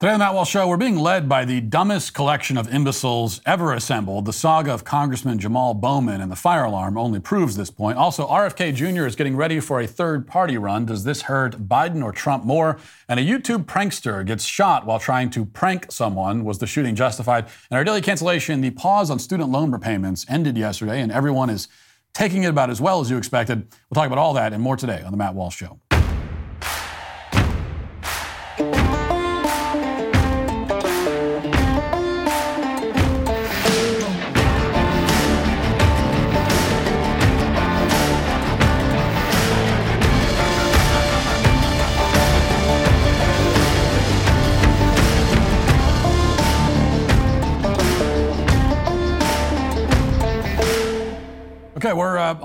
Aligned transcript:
Today 0.00 0.14
on 0.14 0.18
the 0.18 0.24
Matt 0.24 0.32
Walsh 0.32 0.48
Show, 0.48 0.66
we're 0.66 0.78
being 0.78 0.96
led 0.96 1.28
by 1.28 1.44
the 1.44 1.60
dumbest 1.60 2.14
collection 2.14 2.56
of 2.56 2.72
imbeciles 2.72 3.42
ever 3.44 3.74
assembled. 3.74 4.24
The 4.24 4.32
saga 4.32 4.72
of 4.72 4.82
Congressman 4.82 5.38
Jamaal 5.38 5.78
Bowman 5.78 6.22
and 6.22 6.32
the 6.32 6.36
fire 6.36 6.64
alarm 6.64 6.96
only 6.96 7.20
proves 7.20 7.54
this 7.54 7.70
point. 7.70 7.98
Also, 7.98 8.26
RFK 8.26 8.74
Jr. 8.74 9.04
is 9.04 9.14
getting 9.14 9.36
ready 9.36 9.60
for 9.60 9.78
a 9.78 9.86
third 9.86 10.26
party 10.26 10.56
run. 10.56 10.86
Does 10.86 11.04
this 11.04 11.20
hurt 11.20 11.68
Biden 11.68 12.02
or 12.02 12.12
Trump 12.12 12.46
more? 12.46 12.78
And 13.10 13.20
a 13.20 13.22
YouTube 13.22 13.66
prankster 13.66 14.24
gets 14.24 14.42
shot 14.42 14.86
while 14.86 14.98
trying 14.98 15.28
to 15.32 15.44
prank 15.44 15.92
someone. 15.92 16.44
Was 16.44 16.60
the 16.60 16.66
shooting 16.66 16.94
justified? 16.94 17.44
And 17.70 17.76
our 17.76 17.84
daily 17.84 18.00
cancellation, 18.00 18.62
the 18.62 18.70
pause 18.70 19.10
on 19.10 19.18
student 19.18 19.50
loan 19.50 19.70
repayments 19.70 20.24
ended 20.30 20.56
yesterday, 20.56 21.02
and 21.02 21.12
everyone 21.12 21.50
is 21.50 21.68
taking 22.14 22.44
it 22.44 22.48
about 22.48 22.70
as 22.70 22.80
well 22.80 23.02
as 23.02 23.10
you 23.10 23.18
expected. 23.18 23.68
We'll 23.90 24.02
talk 24.02 24.06
about 24.06 24.16
all 24.16 24.32
that 24.32 24.54
and 24.54 24.62
more 24.62 24.78
today 24.78 25.02
on 25.02 25.10
the 25.10 25.18
Matt 25.18 25.34
Walsh 25.34 25.56
Show. 25.56 25.78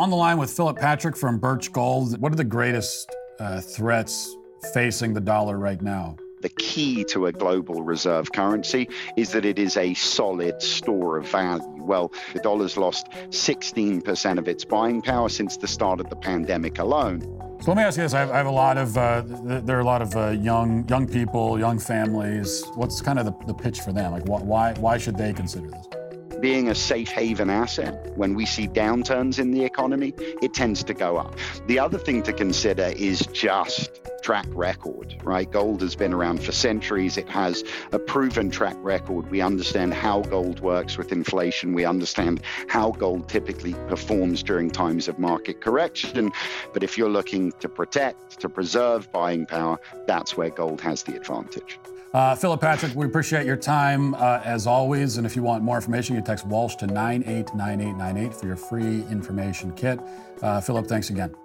On 0.06 0.12
the 0.12 0.16
line 0.16 0.38
with 0.38 0.52
Philip 0.52 0.78
Patrick 0.78 1.18
from 1.18 1.40
Birch 1.40 1.72
Gold. 1.72 2.22
What 2.22 2.32
are 2.32 2.36
the 2.36 2.44
greatest 2.44 3.10
uh, 3.40 3.60
threats 3.60 4.36
facing 4.72 5.16
the 5.16 5.20
dollar 5.20 5.58
right 5.58 5.82
now? 5.82 6.16
The 6.42 6.50
key 6.50 7.04
to 7.06 7.26
a 7.26 7.32
global 7.32 7.82
reserve 7.82 8.32
currency 8.32 8.88
is 9.18 9.32
that 9.32 9.46
it 9.46 9.58
is 9.58 9.78
a 9.78 9.96
solid 9.96 10.62
store 10.62 11.18
of 11.18 11.28
value. 11.28 11.66
Well, 11.80 12.14
the 12.34 12.40
dollar's 12.42 12.78
lost 12.78 13.10
16% 13.30 14.38
of 14.38 14.48
its 14.48 14.64
buying 14.64 15.02
power 15.02 15.28
since 15.28 15.58
the 15.58 15.68
start 15.68 16.00
of 16.00 16.08
the 16.12 16.18
pandemic 16.18 16.78
alone. 16.78 17.22
So 17.62 17.72
let 17.72 17.78
me 17.78 17.82
ask 17.82 17.98
you 17.98 18.04
this: 18.04 18.14
I 18.14 18.20
have, 18.20 18.30
I 18.30 18.38
have 18.38 18.46
a 18.46 18.52
lot 18.52 18.78
of 18.78 18.96
uh, 18.96 19.24
there 19.26 19.78
are 19.78 19.82
a 19.82 19.86
lot 19.86 20.04
of 20.04 20.16
uh, 20.16 20.30
young 20.30 20.88
young 20.88 21.08
people, 21.08 21.58
young 21.58 21.80
families. 21.80 22.64
What's 22.76 23.02
kind 23.02 23.18
of 23.18 23.26
the, 23.26 23.34
the 23.48 23.56
pitch 23.56 23.80
for 23.80 23.92
them? 23.92 24.12
Like, 24.12 24.28
why 24.28 24.74
why 24.74 25.00
should 25.00 25.18
they 25.18 25.34
consider 25.34 25.72
this? 25.72 26.05
Being 26.42 26.70
a 26.70 26.76
safe 26.76 27.10
haven 27.10 27.50
asset, 27.50 28.16
when 28.16 28.36
we 28.36 28.46
see 28.46 28.68
downturns 28.68 29.40
in 29.40 29.52
the 29.52 29.64
economy, 29.64 30.14
it 30.42 30.54
tends 30.54 30.84
to 30.84 30.94
go 30.94 31.18
up. 31.18 31.36
The 31.68 31.80
other 31.80 31.98
thing 31.98 32.24
to 32.24 32.34
consider 32.34 32.94
is 32.96 33.20
just 33.28 34.02
track 34.22 34.48
record, 34.50 35.16
right? 35.24 35.50
Gold 35.52 35.82
has 35.82 35.96
been 35.96 36.14
around 36.14 36.44
for 36.44 36.52
centuries. 36.52 37.16
It 37.18 37.30
has 37.30 37.64
a 37.92 38.00
proven 38.00 38.50
track 38.50 38.76
record. 38.80 39.30
We 39.30 39.42
understand 39.42 39.94
how 39.94 40.22
gold 40.22 40.62
works 40.62 40.98
with 40.98 41.12
inflation. 41.12 41.74
We 41.74 41.86
understand 41.86 42.42
how 42.68 42.92
gold 42.92 43.30
typically 43.30 43.74
performs 43.88 44.42
during 44.42 44.72
times 44.72 45.08
of 45.08 45.20
market 45.20 45.62
correction. 45.62 46.32
But 46.74 46.82
if 46.82 46.98
you're 46.98 47.10
looking 47.10 47.52
to 47.60 47.70
protect, 47.70 48.40
to 48.40 48.50
preserve 48.50 49.12
buying 49.12 49.46
power, 49.46 49.80
that's 50.08 50.36
where 50.36 50.50
gold 50.50 50.82
has 50.82 51.04
the 51.04 51.16
advantage. 51.16 51.80
Uh, 52.16 52.34
Philip 52.34 52.62
Patrick, 52.62 52.96
we 52.96 53.06
appreciate 53.06 53.46
your 53.46 53.58
time 53.58 54.14
uh, 54.14 54.40
as 54.46 54.68
always. 54.68 55.18
And 55.18 55.28
if 55.28 55.36
you 55.36 55.44
want 55.44 55.66
more 55.66 55.76
information, 55.76 56.16
you 56.16 56.22
text 56.22 56.48
Walsh 56.48 56.76
to 56.76 56.88
989898 56.88 58.34
for 58.34 58.48
your 58.48 58.56
free 58.56 59.04
information 59.12 59.74
kit. 59.74 60.00
Uh, 60.42 60.62
Philip, 60.62 60.88
thanks 60.88 61.10
again. 61.10 61.36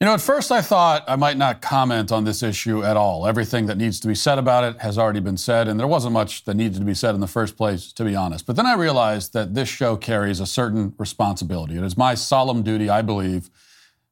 You 0.00 0.06
know, 0.06 0.14
at 0.14 0.22
first 0.22 0.50
I 0.50 0.62
thought 0.62 1.04
I 1.06 1.16
might 1.16 1.36
not 1.36 1.60
comment 1.60 2.10
on 2.10 2.24
this 2.24 2.42
issue 2.42 2.82
at 2.82 2.96
all. 2.96 3.26
Everything 3.26 3.66
that 3.66 3.76
needs 3.76 4.00
to 4.00 4.08
be 4.08 4.14
said 4.14 4.38
about 4.38 4.64
it 4.64 4.80
has 4.80 4.96
already 4.96 5.20
been 5.20 5.36
said, 5.36 5.68
and 5.68 5.78
there 5.78 5.86
wasn't 5.86 6.14
much 6.14 6.44
that 6.44 6.54
needed 6.54 6.78
to 6.78 6.86
be 6.86 6.94
said 6.94 7.14
in 7.14 7.20
the 7.20 7.26
first 7.26 7.58
place, 7.58 7.92
to 7.92 8.02
be 8.02 8.16
honest. 8.16 8.46
But 8.46 8.56
then 8.56 8.64
I 8.64 8.76
realized 8.76 9.34
that 9.34 9.52
this 9.52 9.68
show 9.68 9.94
carries 9.94 10.40
a 10.40 10.46
certain 10.46 10.94
responsibility. 10.96 11.76
It 11.76 11.84
is 11.84 11.98
my 11.98 12.14
solemn 12.14 12.62
duty, 12.62 12.88
I 12.88 13.02
believe, 13.02 13.50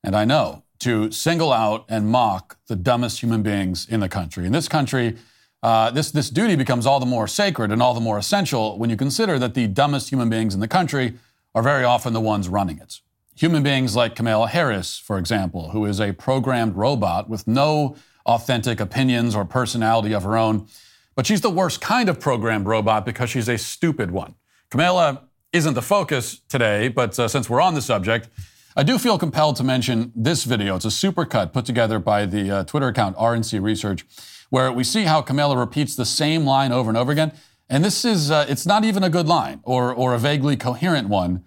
and 0.04 0.14
I 0.14 0.26
know, 0.26 0.62
to 0.80 1.10
single 1.10 1.54
out 1.54 1.86
and 1.88 2.06
mock 2.06 2.58
the 2.66 2.76
dumbest 2.76 3.22
human 3.22 3.42
beings 3.42 3.88
in 3.88 4.00
the 4.00 4.10
country. 4.10 4.44
In 4.44 4.52
this 4.52 4.68
country, 4.68 5.16
uh, 5.66 5.90
this, 5.90 6.12
this 6.12 6.30
duty 6.30 6.54
becomes 6.54 6.86
all 6.86 7.00
the 7.00 7.06
more 7.06 7.26
sacred 7.26 7.72
and 7.72 7.82
all 7.82 7.92
the 7.92 8.00
more 8.00 8.18
essential 8.18 8.78
when 8.78 8.88
you 8.88 8.96
consider 8.96 9.36
that 9.36 9.54
the 9.54 9.66
dumbest 9.66 10.10
human 10.10 10.30
beings 10.30 10.54
in 10.54 10.60
the 10.60 10.68
country 10.68 11.14
are 11.56 11.62
very 11.62 11.82
often 11.82 12.12
the 12.12 12.20
ones 12.20 12.48
running 12.48 12.78
it. 12.78 13.00
Human 13.34 13.64
beings 13.64 13.96
like 13.96 14.14
Kamala 14.14 14.46
Harris, 14.46 14.96
for 14.96 15.18
example, 15.18 15.70
who 15.70 15.84
is 15.84 16.00
a 16.00 16.12
programmed 16.12 16.76
robot 16.76 17.28
with 17.28 17.48
no 17.48 17.96
authentic 18.26 18.78
opinions 18.78 19.34
or 19.34 19.44
personality 19.44 20.14
of 20.14 20.22
her 20.22 20.36
own. 20.36 20.68
But 21.16 21.26
she's 21.26 21.40
the 21.40 21.50
worst 21.50 21.80
kind 21.80 22.08
of 22.08 22.20
programmed 22.20 22.66
robot 22.66 23.04
because 23.04 23.28
she's 23.28 23.48
a 23.48 23.58
stupid 23.58 24.12
one. 24.12 24.36
Kamala 24.70 25.22
isn't 25.52 25.74
the 25.74 25.82
focus 25.82 26.42
today, 26.48 26.86
but 26.86 27.18
uh, 27.18 27.26
since 27.26 27.50
we're 27.50 27.60
on 27.60 27.74
the 27.74 27.82
subject, 27.82 28.28
I 28.76 28.84
do 28.84 28.98
feel 28.98 29.18
compelled 29.18 29.56
to 29.56 29.64
mention 29.64 30.12
this 30.14 30.44
video. 30.44 30.76
It's 30.76 30.84
a 30.84 30.88
supercut 30.88 31.52
put 31.52 31.64
together 31.64 31.98
by 31.98 32.24
the 32.24 32.58
uh, 32.58 32.64
Twitter 32.64 32.86
account 32.86 33.16
RNC 33.16 33.60
Research 33.60 34.06
where 34.50 34.70
we 34.72 34.84
see 34.84 35.04
how 35.04 35.22
Kamala 35.22 35.56
repeats 35.56 35.96
the 35.96 36.04
same 36.04 36.44
line 36.44 36.72
over 36.72 36.88
and 36.88 36.96
over 36.96 37.12
again. 37.12 37.32
And 37.68 37.84
this 37.84 38.04
is, 38.04 38.30
uh, 38.30 38.46
it's 38.48 38.66
not 38.66 38.84
even 38.84 39.02
a 39.02 39.10
good 39.10 39.26
line 39.26 39.60
or, 39.64 39.92
or 39.92 40.14
a 40.14 40.18
vaguely 40.18 40.56
coherent 40.56 41.08
one, 41.08 41.44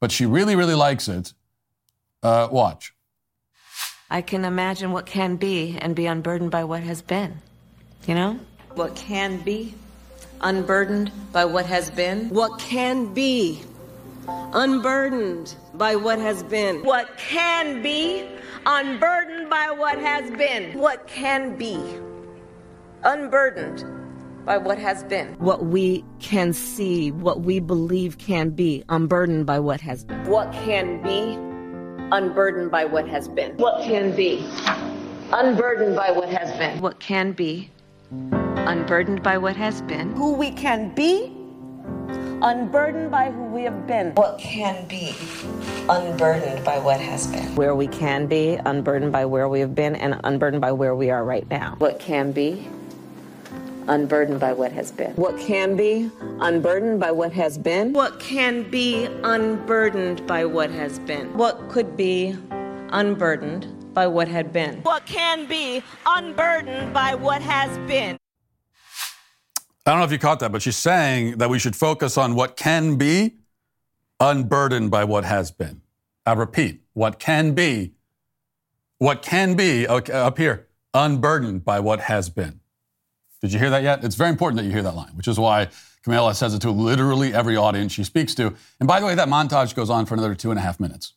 but 0.00 0.10
she 0.10 0.24
really, 0.24 0.56
really 0.56 0.74
likes 0.74 1.08
it. 1.08 1.34
Uh, 2.22 2.48
watch. 2.50 2.94
I 4.10 4.22
can 4.22 4.44
imagine 4.44 4.92
what 4.92 5.06
can 5.06 5.36
be 5.36 5.78
and 5.80 5.94
be 5.94 6.06
unburdened 6.06 6.50
by 6.50 6.64
what 6.64 6.82
has 6.82 7.00
been. 7.00 7.38
You 8.06 8.14
know? 8.14 8.40
What 8.74 8.96
can 8.96 9.38
be 9.38 9.74
unburdened 10.40 11.12
by 11.32 11.44
what 11.44 11.66
has 11.66 11.90
been. 11.90 12.28
What 12.30 12.58
can 12.58 13.12
be 13.14 13.62
unburdened 14.26 15.54
by 15.74 15.96
what 15.96 16.18
has 16.18 16.42
been. 16.42 16.82
What 16.84 17.16
can 17.18 17.82
be 17.82 18.26
unburdened 18.66 19.48
by 19.50 19.70
what 19.70 19.98
has 19.98 20.30
been. 20.30 20.78
What 20.78 21.06
can 21.06 21.56
be 21.56 21.78
unburdened 23.04 23.84
by 24.44 24.56
what 24.56 24.78
has 24.78 25.04
been. 25.04 25.34
What 25.38 25.66
we 25.66 26.04
can 26.18 26.52
see, 26.52 27.10
what 27.10 27.42
we 27.42 27.60
believe 27.60 28.18
can 28.18 28.50
be, 28.50 28.82
unburdened 28.88 29.46
by 29.46 29.60
what 29.60 29.80
has 29.80 30.04
been. 30.04 30.24
What 30.24 30.52
can 30.52 31.02
be, 31.02 31.34
unburdened 32.12 32.70
by 32.70 32.84
what 32.84 33.06
has 33.08 33.28
been. 33.28 33.56
What 33.56 33.82
can 33.84 34.14
be, 34.16 34.44
unburdened 35.32 35.94
by 35.96 36.10
what 36.10 36.28
has 36.28 36.56
been. 36.58 36.80
What 36.80 37.00
can 37.00 37.32
be, 37.32 37.70
unburdened 38.10 39.22
by 39.22 39.38
what 39.38 39.56
has 39.56 39.82
been. 39.82 40.12
Who 40.12 40.32
we 40.32 40.50
can 40.50 40.94
be, 40.94 41.36
unburdened 42.42 43.10
by 43.10 43.30
who 43.30 43.44
we 43.44 43.62
have 43.64 43.86
been. 43.86 44.14
What 44.14 44.38
can 44.38 44.88
be, 44.88 45.14
unburdened 45.88 46.64
by 46.64 46.78
what 46.78 46.98
has 46.98 47.26
been. 47.26 47.54
Where 47.54 47.74
we 47.74 47.86
can 47.86 48.26
be, 48.26 48.54
unburdened 48.64 49.12
by 49.12 49.26
where 49.26 49.48
we 49.48 49.60
have 49.60 49.74
been, 49.74 49.94
and 49.96 50.18
unburdened 50.24 50.62
by 50.62 50.72
where 50.72 50.96
we 50.96 51.10
are 51.10 51.24
right 51.24 51.48
now. 51.50 51.74
What 51.78 52.00
can 52.00 52.32
be, 52.32 52.66
unburdened 53.90 54.38
by 54.38 54.52
what 54.52 54.70
has 54.70 54.92
been. 54.92 55.12
What 55.16 55.36
can 55.38 55.76
be 55.76 56.10
unburdened 56.40 57.00
by 57.00 57.10
what 57.10 57.32
has 57.32 57.58
been? 57.58 57.92
What 57.92 58.20
can 58.20 58.70
be 58.70 59.06
unburdened 59.24 60.26
by 60.28 60.44
what 60.44 60.70
has 60.70 61.00
been? 61.00 61.36
What 61.36 61.68
could 61.68 61.96
be 61.96 62.36
unburdened 62.90 63.92
by 63.92 64.06
what 64.06 64.28
had 64.28 64.52
been? 64.52 64.76
What 64.82 65.04
can 65.06 65.46
be 65.46 65.82
unburdened 66.06 66.94
by 66.94 67.16
what 67.16 67.42
has 67.42 67.76
been? 67.88 68.16
I 69.84 69.90
don't 69.90 69.98
know 69.98 70.04
if 70.04 70.12
you 70.12 70.18
caught 70.18 70.38
that, 70.38 70.52
but 70.52 70.62
she's 70.62 70.76
saying 70.76 71.38
that 71.38 71.50
we 71.50 71.58
should 71.58 71.74
focus 71.74 72.16
on 72.16 72.36
what 72.36 72.56
can 72.56 72.96
be 72.96 73.38
unburdened 74.20 74.92
by 74.92 75.02
what 75.02 75.24
has 75.24 75.50
been. 75.50 75.82
I 76.24 76.34
repeat, 76.34 76.82
what 76.92 77.18
can 77.18 77.54
be, 77.54 77.94
what 78.98 79.20
can 79.22 79.56
be, 79.56 79.88
okay, 79.88 80.12
up 80.12 80.38
here, 80.38 80.68
unburdened 80.94 81.64
by 81.64 81.80
what 81.80 82.00
has 82.00 82.30
been. 82.30 82.59
Did 83.40 83.52
you 83.52 83.58
hear 83.58 83.70
that 83.70 83.82
yet? 83.82 84.04
It's 84.04 84.16
very 84.16 84.30
important 84.30 84.58
that 84.58 84.66
you 84.66 84.72
hear 84.72 84.82
that 84.82 84.94
line, 84.94 85.12
which 85.14 85.28
is 85.28 85.38
why 85.38 85.68
Kamala 86.02 86.34
says 86.34 86.54
it 86.54 86.60
to 86.62 86.70
literally 86.70 87.34
every 87.34 87.56
audience 87.56 87.92
she 87.92 88.04
speaks 88.04 88.34
to. 88.34 88.54
And 88.78 88.86
by 88.86 89.00
the 89.00 89.06
way, 89.06 89.14
that 89.14 89.28
montage 89.28 89.74
goes 89.74 89.90
on 89.90 90.06
for 90.06 90.14
another 90.14 90.34
two 90.34 90.50
and 90.50 90.58
a 90.58 90.62
half 90.62 90.80
minutes. 90.80 91.14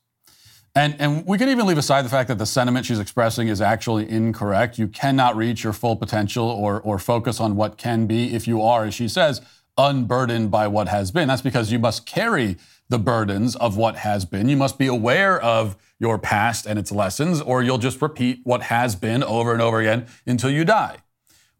And, 0.75 0.95
and 1.00 1.25
we 1.27 1.38
can 1.38 1.50
even 1.50 1.68
leave 1.68 1.77
aside 1.77 2.03
the 2.03 2.09
fact 2.09 2.30
that 2.30 2.39
the 2.39 2.47
sentiment 2.47 2.86
she's 2.86 3.00
expressing 3.00 3.47
is 3.47 3.62
actually 3.62 4.09
incorrect. 4.09 4.80
You 4.80 4.88
cannot 4.88 5.36
reach 5.36 5.63
your 5.63 5.74
full 5.74 5.95
potential 5.95 6.47
or, 6.47 6.81
or 6.81 6.97
focus 6.97 7.39
on 7.39 7.56
what 7.56 7.77
can 7.77 8.07
be 8.07 8.33
if 8.33 8.47
you 8.47 8.62
are, 8.62 8.86
as 8.86 8.95
she 8.95 9.07
says, 9.07 9.42
unburdened 9.77 10.50
by 10.50 10.68
what 10.68 10.88
has 10.88 11.12
been. 11.12 11.27
That's 11.27 11.44
because 11.44 11.71
you 11.71 11.77
must 11.77 12.06
carry 12.06 12.57
the 12.89 12.97
burdens 12.97 13.56
of 13.56 13.77
what 13.77 13.97
has 13.97 14.25
been. 14.25 14.50
You 14.50 14.57
must 14.57 14.80
be 14.80 14.88
aware 14.88 15.39
of 15.39 15.75
your 16.00 16.18
past 16.18 16.65
and 16.65 16.80
its 16.80 16.92
lessons, 16.92 17.39
or 17.39 17.62
you'll 17.62 17.77
just 17.77 18.01
repeat 18.01 18.39
what 18.44 18.63
has 18.63 18.95
been 18.95 19.24
over 19.24 19.53
and 19.53 19.62
over 19.62 19.80
again 19.80 20.07
until 20.25 20.50
you 20.50 20.65
die. 20.65 20.97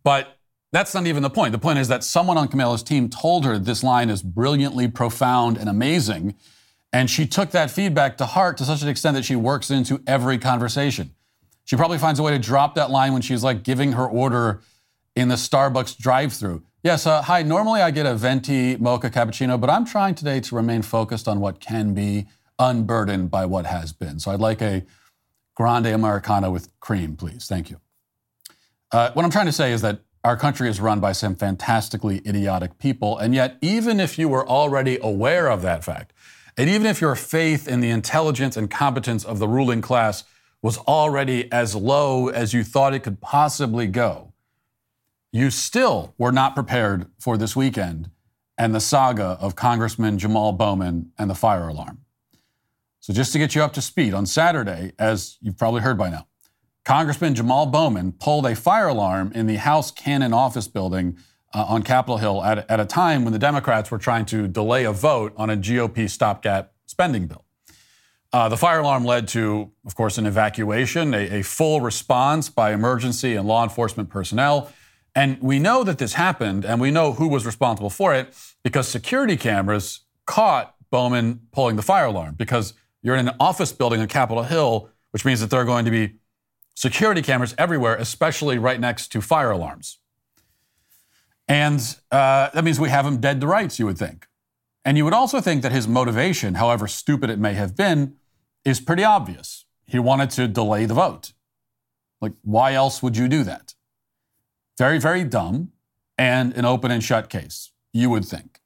But 0.04 0.38
that's 0.74 0.96
not 0.96 1.06
even 1.06 1.22
the 1.22 1.30
point. 1.30 1.52
The 1.52 1.60
point 1.60 1.78
is 1.78 1.88
that 1.90 2.04
someone 2.04 2.36
on 2.36 2.48
Kamala's 2.48 2.82
team 2.82 3.08
told 3.08 3.46
her 3.46 3.60
this 3.60 3.84
line 3.84 4.10
is 4.10 4.24
brilliantly 4.24 4.88
profound 4.88 5.56
and 5.56 5.70
amazing. 5.70 6.34
And 6.92 7.12
she 7.12 7.28
took 7.28 7.52
that 7.52 7.70
feedback 7.70 8.18
to 8.18 8.26
heart 8.26 8.58
to 8.58 8.66
such 8.66 8.82
an 8.82 8.88
extent 8.88 9.16
that 9.16 9.24
she 9.24 9.36
works 9.36 9.70
into 9.70 10.02
every 10.08 10.40
conversation. 10.40 11.12
She 11.64 11.76
probably 11.76 12.00
finds 12.00 12.20
a 12.20 12.24
way 12.24 12.32
to 12.32 12.40
drop 12.40 12.74
that 12.74 12.90
line 12.90 13.14
when 13.14 13.22
she's 13.22 13.44
like 13.44 13.62
giving 13.62 13.92
her 13.92 14.06
order 14.06 14.62
in 15.16 15.28
the 15.28 15.36
Starbucks 15.36 15.96
drive 15.96 16.34
through. 16.34 16.64
Yes, 16.82 17.06
uh, 17.06 17.22
hi, 17.22 17.44
normally 17.44 17.82
I 17.82 17.92
get 17.92 18.08
a 18.08 18.16
venti 18.16 18.76
mocha 18.76 19.12
cappuccino, 19.12 19.62
but 19.62 19.70
I'm 19.70 19.86
trying 19.86 20.16
today 20.16 20.40
to 20.40 20.56
remain 20.56 20.82
focused 20.82 21.28
on 21.28 21.40
what 21.40 21.60
can 21.60 21.94
be, 21.94 22.26
unburdened 22.58 23.30
by 23.30 23.46
what 23.46 23.68
has 23.68 23.94
been. 23.94 24.20
So 24.20 24.32
I'd 24.32 24.40
like 24.40 24.62
a 24.62 24.84
grande 25.56 25.86
Americano 25.86 26.50
with 26.50 26.68
cream, 26.80 27.16
please. 27.16 27.46
Thank 27.48 27.70
you. 27.70 27.80
Uh, 28.92 29.12
what 29.14 29.24
I'm 29.24 29.32
trying 29.32 29.46
to 29.46 29.52
say 29.52 29.72
is 29.72 29.82
that 29.82 30.00
our 30.24 30.38
country 30.38 30.70
is 30.70 30.80
run 30.80 31.00
by 31.00 31.12
some 31.12 31.36
fantastically 31.36 32.22
idiotic 32.26 32.78
people, 32.78 33.18
and 33.18 33.36
yet, 33.36 33.58
even 33.62 34.00
if 34.00 34.18
you 34.18 34.30
were 34.30 34.48
already 34.48 34.98
aware 35.02 35.50
of 35.50 35.62
that 35.64 35.84
fact, 35.84 36.14
and 36.58 36.70
even 36.70 36.86
if 36.86 37.02
your 37.02 37.16
faith 37.16 37.68
in 37.68 37.82
the 37.82 37.90
intelligence 37.90 38.56
and 38.56 38.70
competence 38.70 39.26
of 39.26 39.40
the 39.40 39.48
ruling 39.48 39.82
class 39.82 40.24
was 40.62 40.78
already 40.80 41.52
as 41.52 41.76
low 41.76 42.30
as 42.30 42.54
you 42.54 42.64
thought 42.64 42.94
it 42.94 43.04
could 43.04 43.20
possibly 43.20 43.86
go, 43.86 44.32
you 45.32 45.50
still 45.50 46.14
were 46.18 46.32
not 46.32 46.56
prepared 46.56 47.08
for 47.20 47.38
this 47.38 47.56
weekend 47.56 48.10
and 48.58 48.74
the 48.74 48.80
saga 48.80 49.38
of 49.42 49.56
Congressman 49.56 50.18
Jamaal 50.18 50.58
Bowman 50.58 51.12
and 51.18 51.30
the 51.30 51.36
fire 51.36 51.68
alarm. 51.68 52.00
So, 53.00 53.12
just 53.12 53.34
to 53.34 53.40
get 53.40 53.56
you 53.56 53.62
up 53.62 53.74
to 53.74 53.82
speed, 53.82 54.14
on 54.14 54.26
Saturday, 54.26 54.94
as 54.98 55.38
you've 55.42 55.58
probably 55.58 55.82
heard 55.82 55.98
by 55.98 56.10
now, 56.10 56.28
Congressman 56.86 57.34
Jamaal 57.34 57.72
Bowman 57.72 58.12
pulled 58.12 58.46
a 58.46 58.56
fire 58.56 58.90
alarm 58.90 59.32
in 59.34 59.48
the 59.48 59.56
House 59.56 59.90
Cannon 59.90 60.34
office 60.34 60.68
building 60.68 61.18
uh, 61.54 61.64
on 61.64 61.82
Capitol 61.82 62.18
Hill 62.18 62.44
at, 62.44 62.70
at 62.70 62.80
a 62.80 62.86
time 62.86 63.24
when 63.24 63.32
the 63.32 63.40
Democrats 63.40 63.90
were 63.90 63.98
trying 63.98 64.26
to 64.26 64.48
delay 64.50 64.84
a 64.84 64.92
vote 64.92 65.34
on 65.38 65.50
a 65.50 65.56
GOP 65.56 66.10
stopgap 66.10 66.74
spending 66.86 67.28
bill. 67.28 67.46
Uh, 68.34 68.50
the 68.50 68.58
fire 68.58 68.80
alarm 68.80 69.06
led 69.06 69.28
to, 69.30 69.72
of 69.86 69.96
course, 69.96 70.18
an 70.18 70.26
evacuation, 70.26 71.14
a, 71.14 71.40
a 71.40 71.44
full 71.44 71.80
response 71.80 72.50
by 72.50 72.74
emergency 72.74 73.36
and 73.36 73.48
law 73.48 73.64
enforcement 73.64 74.10
personnel. 74.10 74.72
And 75.16 75.40
we 75.40 75.60
know 75.60 75.84
that 75.84 76.00
this 76.00 76.14
happened, 76.14 76.66
and 76.66 76.82
we 76.82 76.90
know 76.90 77.14
who 77.14 77.30
was 77.30 77.46
responsible 77.46 77.92
for 77.92 78.14
it 78.16 78.36
because 78.64 78.88
security 78.88 79.38
cameras 79.38 80.02
caught 80.26 80.76
Bowman 80.90 81.42
pulling 81.52 81.76
the 81.76 81.82
fire 81.82 82.08
alarm 82.08 82.34
because 82.36 82.74
you're 83.04 83.16
in 83.16 83.28
an 83.28 83.36
office 83.40 83.72
building 83.72 84.02
on 84.02 84.08
Capitol 84.08 84.44
Hill, 84.44 84.90
which 85.12 85.24
means 85.24 85.40
that 85.40 85.50
there 85.50 85.62
are 85.62 85.66
going 85.66 85.86
to 85.86 85.92
be 85.92 86.16
security 86.76 87.22
cameras 87.22 87.56
everywhere, 87.58 87.96
especially 87.96 88.58
right 88.58 88.80
next 88.80 89.12
to 89.12 89.22
fire 89.22 89.52
alarms. 89.52 90.00
And 91.48 91.80
uh, 92.12 92.50
that 92.54 92.64
means 92.64 92.80
we 92.80 92.90
have 92.90 93.06
him 93.06 93.18
dead 93.20 93.42
to 93.42 93.48
rights, 93.48 93.80
you 93.80 93.86
would 93.86 93.98
think. 93.98 94.28
And 94.86 94.98
you 94.98 95.06
would 95.06 95.14
also 95.14 95.40
think 95.40 95.62
that 95.64 95.72
his 95.72 95.88
motivation, 95.88 96.56
however 96.56 96.88
stupid 96.88 97.30
it 97.30 97.40
may 97.40 97.54
have 97.54 97.76
been, 97.76 98.16
is 98.66 98.80
pretty 98.80 99.04
obvious. 99.04 99.66
He 99.86 100.00
wanted 100.00 100.30
to 100.32 100.48
delay 100.48 100.86
the 100.86 100.94
vote. 100.94 101.34
Like, 102.22 102.34
why 102.42 102.74
else 102.74 103.04
would 103.04 103.18
you 103.18 103.28
do 103.28 103.44
that? 103.44 103.76
Very, 104.78 105.00
very 105.00 105.24
dumb 105.24 105.72
and 106.18 106.54
an 106.54 106.66
open 106.66 106.92
and 106.92 107.04
shut 107.04 107.30
case, 107.30 107.72
you 107.92 108.10
would 108.10 108.26
think. 108.26 108.60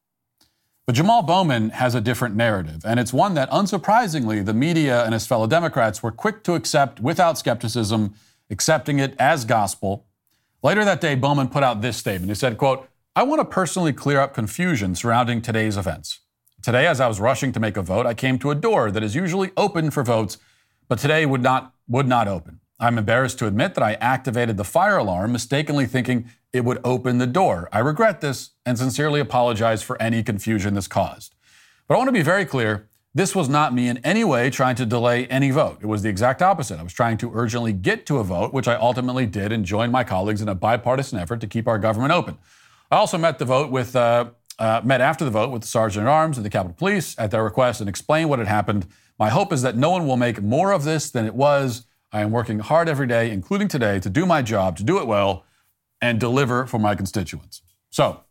But 0.88 0.96
Jamaal 0.96 1.28
Bowman 1.28 1.72
has 1.72 1.96
a 1.96 2.00
different 2.00 2.38
narrative, 2.38 2.86
and 2.86 2.98
it's 2.98 3.12
one 3.12 3.34
that, 3.34 3.52
unsurprisingly, 3.52 4.46
the 4.46 4.54
media 4.54 5.04
and 5.04 5.12
his 5.12 5.28
fellow 5.28 5.46
Democrats 5.46 6.02
were 6.02 6.12
quick 6.12 6.44
to 6.46 6.54
accept 6.54 7.02
without 7.02 7.38
skepticism, 7.38 8.14
accepting 8.50 8.98
it 8.98 9.14
as 9.20 9.44
gospel. 9.44 10.06
Later 10.64 10.86
that 10.86 11.02
day, 11.02 11.16
Bowman 11.16 11.50
put 11.50 11.62
out 11.62 11.82
this 11.82 11.98
statement. 11.98 12.30
He 12.30 12.36
said, 12.36 12.58
quote, 12.58 12.88
I 13.18 13.24
want 13.24 13.42
to 13.42 13.46
personally 13.46 13.92
clear 13.92 14.22
up 14.22 14.34
confusion 14.34 14.96
surrounding 14.96 15.42
today's 15.42 15.76
events. 15.76 16.22
Today, 16.64 16.88
as 16.88 17.02
I 17.02 17.10
was 17.10 17.20
rushing 17.20 17.52
to 17.52 17.60
make 17.60 17.76
a 17.76 17.82
vote, 17.82 18.06
I 18.06 18.14
came 18.14 18.40
to 18.40 18.52
a 18.52 18.56
door 18.56 18.90
that 18.90 19.04
is 19.04 19.14
usually 19.14 19.52
open 19.58 19.92
for 19.92 20.04
votes, 20.04 20.38
but 20.88 21.00
today 21.00 21.26
would 21.26 21.44
not, 21.44 21.74
would 21.90 22.08
not 22.08 22.30
open. 22.30 22.62
I'm 22.80 22.98
embarrassed 22.98 23.40
to 23.40 23.48
admit 23.48 23.74
that 23.74 23.84
I 23.84 23.96
activated 23.96 24.56
the 24.56 24.64
fire 24.64 24.96
alarm, 24.96 25.34
mistakenly 25.34 25.86
thinking 25.86 26.30
it 26.54 26.66
would 26.66 26.80
open 26.84 27.18
the 27.18 27.28
door. 27.28 27.70
I 27.72 27.80
regret 27.80 28.22
this 28.22 28.52
and 28.66 28.78
sincerely 28.78 29.20
apologize 29.20 29.84
for 29.84 30.02
any 30.02 30.24
confusion 30.24 30.74
this 30.74 30.88
caused. 30.88 31.36
But 31.88 31.96
I 31.96 31.98
want 31.98 32.08
to 32.10 32.14
be 32.14 32.22
very 32.22 32.46
clear 32.46 32.88
this 33.14 33.36
was 33.36 33.50
not 33.50 33.74
me 33.74 33.88
in 33.88 33.98
any 34.00 34.24
way 34.24 34.50
trying 34.50 34.76
to 34.76 34.86
delay 34.86 35.26
any 35.28 35.50
vote. 35.50 35.80
It 35.82 35.88
was 35.88 36.04
the 36.04 36.10
exact 36.10 36.42
opposite. 36.42 36.80
I 36.80 36.84
was 36.84 36.94
trying 36.94 37.18
to 37.18 37.32
urgently 37.34 37.74
get 37.74 38.06
to 38.08 38.18
a 38.18 38.24
vote, 38.24 38.54
which 38.54 38.68
I 38.68 38.76
ultimately 38.76 39.26
did 39.26 39.52
and 39.52 39.66
joined 39.66 39.92
my 39.92 40.04
colleagues 40.04 40.42
in 40.42 40.48
a 40.48 40.56
bipartisan 40.56 41.18
effort 41.18 41.42
to 41.42 41.48
keep 41.48 41.68
our 41.68 41.80
government 41.80 42.14
open. 42.14 42.38
I 42.92 42.98
also 42.98 43.18
met 43.18 43.40
the 43.40 43.46
vote 43.46 43.72
with, 43.72 43.96
uh, 43.96 44.30
uh, 44.60 44.82
met 44.84 45.02
after 45.02 45.26
the 45.26 45.32
vote 45.32 45.50
with 45.50 45.64
the 45.64 45.68
Sergeant 45.68 46.06
at 46.06 46.10
Arms 46.10 46.38
and 46.38 46.46
the 46.46 46.50
Capitol 46.50 46.76
Police 46.78 47.18
at 47.18 47.32
their 47.32 47.44
request 47.44 47.80
and 47.80 47.90
explained 47.90 48.30
what 48.30 48.40
had 48.40 48.48
happened. 48.48 48.86
My 49.18 49.30
hope 49.30 49.52
is 49.52 49.64
that 49.64 49.76
no 49.76 49.90
one 49.90 50.06
will 50.06 50.18
make 50.18 50.42
more 50.42 50.72
of 50.72 50.84
this 50.84 51.10
than 51.10 51.26
it 51.26 51.34
was. 51.34 51.88
I 52.12 52.22
am 52.22 52.32
working 52.32 52.60
hard 52.60 52.88
every 52.88 53.08
day, 53.08 53.32
including 53.32 53.68
today, 53.68 54.00
to 54.00 54.10
do 54.10 54.26
my 54.26 54.42
job, 54.42 54.78
to 54.78 54.84
do 54.84 55.00
it 55.00 55.08
well, 55.08 55.44
and 56.02 56.20
deliver 56.20 56.66
for 56.66 56.80
my 56.80 56.96
constituents. 56.96 57.62
So, 57.90 58.22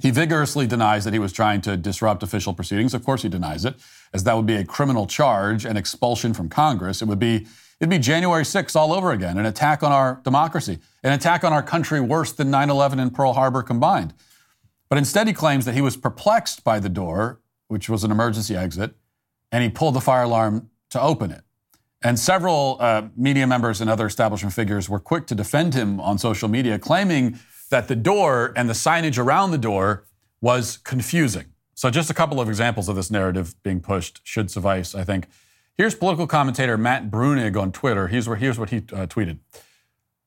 he 0.00 0.10
vigorously 0.10 0.66
denies 0.66 1.04
that 1.04 1.12
he 1.12 1.20
was 1.20 1.32
trying 1.32 1.60
to 1.62 1.76
disrupt 1.76 2.22
official 2.22 2.52
proceedings. 2.52 2.94
Of 2.94 3.04
course, 3.04 3.22
he 3.22 3.28
denies 3.28 3.64
it, 3.64 3.76
as 4.12 4.24
that 4.24 4.34
would 4.36 4.46
be 4.46 4.56
a 4.56 4.64
criminal 4.64 5.06
charge 5.06 5.64
and 5.64 5.78
expulsion 5.78 6.34
from 6.34 6.48
Congress. 6.48 7.00
It 7.00 7.06
would 7.06 7.20
be 7.20 7.46
it'd 7.80 7.90
be 7.90 7.98
January 7.98 8.44
6th 8.44 8.74
all 8.74 8.92
over 8.92 9.12
again, 9.12 9.38
an 9.38 9.46
attack 9.46 9.82
on 9.82 9.92
our 9.92 10.20
democracy, 10.24 10.78
an 11.02 11.12
attack 11.12 11.44
on 11.44 11.52
our 11.52 11.62
country 11.62 12.00
worse 12.00 12.32
than 12.32 12.50
9/11 12.50 12.98
and 12.98 13.14
Pearl 13.14 13.34
Harbor 13.34 13.62
combined. 13.62 14.14
But 14.88 14.98
instead, 14.98 15.26
he 15.28 15.32
claims 15.32 15.64
that 15.64 15.74
he 15.74 15.80
was 15.80 15.96
perplexed 15.96 16.64
by 16.64 16.80
the 16.80 16.88
door, 16.88 17.40
which 17.68 17.88
was 17.88 18.02
an 18.04 18.10
emergency 18.10 18.56
exit, 18.56 18.96
and 19.52 19.62
he 19.62 19.68
pulled 19.68 19.94
the 19.94 20.00
fire 20.00 20.24
alarm 20.24 20.70
to 20.90 21.00
open 21.00 21.30
it. 21.30 21.43
And 22.04 22.18
several 22.18 22.76
uh, 22.80 23.08
media 23.16 23.46
members 23.46 23.80
and 23.80 23.88
other 23.88 24.06
establishment 24.06 24.54
figures 24.54 24.90
were 24.90 25.00
quick 25.00 25.26
to 25.28 25.34
defend 25.34 25.72
him 25.72 25.98
on 26.00 26.18
social 26.18 26.48
media, 26.48 26.78
claiming 26.78 27.38
that 27.70 27.88
the 27.88 27.96
door 27.96 28.52
and 28.56 28.68
the 28.68 28.74
signage 28.74 29.18
around 29.18 29.52
the 29.52 29.58
door 29.58 30.04
was 30.42 30.76
confusing. 30.76 31.46
So, 31.74 31.90
just 31.90 32.10
a 32.10 32.14
couple 32.14 32.40
of 32.40 32.48
examples 32.48 32.90
of 32.90 32.94
this 32.94 33.10
narrative 33.10 33.54
being 33.62 33.80
pushed 33.80 34.20
should 34.22 34.50
suffice, 34.50 34.94
I 34.94 35.02
think. 35.02 35.26
Here's 35.76 35.94
political 35.94 36.26
commentator 36.26 36.76
Matt 36.76 37.10
Bruenig 37.10 37.60
on 37.60 37.72
Twitter. 37.72 38.08
Here's, 38.08 38.28
where, 38.28 38.36
here's 38.36 38.58
what 38.58 38.70
he 38.70 38.76
uh, 38.76 39.06
tweeted. 39.06 39.38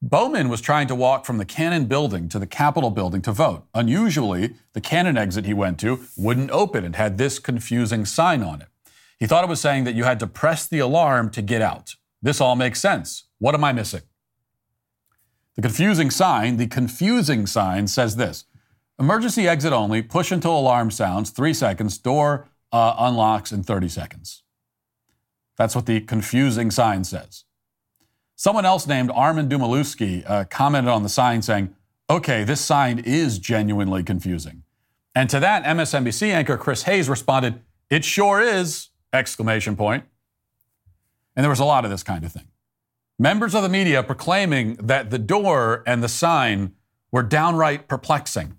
Bowman 0.02 0.50
was 0.50 0.62
trying 0.62 0.88
to 0.88 0.96
walk 0.96 1.26
from 1.26 1.38
the 1.38 1.46
Cannon 1.46 1.86
building 1.86 2.28
to 2.30 2.40
the 2.40 2.48
Capitol 2.48 2.90
building 2.90 3.22
to 3.22 3.32
vote. 3.32 3.66
Unusually, 3.74 4.56
the 4.74 4.82
Cannon 4.82 5.18
exit 5.18 5.46
he 5.46 5.54
went 5.54 5.80
to 5.80 6.02
wouldn't 6.18 6.52
open 6.52 6.84
and 6.84 6.96
had 6.96 7.18
this 7.18 7.40
confusing 7.40 8.04
sign 8.04 8.44
on 8.44 8.62
it. 8.62 8.68
He 9.18 9.26
thought 9.26 9.44
it 9.44 9.50
was 9.50 9.62
saying 9.62 9.84
that 9.86 9.96
you 9.96 10.04
had 10.04 10.20
to 10.20 10.28
press 10.28 10.68
the 10.68 10.80
alarm 10.80 11.30
to 11.32 11.42
get 11.42 11.62
out. 11.62 11.96
This 12.22 12.40
all 12.40 12.56
makes 12.56 12.80
sense. 12.80 13.26
What 13.40 13.56
am 13.56 13.64
I 13.64 13.74
missing? 13.74 14.02
The 15.56 15.62
confusing 15.62 16.12
sign, 16.12 16.58
the 16.58 16.68
confusing 16.68 17.48
sign 17.48 17.88
says 17.88 18.16
this 18.16 18.46
emergency 19.00 19.48
exit 19.48 19.74
only, 19.74 20.02
push 20.02 20.32
until 20.32 20.58
alarm 20.58 20.92
sounds, 20.92 21.30
three 21.30 21.54
seconds, 21.54 21.98
door 21.98 22.48
uh, 22.72 22.96
unlocks 22.98 23.52
in 23.52 23.64
30 23.64 23.90
seconds. 23.90 24.44
That's 25.56 25.76
what 25.76 25.86
the 25.86 26.02
confusing 26.02 26.72
sign 26.72 27.04
says. 27.04 27.44
Someone 28.36 28.66
else 28.66 28.86
named 28.86 29.12
Armin 29.14 29.50
Dumaluski 29.50 30.24
uh, 30.28 30.46
commented 30.46 30.92
on 30.92 31.04
the 31.04 31.10
sign 31.10 31.42
saying, 31.42 31.76
okay, 32.10 32.44
this 32.44 32.62
sign 32.62 33.00
is 33.00 33.40
genuinely 33.40 34.04
confusing. 34.04 34.64
And 35.16 35.30
to 35.32 35.40
that, 35.40 35.64
MSNBC 35.64 36.30
anchor 36.30 36.58
Chris 36.58 36.84
Hayes 36.84 37.10
responded, 37.10 37.62
it 37.90 38.06
sure 38.06 38.40
is 38.40 38.90
exclamation 39.14 39.76
point. 39.76 40.06
And 41.36 41.44
there 41.44 41.50
was 41.50 41.60
a 41.60 41.66
lot 41.66 41.86
of 41.86 41.92
this 41.92 42.04
kind 42.04 42.24
of 42.24 42.32
thing. 42.32 42.48
Members 43.20 43.56
of 43.56 43.64
the 43.64 43.70
media 43.70 44.04
proclaiming 44.04 44.76
that 44.76 45.10
the 45.10 45.20
door 45.20 45.84
and 45.88 46.04
the 46.04 46.10
sign 46.10 46.74
were 47.12 47.24
downright 47.24 47.88
perplexing, 47.88 48.58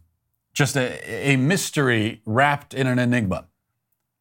just 0.53 0.77
a, 0.77 1.31
a 1.31 1.37
mystery 1.37 2.23
wrapped 2.25 2.75
in 2.75 2.87
an 2.87 2.99
enigma. 2.99 3.47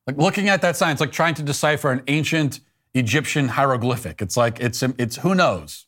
Like 0.06 0.18
looking 0.18 0.48
at 0.48 0.62
that 0.62 0.78
sign, 0.78 0.92
it's 0.92 1.02
like 1.02 1.12
trying 1.12 1.34
to 1.36 1.44
decipher 1.44 1.92
an 1.92 2.04
ancient 2.08 2.60
Egyptian 2.94 3.50
hieroglyphic. 3.50 4.22
It's 4.22 4.38
like, 4.38 4.60
it's, 4.60 4.84
it's 4.84 5.18
who 5.18 5.36
knows? 5.36 5.86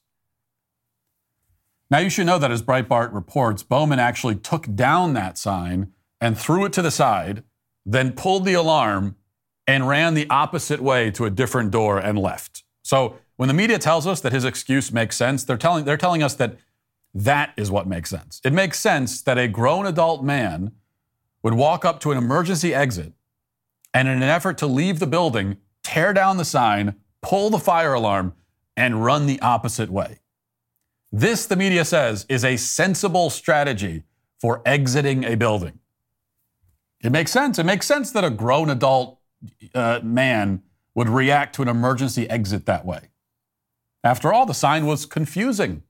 Now, 1.91 1.99
you 1.99 2.09
should 2.09 2.27
know 2.27 2.37
that 2.37 2.51
as 2.51 2.61
Breitbart 2.61 3.13
reports, 3.13 3.63
Bowman 3.63 3.97
actually 3.99 4.35
took 4.35 4.75
down 4.75 5.13
that 5.13 5.37
sign 5.37 5.91
and 6.21 6.37
threw 6.37 6.65
it 6.65 6.73
to 6.73 6.81
the 6.81 6.91
side, 6.91 7.43
then 7.85 8.11
pulled 8.11 8.45
the 8.45 8.53
alarm 8.53 9.15
and 9.69 9.87
ran 9.87 10.15
the 10.15 10.27
opposite 10.31 10.81
way 10.81 11.11
to 11.11 11.25
a 11.25 11.29
different 11.29 11.69
door 11.69 11.99
and 11.99 12.17
left. 12.17 12.63
So 12.81 13.17
when 13.35 13.47
the 13.47 13.53
media 13.53 13.77
tells 13.77 14.07
us 14.07 14.19
that 14.21 14.33
his 14.33 14.43
excuse 14.43 14.91
makes 14.91 15.15
sense, 15.15 15.43
they're 15.43 15.57
telling, 15.57 15.85
they're 15.85 15.95
telling 15.95 16.23
us 16.23 16.33
that 16.35 16.57
that 17.13 17.53
is 17.55 17.69
what 17.69 17.85
makes 17.85 18.09
sense. 18.09 18.41
It 18.43 18.51
makes 18.51 18.79
sense 18.79 19.21
that 19.21 19.37
a 19.37 19.47
grown 19.47 19.85
adult 19.85 20.23
man 20.23 20.71
would 21.43 21.53
walk 21.53 21.85
up 21.85 21.99
to 21.99 22.11
an 22.11 22.17
emergency 22.17 22.73
exit 22.73 23.13
and, 23.93 24.07
in 24.07 24.15
an 24.15 24.23
effort 24.23 24.57
to 24.57 24.65
leave 24.65 24.97
the 24.97 25.05
building, 25.05 25.57
tear 25.83 26.13
down 26.13 26.37
the 26.37 26.45
sign, 26.45 26.95
pull 27.21 27.51
the 27.51 27.59
fire 27.59 27.93
alarm, 27.93 28.33
and 28.75 29.05
run 29.05 29.27
the 29.27 29.39
opposite 29.39 29.91
way. 29.91 30.17
This, 31.11 31.45
the 31.45 31.55
media 31.55 31.85
says, 31.85 32.25
is 32.27 32.43
a 32.43 32.57
sensible 32.57 33.29
strategy 33.29 34.01
for 34.41 34.63
exiting 34.65 35.25
a 35.25 35.35
building. 35.35 35.77
It 37.03 37.11
makes 37.11 37.31
sense. 37.31 37.59
It 37.59 37.67
makes 37.67 37.85
sense 37.85 38.09
that 38.13 38.23
a 38.23 38.31
grown 38.31 38.71
adult 38.71 39.18
uh, 39.73 39.99
man 40.03 40.63
would 40.95 41.09
react 41.09 41.55
to 41.55 41.61
an 41.61 41.67
emergency 41.67 42.29
exit 42.29 42.65
that 42.65 42.85
way. 42.85 43.09
After 44.03 44.33
all, 44.33 44.45
the 44.45 44.53
sign 44.53 44.85
was 44.85 45.05
confusing. 45.05 45.83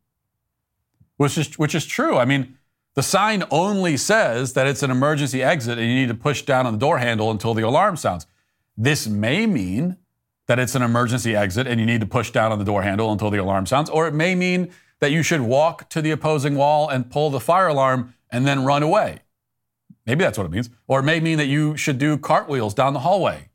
which 1.17 1.37
is 1.37 1.57
which 1.59 1.75
is 1.75 1.85
true. 1.85 2.17
I 2.17 2.25
mean, 2.25 2.57
the 2.95 3.03
sign 3.03 3.43
only 3.51 3.97
says 3.97 4.53
that 4.53 4.67
it's 4.67 4.83
an 4.83 4.91
emergency 4.91 5.43
exit 5.43 5.77
and 5.77 5.87
you 5.87 5.95
need 5.95 6.07
to 6.07 6.15
push 6.15 6.41
down 6.43 6.65
on 6.65 6.73
the 6.73 6.79
door 6.79 6.97
handle 6.97 7.29
until 7.31 7.53
the 7.53 7.61
alarm 7.61 7.97
sounds. 7.97 8.25
This 8.77 9.07
may 9.07 9.45
mean 9.45 9.97
that 10.47 10.59
it's 10.59 10.75
an 10.75 10.81
emergency 10.81 11.35
exit 11.35 11.67
and 11.67 11.79
you 11.79 11.85
need 11.85 12.01
to 12.01 12.07
push 12.07 12.31
down 12.31 12.51
on 12.51 12.59
the 12.59 12.65
door 12.65 12.81
handle 12.81 13.11
until 13.11 13.29
the 13.29 13.37
alarm 13.37 13.65
sounds, 13.65 13.89
or 13.89 14.07
it 14.07 14.13
may 14.13 14.33
mean 14.33 14.71
that 14.99 15.11
you 15.11 15.23
should 15.23 15.41
walk 15.41 15.89
to 15.89 16.01
the 16.01 16.11
opposing 16.11 16.55
wall 16.55 16.89
and 16.89 17.11
pull 17.11 17.29
the 17.29 17.39
fire 17.39 17.67
alarm 17.67 18.13
and 18.31 18.47
then 18.47 18.65
run 18.65 18.81
away. 18.83 19.19
Maybe 20.09 20.23
that's 20.23 20.39
what 20.39 20.45
it 20.45 20.51
means. 20.51 20.71
Or 20.87 21.01
it 21.01 21.03
may 21.03 21.19
mean 21.19 21.37
that 21.37 21.45
you 21.45 21.77
should 21.77 21.99
do 21.99 22.17
cartwheels 22.17 22.73
down 22.73 22.93
the 22.93 23.01
hallway. 23.01 23.49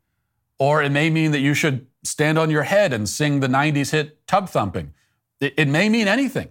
Or 0.57 0.81
it 0.85 0.93
may 0.93 1.11
mean 1.11 1.33
that 1.33 1.41
you 1.41 1.53
should 1.53 1.89
stand 2.05 2.39
on 2.39 2.49
your 2.49 2.63
head 2.63 2.93
and 2.93 3.09
sing 3.09 3.41
the 3.41 3.49
90s 3.49 3.91
hit 3.91 4.25
Tub 4.29 4.49
Thumping. 4.49 4.95
It, 5.41 5.55
it 5.57 5.67
may 5.67 5.89
mean 5.89 6.07
anything. 6.07 6.51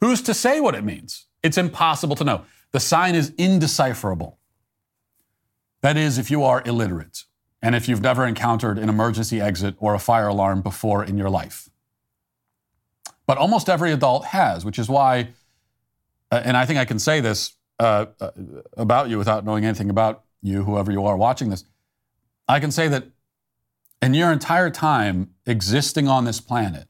Who's 0.00 0.22
to 0.22 0.32
say 0.32 0.58
what 0.58 0.74
it 0.74 0.84
means? 0.84 1.26
It's 1.42 1.58
impossible 1.58 2.16
to 2.16 2.24
know. 2.24 2.46
The 2.70 2.80
sign 2.80 3.14
is 3.14 3.34
indecipherable. 3.36 4.38
That 5.82 5.98
is, 5.98 6.16
if 6.16 6.30
you 6.30 6.44
are 6.44 6.62
illiterate 6.64 7.24
and 7.60 7.74
if 7.74 7.90
you've 7.90 8.00
never 8.00 8.26
encountered 8.26 8.78
an 8.78 8.88
emergency 8.88 9.38
exit 9.38 9.74
or 9.80 9.92
a 9.92 9.98
fire 9.98 10.28
alarm 10.28 10.62
before 10.62 11.04
in 11.04 11.18
your 11.18 11.28
life. 11.28 11.68
But 13.26 13.36
almost 13.36 13.68
every 13.68 13.92
adult 13.92 14.24
has, 14.24 14.64
which 14.64 14.78
is 14.78 14.88
why, 14.88 15.28
uh, 16.30 16.40
and 16.42 16.56
I 16.56 16.64
think 16.64 16.78
I 16.78 16.86
can 16.86 16.98
say 16.98 17.20
this 17.20 17.52
uh, 17.82 18.06
uh, 18.20 18.30
about 18.76 19.10
you 19.10 19.18
without 19.18 19.44
knowing 19.44 19.64
anything 19.64 19.90
about 19.90 20.22
you, 20.40 20.62
whoever 20.62 20.92
you 20.92 21.04
are 21.04 21.16
watching 21.16 21.50
this. 21.50 21.64
I 22.46 22.60
can 22.60 22.70
say 22.70 22.86
that 22.86 23.08
in 24.00 24.14
your 24.14 24.30
entire 24.30 24.70
time 24.70 25.30
existing 25.46 26.06
on 26.06 26.24
this 26.24 26.40
planet, 26.40 26.86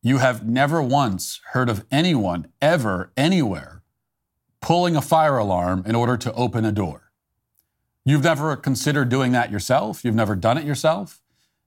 you 0.00 0.18
have 0.18 0.46
never 0.46 0.80
once 0.80 1.40
heard 1.50 1.68
of 1.68 1.84
anyone 1.90 2.46
ever, 2.62 3.10
anywhere, 3.16 3.82
pulling 4.60 4.94
a 4.94 5.02
fire 5.02 5.36
alarm 5.36 5.82
in 5.84 5.96
order 5.96 6.16
to 6.16 6.32
open 6.34 6.64
a 6.64 6.70
door. 6.70 7.10
You've 8.04 8.22
never 8.22 8.54
considered 8.56 9.08
doing 9.08 9.32
that 9.32 9.50
yourself. 9.50 10.04
You've 10.04 10.14
never 10.14 10.36
done 10.36 10.58
it 10.58 10.64
yourself. 10.64 11.20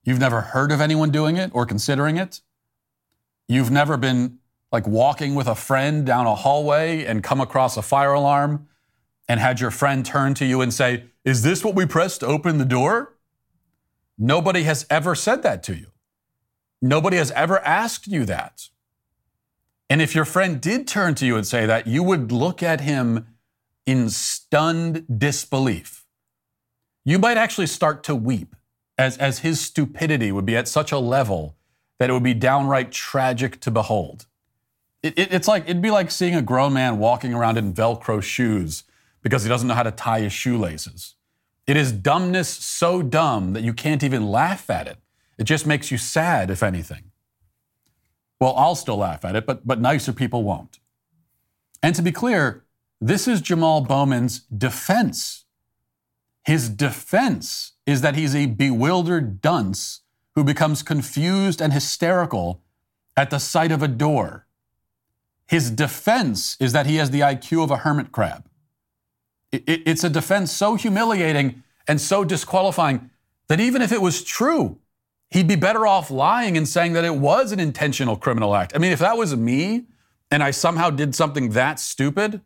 You've 0.06 0.20
never 0.20 0.40
heard 0.40 0.72
of 0.72 0.80
anyone 0.80 1.12
doing 1.12 1.36
it 1.36 1.52
or 1.54 1.66
considering 1.66 2.16
it. 2.16 2.40
You've 3.50 3.72
never 3.72 3.98
been 3.98 4.40
like 4.72 4.88
walking 4.88 5.36
with 5.36 5.48
a 5.48 5.56
friend 5.56 6.06
down 6.06 6.26
a 6.26 6.36
hallway 6.36 7.04
and 7.04 7.24
come 7.24 7.42
across 7.42 7.76
a 7.78 7.82
fire 7.82 8.14
alarm 8.14 8.68
and 9.28 9.40
had 9.40 9.60
your 9.60 9.72
friend 9.72 10.06
turn 10.06 10.34
to 10.36 10.46
you 10.46 10.62
and 10.62 10.74
say, 10.74 11.06
Is 11.26 11.44
this 11.44 11.64
what 11.64 11.76
we 11.76 11.86
press 11.86 12.18
to 12.20 12.26
open 12.26 12.58
the 12.58 12.66
door? 12.66 13.18
Nobody 14.18 14.64
has 14.64 14.86
ever 14.90 15.16
said 15.16 15.44
that 15.44 15.64
to 15.64 15.76
you. 15.76 15.88
Nobody 16.82 17.18
has 17.18 17.32
ever 17.32 17.60
asked 17.60 18.08
you 18.08 18.26
that. 18.26 18.70
And 19.90 20.02
if 20.02 20.16
your 20.16 20.26
friend 20.26 20.62
did 20.62 20.88
turn 20.88 21.16
to 21.16 21.26
you 21.26 21.36
and 21.36 21.46
say 21.46 21.66
that, 21.66 21.86
you 21.86 22.02
would 22.02 22.32
look 22.32 22.64
at 22.64 22.82
him 22.82 23.28
in 23.86 24.10
stunned 24.10 25.06
disbelief. 25.20 26.06
You 27.04 27.20
might 27.20 27.38
actually 27.38 27.68
start 27.68 28.04
to 28.06 28.16
weep 28.16 28.56
as, 28.98 29.18
as 29.18 29.40
his 29.40 29.60
stupidity 29.60 30.32
would 30.32 30.46
be 30.46 30.56
at 30.56 30.68
such 30.68 30.92
a 30.92 30.98
level 30.98 31.58
that 32.00 32.10
it 32.10 32.14
would 32.14 32.24
be 32.24 32.34
downright 32.34 32.92
tragic 32.92 33.60
to 33.62 33.72
behold. 33.72 34.28
It, 35.04 35.18
it, 35.18 35.34
it's 35.34 35.48
like, 35.48 35.64
it'd 35.64 35.82
be 35.82 35.92
like 35.92 36.12
seeing 36.12 36.36
a 36.36 36.42
grown 36.42 36.74
man 36.74 37.00
walking 37.00 37.34
around 37.34 37.58
in 37.58 37.74
Velcro 37.74 38.22
shoes 38.22 38.84
because 39.22 39.44
he 39.44 39.50
doesn't 39.50 39.68
know 39.68 39.74
how 39.74 39.84
to 39.84 39.92
tie 39.92 40.22
his 40.22 40.34
shoelaces. 40.34 41.16
It 41.68 41.78
is 41.78 41.92
dumbness 41.92 42.50
so 42.50 43.02
dumb 43.02 43.54
that 43.54 43.64
you 43.64 43.74
can't 43.74 44.04
even 44.04 44.30
laugh 44.30 44.70
at 44.70 44.88
it. 44.88 44.98
It 45.38 45.46
just 45.46 45.66
makes 45.66 45.92
you 45.92 45.98
sad, 45.98 46.50
if 46.50 46.62
anything. 46.62 47.12
Well, 48.40 48.56
I'll 48.56 48.76
still 48.76 48.98
laugh 48.98 49.24
at 49.24 49.36
it, 49.36 49.46
but, 49.46 49.66
but 49.66 49.80
nicer 49.80 50.14
people 50.14 50.44
won't. 50.44 50.80
And 51.84 51.96
to 51.96 52.02
be 52.02 52.12
clear, 52.12 52.66
this 53.00 53.28
is 53.28 53.42
Jamaal 53.42 53.88
Bowman's 53.88 54.42
defense. 54.42 55.46
His 56.46 56.70
defense 56.70 57.74
is 57.86 58.02
that 58.02 58.16
he's 58.16 58.36
a 58.36 58.48
bewildered 58.48 59.42
dunce 59.42 60.02
who 60.36 60.44
becomes 60.44 60.84
confused 60.84 61.62
and 61.62 61.74
hysterical 61.74 62.62
at 63.16 63.30
the 63.30 63.40
sight 63.40 63.72
of 63.72 63.84
a 63.84 63.88
door. 63.88 64.48
His 65.52 65.70
defense 65.70 66.56
is 66.62 66.72
that 66.72 66.86
he 66.86 66.96
has 66.96 67.12
the 67.12 67.20
IQ 67.20 67.66
of 67.66 67.72
a 67.72 67.76
hermit 67.76 68.14
crab. 68.14 68.46
It, 69.52 69.64
it, 69.68 69.82
it's 69.86 70.02
a 70.06 70.10
defense 70.10 70.50
so 70.50 70.76
humiliating 70.76 71.64
and 71.90 72.00
so 72.00 72.24
disqualifying 72.24 73.10
that 73.50 73.60
even 73.60 73.82
if 73.82 73.92
it 73.92 74.02
was 74.02 74.24
true, 74.24 74.80
he'd 75.30 75.50
be 75.50 75.58
better 75.58 75.86
off 75.86 76.10
lying 76.10 76.56
and 76.56 76.66
saying 76.66 76.94
that 76.94 77.04
it 77.04 77.16
was 77.16 77.52
an 77.52 77.60
intentional 77.60 78.16
criminal 78.16 78.56
act. 78.56 78.72
I 78.74 78.78
mean, 78.78 78.94
if 78.94 79.00
that 79.00 79.18
was 79.18 79.36
me 79.36 79.88
and 80.32 80.42
I 80.42 80.52
somehow 80.52 80.90
did 80.90 81.16
something 81.16 81.50
that 81.50 81.82
stupid, 81.82 82.40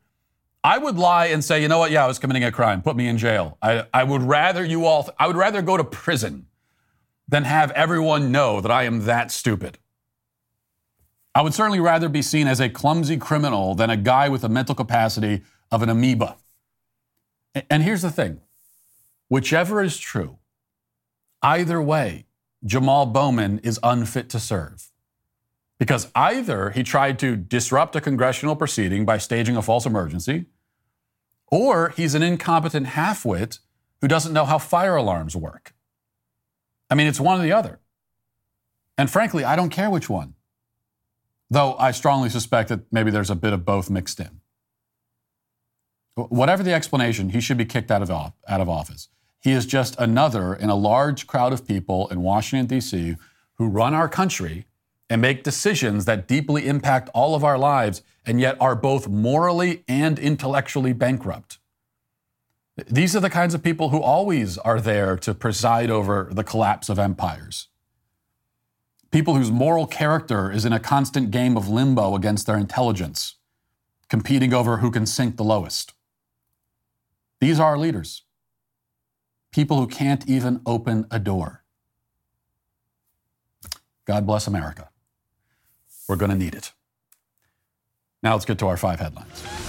I 0.64 0.80
would 0.80 0.98
lie 0.98 1.28
and 1.28 1.46
say, 1.46 1.62
you 1.62 1.68
know 1.68 1.78
what? 1.78 1.92
Yeah, 1.92 2.06
I 2.06 2.08
was 2.08 2.18
committing 2.18 2.44
a 2.44 2.52
crime. 2.52 2.82
Put 2.82 2.96
me 2.96 3.08
in 3.08 3.20
jail. 3.20 3.60
I, 3.62 3.86
I 3.94 4.04
would 4.04 4.24
rather 4.24 4.66
you 4.66 4.88
all, 4.88 5.08
I 5.20 5.28
would 5.28 5.38
rather 5.38 5.62
go 5.62 5.78
to 5.78 5.84
prison 5.84 6.48
than 7.28 7.44
have 7.44 7.70
everyone 7.74 8.32
know 8.32 8.62
that 8.62 8.72
I 8.72 8.86
am 8.86 9.06
that 9.06 9.30
stupid. 9.32 9.78
I 11.36 11.42
would 11.42 11.54
certainly 11.54 11.82
rather 11.82 12.08
be 12.08 12.22
seen 12.22 12.48
as 12.48 12.62
a 12.62 12.70
clumsy 12.70 13.18
criminal 13.18 13.76
than 13.76 13.90
a 13.90 13.98
guy 13.98 14.30
with 14.30 14.42
the 14.42 14.50
mental 14.50 14.74
capacity 14.74 15.42
of 15.70 15.84
an 15.84 15.90
amoeba. 15.90 16.38
And 17.70 17.84
here's 17.84 18.02
the 18.02 18.10
thing 18.10 18.40
whichever 19.28 19.84
is 19.84 19.98
true, 19.98 20.38
either 21.42 21.82
way, 21.82 22.26
Jamaal 22.66 23.12
Bowman 23.12 23.60
is 23.60 23.80
unfit 23.84 24.30
to 24.30 24.40
serve. 24.40 24.92
Because 25.78 26.10
either 26.16 26.70
he 26.70 26.84
tried 26.84 27.20
to 27.20 27.36
disrupt 27.36 27.98
a 27.98 28.02
congressional 28.02 28.56
proceeding 28.56 29.04
by 29.04 29.18
staging 29.18 29.58
a 29.58 29.62
false 29.62 29.86
emergency, 29.86 30.46
or 31.48 31.90
he's 31.98 32.16
an 32.16 32.24
incompetent 32.24 32.88
halfwit 32.88 33.60
who 34.00 34.08
doesn't 34.08 34.32
know 34.32 34.46
how 34.46 34.58
fire 34.58 34.96
alarms 34.96 35.36
work. 35.36 35.74
I 36.90 36.96
mean, 36.96 37.08
it's 37.08 37.20
one 37.20 37.42
or 37.42 37.44
the 37.44 37.52
other. 37.52 37.82
And 38.98 39.10
frankly, 39.10 39.44
I 39.44 39.58
don't 39.58 39.70
care 39.70 39.90
which 39.90 40.10
one, 40.10 40.36
though 41.56 41.76
I 41.80 41.92
strongly 41.92 42.30
suspect 42.30 42.68
that 42.68 42.82
maybe 42.92 43.12
there's 43.12 43.30
a 43.30 43.36
bit 43.36 43.54
of 43.54 43.64
both 43.64 43.90
mixed 43.90 44.20
in. 44.20 44.42
Whatever 46.16 46.64
the 46.64 46.74
explanation, 46.74 47.30
he 47.30 47.40
should 47.40 47.58
be 47.58 47.64
kicked 47.64 47.90
out 47.92 48.02
of, 48.02 48.12
out 48.12 48.62
of 48.62 48.68
office. 48.68 49.08
He 49.40 49.52
is 49.52 49.66
just 49.66 49.98
another 49.98 50.54
in 50.54 50.70
a 50.70 50.76
large 50.76 51.28
crowd 51.28 51.54
of 51.54 51.66
people 51.66 52.10
in 52.10 52.22
Washington, 52.22 52.68
D.C., 52.68 53.16
who 53.54 53.68
run 53.70 53.94
our 53.94 54.10
country 54.10 54.66
and 55.10 55.22
make 55.22 55.44
decisions 55.44 56.04
that 56.04 56.28
deeply 56.28 56.68
impact 56.68 57.10
all 57.14 57.36
of 57.36 57.44
our 57.46 57.58
lives 57.58 58.02
and 58.26 58.42
yet 58.42 58.58
are 58.60 58.76
both 58.76 59.08
morally 59.08 59.86
and 59.88 60.20
intellectually 60.20 60.92
bankrupt. 60.92 61.60
These 62.90 63.16
are 63.16 63.22
the 63.22 63.30
kinds 63.30 63.54
of 63.54 63.64
people 63.64 63.90
who 63.90 64.02
always 64.02 64.58
are 64.58 64.82
there 64.82 65.16
to 65.20 65.34
preside 65.34 65.90
over 65.90 66.30
the 66.34 66.44
collapse 66.44 66.90
of 66.90 67.00
empires. 67.00 67.70
People 69.16 69.36
whose 69.36 69.50
moral 69.50 69.88
character 69.88 70.52
is 70.52 70.66
in 70.66 70.74
a 70.74 70.80
constant 70.80 71.32
game 71.32 71.56
of 71.56 71.70
limbo 71.70 72.16
against 72.16 72.48
their 72.48 72.58
intelligence, 72.58 73.36
competing 74.10 74.54
over 74.54 74.80
who 74.80 74.92
can 74.92 75.06
sink 75.06 75.38
the 75.38 75.44
lowest. 75.46 75.94
These 77.40 77.58
are 77.58 77.68
our 77.68 77.78
leaders 77.78 78.24
people 79.54 79.78
who 79.78 79.88
can't 79.88 80.28
even 80.28 80.60
open 80.66 81.06
a 81.10 81.18
door. 81.18 81.64
God 84.04 84.28
bless 84.28 84.48
America. 84.48 84.90
We're 86.10 86.18
going 86.18 86.32
to 86.32 86.38
need 86.38 86.54
it. 86.54 86.74
Now 88.22 88.34
let's 88.34 88.44
get 88.44 88.60
to 88.60 88.68
our 88.68 88.76
five 88.76 89.00
headlines. 89.00 89.65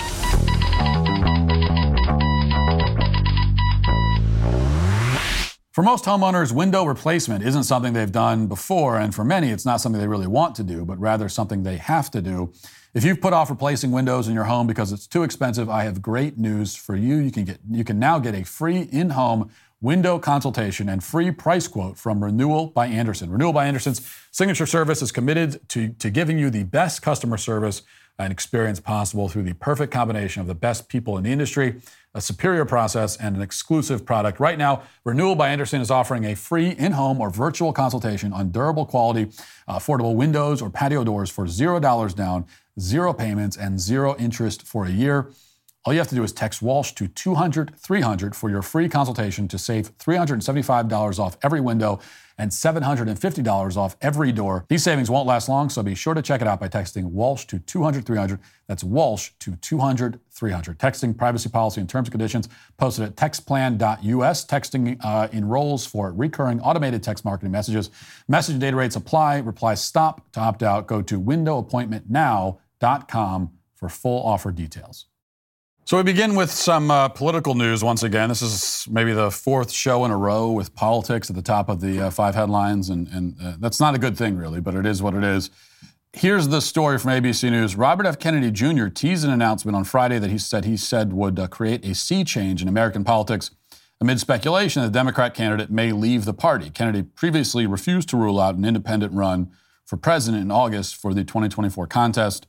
For 5.76 5.82
most 5.82 6.06
homeowners, 6.06 6.52
window 6.52 6.86
replacement 6.86 7.44
isn't 7.44 7.64
something 7.64 7.92
they've 7.92 8.10
done 8.10 8.46
before, 8.46 8.96
and 8.96 9.14
for 9.14 9.24
many, 9.24 9.50
it's 9.50 9.66
not 9.66 9.78
something 9.78 10.00
they 10.00 10.08
really 10.08 10.26
want 10.26 10.54
to 10.54 10.62
do, 10.62 10.86
but 10.86 10.98
rather 10.98 11.28
something 11.28 11.64
they 11.64 11.76
have 11.76 12.10
to 12.12 12.22
do. 12.22 12.50
If 12.94 13.04
you've 13.04 13.20
put 13.20 13.34
off 13.34 13.50
replacing 13.50 13.92
windows 13.92 14.26
in 14.26 14.32
your 14.32 14.44
home 14.44 14.66
because 14.66 14.90
it's 14.90 15.06
too 15.06 15.22
expensive, 15.22 15.68
I 15.68 15.84
have 15.84 16.00
great 16.00 16.38
news 16.38 16.76
for 16.76 16.96
you. 16.96 17.16
You 17.16 17.30
can 17.30 17.44
get 17.44 17.58
you 17.70 17.84
can 17.84 17.98
now 17.98 18.18
get 18.18 18.34
a 18.34 18.42
free 18.42 18.88
in-home 18.90 19.50
window 19.82 20.18
consultation 20.18 20.88
and 20.88 21.04
free 21.04 21.30
price 21.30 21.68
quote 21.68 21.98
from 21.98 22.24
Renewal 22.24 22.68
by 22.68 22.86
Andersen. 22.86 23.28
Renewal 23.28 23.52
by 23.52 23.66
Andersen's 23.66 24.00
signature 24.30 24.64
service 24.64 25.02
is 25.02 25.12
committed 25.12 25.68
to, 25.68 25.90
to 25.90 26.08
giving 26.08 26.38
you 26.38 26.48
the 26.48 26.64
best 26.64 27.02
customer 27.02 27.36
service 27.36 27.82
and 28.18 28.32
experience 28.32 28.80
possible 28.80 29.28
through 29.28 29.42
the 29.42 29.52
perfect 29.52 29.92
combination 29.92 30.40
of 30.40 30.46
the 30.46 30.54
best 30.54 30.88
people 30.88 31.18
in 31.18 31.24
the 31.24 31.30
industry, 31.30 31.82
a 32.16 32.20
superior 32.20 32.64
process, 32.64 33.14
and 33.18 33.36
an 33.36 33.42
exclusive 33.42 34.06
product. 34.06 34.40
Right 34.40 34.56
now, 34.56 34.82
Renewal 35.04 35.34
by 35.34 35.50
Andersen 35.50 35.82
is 35.82 35.90
offering 35.90 36.24
a 36.24 36.34
free 36.34 36.70
in 36.70 36.92
home 36.92 37.20
or 37.20 37.28
virtual 37.28 37.74
consultation 37.74 38.32
on 38.32 38.50
durable 38.50 38.86
quality, 38.86 39.30
uh, 39.68 39.78
affordable 39.78 40.14
windows 40.14 40.62
or 40.62 40.70
patio 40.70 41.04
doors 41.04 41.28
for 41.28 41.44
$0 41.44 42.14
down, 42.14 42.46
zero 42.80 43.12
payments, 43.12 43.58
and 43.58 43.78
zero 43.78 44.16
interest 44.18 44.66
for 44.66 44.86
a 44.86 44.90
year. 44.90 45.30
All 45.84 45.92
you 45.92 45.98
have 45.98 46.08
to 46.08 46.14
do 46.14 46.24
is 46.24 46.32
text 46.32 46.62
Walsh 46.62 46.92
to 46.92 47.06
200 47.06 47.76
300 47.76 48.34
for 48.34 48.48
your 48.48 48.62
free 48.62 48.88
consultation 48.88 49.46
to 49.48 49.58
save 49.58 49.96
$375 49.98 51.18
off 51.18 51.36
every 51.42 51.60
window 51.60 52.00
and 52.38 52.50
$750 52.50 53.76
off 53.76 53.96
every 54.00 54.32
door. 54.32 54.64
These 54.68 54.82
savings 54.82 55.10
won't 55.10 55.26
last 55.26 55.48
long, 55.48 55.68
so 55.70 55.82
be 55.82 55.94
sure 55.94 56.14
to 56.14 56.22
check 56.22 56.40
it 56.40 56.46
out 56.46 56.60
by 56.60 56.68
texting 56.68 57.04
Walsh 57.04 57.44
to 57.46 57.58
200 57.58 58.04
300. 58.04 58.38
That's 58.66 58.84
Walsh 58.84 59.30
to 59.40 59.56
200 59.56 60.20
300. 60.30 60.78
Texting 60.78 61.16
privacy 61.16 61.48
policy 61.48 61.80
and 61.80 61.88
terms 61.88 62.08
and 62.08 62.12
conditions 62.12 62.48
posted 62.76 63.04
at 63.04 63.16
textplan.us. 63.16 64.44
Texting 64.44 64.98
uh, 65.02 65.28
enrolls 65.32 65.86
for 65.86 66.12
recurring 66.12 66.60
automated 66.60 67.02
text 67.02 67.24
marketing 67.24 67.52
messages. 67.52 67.88
Message 68.28 68.58
data 68.58 68.76
rates 68.76 68.96
apply. 68.96 69.38
Reply 69.38 69.72
stop. 69.74 70.30
To 70.32 70.40
opt 70.40 70.62
out, 70.62 70.86
go 70.86 71.00
to 71.02 71.20
windowappointmentnow.com 71.20 73.50
for 73.74 73.88
full 73.88 74.26
offer 74.26 74.52
details. 74.52 75.06
So 75.86 75.96
we 75.96 76.02
begin 76.02 76.34
with 76.34 76.50
some 76.50 76.90
uh, 76.90 77.08
political 77.10 77.54
news 77.54 77.84
once 77.84 78.02
again. 78.02 78.28
This 78.28 78.42
is 78.42 78.88
maybe 78.90 79.12
the 79.12 79.30
fourth 79.30 79.70
show 79.70 80.04
in 80.04 80.10
a 80.10 80.16
row 80.16 80.50
with 80.50 80.74
politics 80.74 81.30
at 81.30 81.36
the 81.36 81.42
top 81.42 81.68
of 81.68 81.80
the 81.80 82.06
uh, 82.06 82.10
five 82.10 82.34
headlines, 82.34 82.90
and, 82.90 83.06
and 83.06 83.36
uh, 83.40 83.52
that's 83.60 83.78
not 83.78 83.94
a 83.94 83.98
good 83.98 84.18
thing, 84.18 84.36
really, 84.36 84.60
but 84.60 84.74
it 84.74 84.84
is 84.84 85.00
what 85.00 85.14
it 85.14 85.22
is. 85.22 85.48
Here's 86.12 86.48
the 86.48 86.60
story 86.60 86.98
from 86.98 87.12
ABC 87.12 87.52
News. 87.52 87.76
Robert 87.76 88.04
F. 88.04 88.18
Kennedy 88.18 88.50
Jr. 88.50 88.88
teased 88.88 89.24
an 89.24 89.30
announcement 89.30 89.76
on 89.76 89.84
Friday 89.84 90.18
that 90.18 90.28
he 90.28 90.38
said 90.38 90.64
he 90.64 90.76
said 90.76 91.12
would 91.12 91.38
uh, 91.38 91.46
create 91.46 91.84
a 91.84 91.94
sea 91.94 92.24
change 92.24 92.60
in 92.60 92.66
American 92.66 93.04
politics 93.04 93.52
amid 94.00 94.18
speculation 94.18 94.82
that 94.82 94.88
the 94.88 94.98
Democrat 94.98 95.34
candidate 95.34 95.70
may 95.70 95.92
leave 95.92 96.24
the 96.24 96.34
party. 96.34 96.68
Kennedy 96.68 97.04
previously 97.04 97.64
refused 97.64 98.08
to 98.08 98.16
rule 98.16 98.40
out 98.40 98.56
an 98.56 98.64
independent 98.64 99.12
run 99.12 99.52
for 99.84 99.96
president 99.96 100.42
in 100.42 100.50
August 100.50 100.96
for 100.96 101.14
the 101.14 101.22
2024 101.22 101.86
contest. 101.86 102.48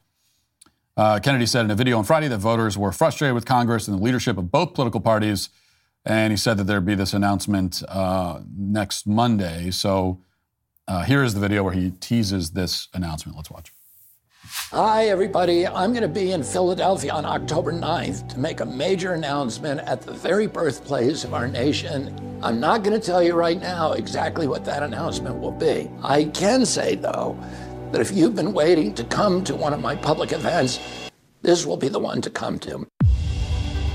Uh, 0.97 1.19
Kennedy 1.19 1.45
said 1.45 1.63
in 1.63 1.69
a 1.69 1.75
video 1.75 1.99
on 1.99 2.03
Friday 2.03 2.27
that 2.27 2.39
voters 2.39 2.75
were 2.75 2.91
frustrated 2.91 3.35
with 3.35 3.45
Congress 3.45 3.87
and 3.87 3.99
the 3.99 4.03
leadership 4.03 4.35
of 4.35 4.51
both 4.51 4.73
political 4.73 4.99
parties. 4.99 5.49
And 6.03 6.33
he 6.33 6.37
said 6.37 6.57
that 6.57 6.63
there'd 6.63 6.85
be 6.85 6.95
this 6.95 7.13
announcement 7.13 7.83
uh, 7.87 8.41
next 8.57 9.05
Monday. 9.05 9.69
So 9.69 10.23
uh, 10.87 11.03
here 11.03 11.23
is 11.23 11.35
the 11.35 11.39
video 11.39 11.63
where 11.63 11.73
he 11.73 11.91
teases 11.91 12.51
this 12.51 12.87
announcement. 12.95 13.35
Let's 13.37 13.51
watch. 13.51 13.71
Hi, 14.71 15.09
everybody. 15.09 15.67
I'm 15.67 15.91
going 15.91 16.01
to 16.01 16.07
be 16.07 16.31
in 16.31 16.41
Philadelphia 16.41 17.11
on 17.11 17.25
October 17.25 17.73
9th 17.73 18.29
to 18.29 18.39
make 18.39 18.61
a 18.61 18.65
major 18.65 19.13
announcement 19.13 19.81
at 19.81 20.01
the 20.01 20.13
very 20.13 20.47
birthplace 20.47 21.25
of 21.25 21.33
our 21.33 21.47
nation. 21.47 22.39
I'm 22.41 22.59
not 22.59 22.83
going 22.83 22.99
to 22.99 23.05
tell 23.05 23.21
you 23.21 23.33
right 23.33 23.59
now 23.59 23.91
exactly 23.91 24.47
what 24.47 24.63
that 24.65 24.83
announcement 24.83 25.39
will 25.39 25.51
be. 25.51 25.91
I 26.01 26.25
can 26.25 26.65
say, 26.65 26.95
though, 26.95 27.37
that 27.91 28.01
if 28.01 28.11
you've 28.11 28.35
been 28.35 28.53
waiting 28.53 28.93
to 28.95 29.03
come 29.05 29.43
to 29.43 29.55
one 29.55 29.73
of 29.73 29.81
my 29.81 29.95
public 29.95 30.31
events, 30.31 30.79
this 31.41 31.65
will 31.65 31.77
be 31.77 31.87
the 31.87 31.99
one 31.99 32.21
to 32.21 32.29
come 32.29 32.59
to. 32.59 32.85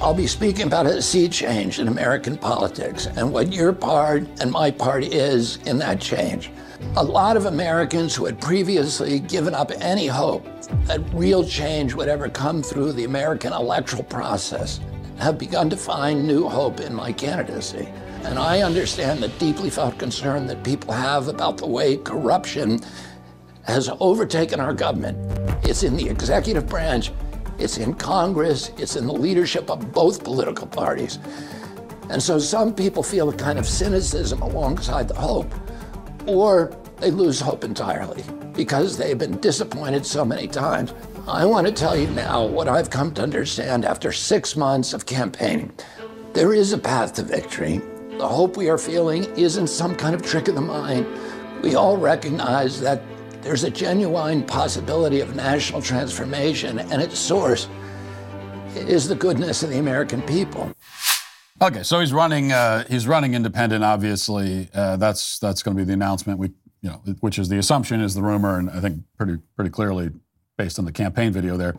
I'll 0.00 0.14
be 0.14 0.26
speaking 0.26 0.66
about 0.66 0.86
a 0.86 1.00
sea 1.00 1.28
change 1.28 1.78
in 1.78 1.86
American 1.86 2.36
politics 2.36 3.06
and 3.06 3.32
what 3.32 3.52
your 3.52 3.72
part 3.72 4.26
and 4.40 4.50
my 4.50 4.70
part 4.70 5.04
is 5.04 5.58
in 5.58 5.78
that 5.78 6.00
change. 6.00 6.50
A 6.96 7.04
lot 7.04 7.36
of 7.36 7.46
Americans 7.46 8.14
who 8.14 8.24
had 8.24 8.40
previously 8.40 9.20
given 9.20 9.54
up 9.54 9.70
any 9.80 10.08
hope 10.08 10.44
that 10.86 11.00
real 11.14 11.44
change 11.44 11.94
would 11.94 12.08
ever 12.08 12.28
come 12.28 12.62
through 12.62 12.92
the 12.92 13.04
American 13.04 13.52
electoral 13.52 14.02
process 14.02 14.80
have 15.18 15.38
begun 15.38 15.70
to 15.70 15.76
find 15.76 16.26
new 16.26 16.48
hope 16.48 16.80
in 16.80 16.92
my 16.92 17.12
candidacy. 17.12 17.88
And 18.24 18.38
I 18.38 18.62
understand 18.62 19.22
the 19.22 19.28
deeply 19.28 19.70
felt 19.70 19.98
concern 19.98 20.46
that 20.48 20.64
people 20.64 20.92
have 20.92 21.28
about 21.28 21.58
the 21.58 21.66
way 21.66 21.96
corruption 21.96 22.80
has 23.64 23.90
overtaken 24.00 24.60
our 24.60 24.74
government. 24.74 25.16
It's 25.64 25.82
in 25.82 25.96
the 25.96 26.08
executive 26.08 26.66
branch, 26.68 27.12
it's 27.58 27.78
in 27.78 27.94
Congress, 27.94 28.70
it's 28.78 28.96
in 28.96 29.06
the 29.06 29.12
leadership 29.12 29.70
of 29.70 29.92
both 29.92 30.24
political 30.24 30.66
parties. 30.66 31.18
And 32.10 32.22
so 32.22 32.38
some 32.38 32.74
people 32.74 33.02
feel 33.02 33.28
a 33.30 33.34
kind 33.34 33.58
of 33.58 33.66
cynicism 33.66 34.42
alongside 34.42 35.08
the 35.08 35.14
hope, 35.14 35.52
or 36.26 36.76
they 36.98 37.10
lose 37.10 37.40
hope 37.40 37.64
entirely 37.64 38.24
because 38.52 38.96
they've 38.96 39.18
been 39.18 39.38
disappointed 39.40 40.04
so 40.04 40.24
many 40.24 40.46
times. 40.46 40.92
I 41.26 41.46
want 41.46 41.66
to 41.66 41.72
tell 41.72 41.96
you 41.96 42.08
now 42.08 42.44
what 42.44 42.68
I've 42.68 42.90
come 42.90 43.14
to 43.14 43.22
understand 43.22 43.84
after 43.84 44.12
six 44.12 44.56
months 44.56 44.92
of 44.92 45.06
campaigning. 45.06 45.72
There 46.32 46.52
is 46.52 46.72
a 46.72 46.78
path 46.78 47.14
to 47.14 47.22
victory. 47.22 47.80
The 48.18 48.28
hope 48.28 48.56
we 48.56 48.68
are 48.68 48.78
feeling 48.78 49.24
isn't 49.36 49.68
some 49.68 49.94
kind 49.94 50.14
of 50.14 50.22
trick 50.22 50.48
of 50.48 50.54
the 50.54 50.60
mind. 50.60 51.06
We 51.62 51.76
all 51.76 51.96
recognize 51.96 52.80
that 52.80 53.02
there's 53.42 53.64
a 53.64 53.70
genuine 53.70 54.44
possibility 54.44 55.20
of 55.20 55.34
national 55.34 55.82
transformation, 55.82 56.78
and 56.78 57.02
its 57.02 57.18
source 57.18 57.68
is 58.74 59.08
the 59.08 59.14
goodness 59.14 59.62
of 59.62 59.70
the 59.70 59.78
American 59.78 60.22
people. 60.22 60.72
Okay, 61.60 61.82
so 61.82 62.00
he's 62.00 62.12
running. 62.12 62.52
Uh, 62.52 62.84
he's 62.88 63.06
running 63.06 63.34
independent. 63.34 63.84
Obviously, 63.84 64.68
uh, 64.74 64.96
that's 64.96 65.38
that's 65.38 65.62
going 65.62 65.76
to 65.76 65.80
be 65.80 65.84
the 65.84 65.92
announcement. 65.92 66.38
We, 66.38 66.48
you 66.80 66.90
know, 66.90 67.02
which 67.20 67.38
is 67.38 67.48
the 67.48 67.58
assumption 67.58 68.00
is 68.00 68.14
the 68.14 68.22
rumor, 68.22 68.58
and 68.58 68.70
I 68.70 68.80
think 68.80 69.02
pretty 69.16 69.38
pretty 69.54 69.70
clearly 69.70 70.10
based 70.56 70.78
on 70.78 70.84
the 70.84 70.92
campaign 70.92 71.32
video 71.32 71.56
there. 71.56 71.74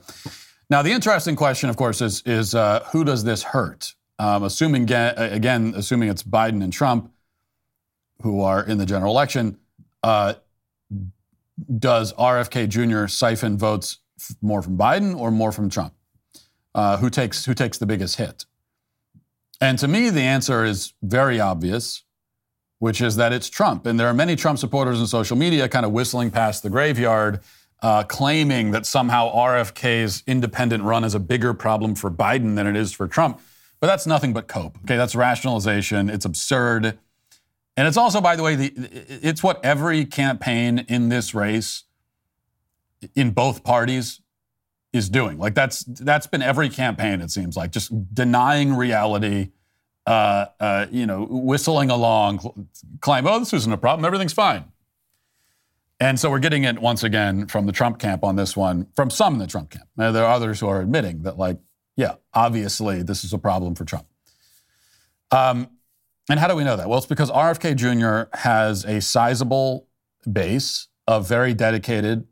Now, 0.69 0.81
the 0.81 0.91
interesting 0.91 1.35
question, 1.35 1.69
of 1.69 1.77
course, 1.77 2.01
is 2.01 2.21
is 2.25 2.55
uh, 2.55 2.87
who 2.91 3.03
does 3.03 3.23
this 3.23 3.43
hurt? 3.43 3.93
Um, 4.19 4.43
assuming 4.43 4.83
again, 4.91 5.73
assuming 5.75 6.09
it's 6.09 6.23
Biden 6.23 6.63
and 6.63 6.71
Trump 6.71 7.11
who 8.21 8.41
are 8.41 8.63
in 8.63 8.77
the 8.77 8.85
general 8.85 9.11
election, 9.11 9.57
uh, 10.03 10.35
does 11.77 12.13
RFK 12.13 12.67
Jr. 12.69 13.07
siphon 13.07 13.57
votes 13.57 13.99
more 14.41 14.61
from 14.61 14.77
Biden 14.77 15.17
or 15.17 15.31
more 15.31 15.51
from 15.51 15.69
Trump? 15.69 15.93
Uh, 16.75 16.97
who 16.97 17.09
takes 17.09 17.45
who 17.45 17.53
takes 17.53 17.77
the 17.77 17.85
biggest 17.85 18.17
hit? 18.17 18.45
And 19.61 19.77
to 19.79 19.87
me, 19.87 20.09
the 20.09 20.21
answer 20.21 20.65
is 20.65 20.93
very 21.01 21.39
obvious, 21.39 22.03
which 22.79 22.99
is 22.99 23.15
that 23.15 23.31
it's 23.31 23.49
Trump. 23.49 23.85
And 23.85 23.99
there 23.99 24.07
are 24.07 24.13
many 24.13 24.35
Trump 24.35 24.59
supporters 24.59 24.99
in 24.99 25.07
social 25.07 25.37
media 25.37 25.69
kind 25.69 25.85
of 25.85 25.91
whistling 25.91 26.31
past 26.31 26.63
the 26.63 26.69
graveyard, 26.69 27.39
uh, 27.81 28.03
claiming 28.03 28.71
that 28.71 28.85
somehow 28.85 29.33
RFK's 29.33 30.23
independent 30.25 30.83
run 30.83 31.03
is 31.03 31.15
a 31.15 31.19
bigger 31.19 31.53
problem 31.53 31.95
for 31.95 32.09
Biden 32.11 32.55
than 32.55 32.67
it 32.67 32.75
is 32.75 32.91
for 32.91 33.07
Trump. 33.07 33.39
But 33.79 33.87
that's 33.87 34.07
nothing 34.07 34.33
but 34.33 34.47
cope. 34.47 34.77
Okay, 34.79 34.97
that's 34.97 35.15
rationalization. 35.15 36.09
It's 36.09 36.25
absurd. 36.25 36.97
And 37.75 37.87
it's 37.87 37.97
also, 37.97 38.21
by 38.21 38.35
the 38.35 38.43
way, 38.43 38.55
the, 38.55 38.73
it's 38.75 39.41
what 39.41 39.63
every 39.65 40.05
campaign 40.05 40.85
in 40.87 41.09
this 41.09 41.33
race, 41.33 41.83
in 43.15 43.31
both 43.31 43.63
parties, 43.63 44.21
is 44.91 45.09
doing. 45.09 45.39
Like 45.39 45.55
that's 45.55 45.83
that's 45.85 46.27
been 46.27 46.43
every 46.43 46.69
campaign. 46.69 47.19
It 47.19 47.31
seems 47.31 47.57
like 47.57 47.71
just 47.71 48.13
denying 48.13 48.75
reality, 48.75 49.49
uh, 50.05 50.45
uh, 50.59 50.85
you 50.91 51.07
know, 51.07 51.25
whistling 51.25 51.89
along, 51.89 52.67
claim, 53.01 53.25
"Oh, 53.25 53.39
this 53.39 53.53
isn't 53.53 53.73
a 53.73 53.77
problem. 53.77 54.05
Everything's 54.05 54.33
fine." 54.33 54.65
And 55.99 56.19
so 56.19 56.29
we're 56.29 56.39
getting 56.39 56.63
it 56.65 56.79
once 56.79 57.03
again 57.03 57.47
from 57.47 57.65
the 57.65 57.71
Trump 57.71 57.97
camp 57.97 58.23
on 58.23 58.35
this 58.35 58.57
one, 58.57 58.87
from 58.93 59.09
some 59.09 59.35
in 59.35 59.39
the 59.39 59.47
Trump 59.47 59.69
camp. 59.69 59.87
Now, 59.95 60.11
there 60.11 60.25
are 60.25 60.33
others 60.33 60.59
who 60.59 60.67
are 60.67 60.81
admitting 60.81 61.23
that, 61.23 61.37
like, 61.37 61.59
yeah, 61.95 62.15
obviously 62.33 63.03
this 63.03 63.23
is 63.23 63.31
a 63.31 63.37
problem 63.37 63.73
for 63.73 63.85
Trump. 63.85 64.05
Um, 65.31 65.69
and 66.29 66.39
how 66.39 66.47
do 66.47 66.55
we 66.55 66.63
know 66.63 66.77
that? 66.77 66.87
Well, 66.87 66.97
it's 66.97 67.07
because 67.07 67.29
RFK 67.31 67.75
Jr. 67.75 68.37
has 68.37 68.85
a 68.85 69.01
sizable 69.01 69.87
base 70.31 70.87
of 71.07 71.27
very 71.27 71.53
dedicated, 71.53 72.27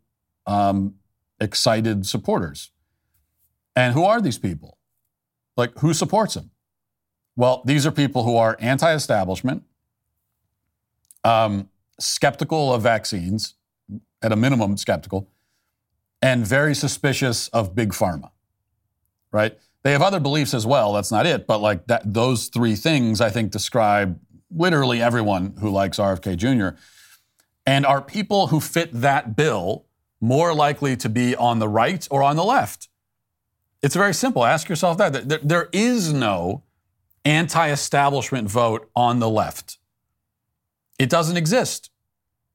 um, 0.46 0.96
excited 1.40 2.06
supporters. 2.06 2.72
And 3.76 3.94
who 3.94 4.04
are 4.04 4.22
these 4.22 4.38
people? 4.38 4.78
Like, 5.58 5.78
who 5.80 5.94
supports 5.94 6.36
him? 6.36 6.52
Well, 7.36 7.62
these 7.66 7.86
are 7.86 7.92
people 7.92 8.24
who 8.24 8.36
are 8.36 8.58
anti 8.60 8.94
establishment, 8.94 9.64
um, 11.24 11.70
skeptical 12.00 12.74
of 12.74 12.82
vaccines, 12.82 13.56
at 14.22 14.32
a 14.32 14.36
minimum, 14.36 14.78
skeptical, 14.78 15.30
and 16.22 16.46
very 16.46 16.76
suspicious 16.76 17.48
of 17.50 17.76
big 17.76 17.90
pharma, 17.90 18.32
right? 19.32 19.58
They 19.84 19.92
have 19.92 20.02
other 20.02 20.20
beliefs 20.20 20.54
as 20.54 20.66
well. 20.66 20.94
That's 20.94 21.12
not 21.12 21.26
it. 21.26 21.48
But 21.48 21.60
like 21.60 21.88
that, 21.88 22.14
those 22.14 22.48
three 22.48 22.76
things, 22.76 23.20
I 23.20 23.30
think, 23.30 23.52
describe 23.52 24.20
literally 24.56 25.02
everyone 25.02 25.56
who 25.60 25.70
likes 25.70 25.98
RFK 25.98 26.38
Jr. 26.38 26.78
And 27.66 27.86
are 27.86 28.02
people 28.02 28.48
who 28.48 28.60
fit 28.60 28.90
that 28.94 29.36
bill 29.36 29.86
more 30.20 30.54
likely 30.54 30.96
to 30.98 31.10
be 31.10 31.36
on 31.36 31.60
the 31.60 31.68
right 31.68 32.08
or 32.12 32.22
on 32.22 32.36
the 32.36 32.44
left? 32.44 32.90
It's 33.82 33.96
very 33.96 34.14
simple. 34.14 34.46
Ask 34.46 34.70
yourself 34.70 34.98
that. 35.00 35.28
There, 35.28 35.40
there 35.42 35.70
is 35.72 36.14
no 36.14 36.64
anti 37.26 37.72
establishment 37.72 38.50
vote 38.50 38.90
on 38.96 39.20
the 39.20 39.30
left. 39.30 39.78
It 41.00 41.10
doesn't 41.10 41.38
exist. 41.38 41.90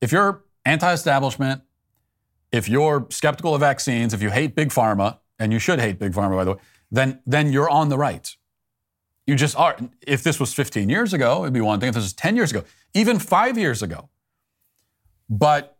If 0.00 0.12
you're 0.12 0.44
anti 0.64 0.92
establishment, 0.92 1.62
if 2.52 2.68
you're 2.68 3.06
skeptical 3.10 3.54
of 3.54 3.60
vaccines, 3.60 4.14
if 4.14 4.22
you 4.22 4.30
hate 4.30 4.54
big 4.54 4.68
pharma, 4.68 5.18
and 5.38 5.52
you 5.52 5.58
should 5.58 5.80
hate 5.80 5.98
big 5.98 6.12
pharma, 6.12 6.36
by 6.36 6.44
the 6.44 6.52
way, 6.52 6.58
then, 6.90 7.20
then 7.26 7.52
you're 7.52 7.70
on 7.70 7.88
the 7.88 7.98
right. 7.98 8.34
You 9.26 9.34
just 9.34 9.56
are. 9.56 9.76
If 10.06 10.22
this 10.22 10.38
was 10.38 10.54
15 10.54 10.88
years 10.88 11.12
ago, 11.12 11.42
it'd 11.42 11.52
be 11.52 11.60
one 11.60 11.80
thing. 11.80 11.88
If 11.88 11.96
this 11.96 12.04
was 12.04 12.12
10 12.12 12.36
years 12.36 12.52
ago, 12.52 12.62
even 12.94 13.18
five 13.18 13.58
years 13.58 13.82
ago. 13.82 14.08
But 15.28 15.76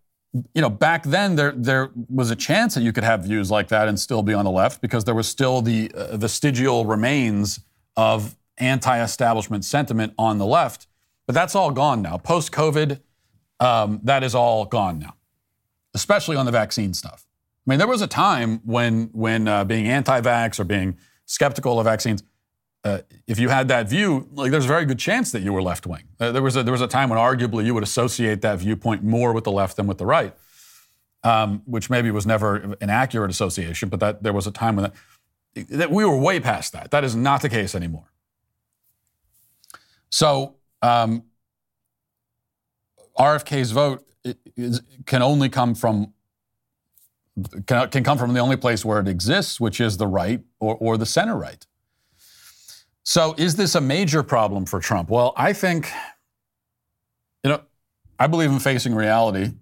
you 0.53 0.61
know, 0.61 0.69
back 0.69 1.05
then 1.05 1.37
there 1.37 1.53
there 1.53 1.91
was 2.09 2.31
a 2.31 2.37
chance 2.37 2.75
that 2.75 2.83
you 2.83 2.93
could 2.93 3.05
have 3.05 3.25
views 3.25 3.51
like 3.51 3.69
that 3.69 3.89
and 3.89 3.99
still 3.99 4.23
be 4.23 4.35
on 4.35 4.45
the 4.45 4.51
left 4.51 4.81
because 4.81 5.05
there 5.05 5.15
was 5.15 5.29
still 5.29 5.63
the 5.63 5.91
uh, 5.93 6.17
vestigial 6.17 6.85
remains 6.85 7.61
of 7.97 8.37
anti-establishment 8.59 9.65
sentiment 9.65 10.13
on 10.19 10.39
the 10.39 10.47
left. 10.47 10.87
But 11.27 11.35
that's 11.35 11.55
all 11.55 11.71
gone 11.71 12.03
now. 12.03 12.19
Post 12.19 12.53
COVID, 12.53 13.01
um, 13.61 14.01
that 14.05 14.23
is 14.23 14.35
all 14.35 14.65
gone 14.65 14.99
now, 14.99 15.15
especially 15.95 16.37
on 16.37 16.47
the 16.47 16.53
vaccine 16.53 16.95
stuff. 16.95 17.27
I 17.67 17.71
mean, 17.71 17.79
there 17.79 17.89
was 17.89 18.03
a 18.03 18.07
time 18.07 18.61
when 18.65 19.11
when 19.13 19.49
uh, 19.49 19.65
being 19.65 19.89
anti-vax 19.89 20.61
or 20.61 20.65
being 20.65 20.99
skeptical 21.25 21.81
of 21.81 21.85
vaccines, 21.85 22.23
uh, 22.85 23.01
if 23.27 23.41
you 23.41 23.49
had 23.49 23.67
that 23.69 23.89
view, 23.89 24.29
like 24.33 24.53
there's 24.53 24.67
a 24.67 24.69
very 24.69 24.85
good 24.85 25.01
chance 25.01 25.33
that 25.33 25.43
you 25.43 25.53
were 25.53 25.63
left 25.63 25.87
wing. 25.87 26.05
Uh, 26.21 26.31
there 26.31 26.43
was 26.43 26.55
a, 26.55 26.63
there 26.63 26.73
was 26.73 26.81
a 26.81 26.87
time 26.87 27.09
when 27.09 27.19
arguably 27.19 27.65
you 27.65 27.75
would 27.75 27.83
associate 27.83 28.43
that 28.43 28.61
viewpoint 28.61 29.03
more 29.03 29.33
with 29.33 29.43
the 29.43 29.51
left 29.51 29.77
than 29.77 29.89
with 29.89 29.99
the 29.99 30.07
right, 30.07 30.33
um, 31.25 31.63
which 31.65 31.91
maybe 31.91 32.13
was 32.13 32.25
never 32.25 32.77
an 32.81 32.89
accurate 32.89 33.31
association, 33.31 33.89
but 33.89 33.99
that 33.99 34.23
there 34.23 34.33
was 34.33 34.47
a 34.47 34.53
time 34.53 34.77
when 34.77 34.93
that, 35.55 35.69
that 35.69 35.91
we 35.91 36.05
were 36.05 36.17
way 36.17 36.39
past 36.39 36.73
that. 36.73 36.93
That 36.93 37.03
is 37.03 37.17
not 37.17 37.43
the 37.43 37.49
case 37.49 37.75
anymore. 37.75 38.13
So 40.09 40.55
um, 40.83 41.25
RFK's 43.19 43.73
vote 43.73 44.07
is, 44.57 44.81
can 45.07 45.23
only 45.23 45.49
come 45.49 45.75
from 45.75 46.13
can, 47.67 47.89
can 47.91 48.05
come 48.05 48.19
from 48.19 48.35
the 48.35 48.41
only 48.41 48.57
place 48.57 48.85
where 48.85 49.01
it 49.01 49.09
exists, 49.09 49.61
which 49.61 49.81
is 49.81 49.97
the 49.97 50.07
right 50.07 50.41
or, 50.61 50.77
or 50.77 50.97
the 50.97 51.07
center 51.07 51.37
right. 51.37 51.67
So, 53.03 53.35
is 53.39 53.57
this 53.57 53.75
a 53.75 53.81
major 53.81 54.23
problem 54.23 54.67
for 54.67 54.81
Trump? 54.81 55.11
Well, 55.11 55.33
I 55.37 55.53
think, 55.53 55.89
you 57.45 57.51
know, 57.51 57.61
I 58.19 58.27
believe 58.27 58.51
in 58.51 58.59
facing 58.59 58.95
reality 58.95 59.53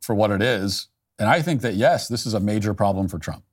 for 0.00 0.14
what 0.14 0.30
it 0.30 0.42
is. 0.42 0.88
And 1.18 1.28
I 1.28 1.42
think 1.42 1.62
that, 1.62 1.74
yes, 1.74 2.08
this 2.08 2.26
is 2.26 2.34
a 2.34 2.40
major 2.40 2.74
problem 2.74 3.08
for 3.08 3.18
Trump. 3.18 3.44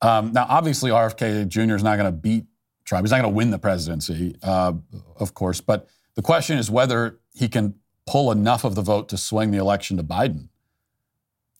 Um, 0.00 0.32
now, 0.32 0.46
obviously, 0.48 0.90
RFK 0.90 1.48
Jr. 1.48 1.74
is 1.74 1.82
not 1.82 1.96
going 1.96 2.06
to 2.06 2.12
beat 2.12 2.46
Trump. 2.84 3.04
He's 3.04 3.10
not 3.10 3.20
going 3.20 3.32
to 3.32 3.36
win 3.36 3.50
the 3.50 3.58
presidency, 3.58 4.36
uh, 4.42 4.72
of 5.16 5.34
course. 5.34 5.60
But 5.60 5.88
the 6.14 6.22
question 6.22 6.56
is 6.56 6.70
whether 6.70 7.18
he 7.34 7.48
can 7.48 7.74
pull 8.06 8.30
enough 8.30 8.64
of 8.64 8.74
the 8.74 8.82
vote 8.82 9.08
to 9.10 9.18
swing 9.18 9.50
the 9.50 9.58
election 9.58 9.96
to 9.96 10.02
Biden. 10.02 10.48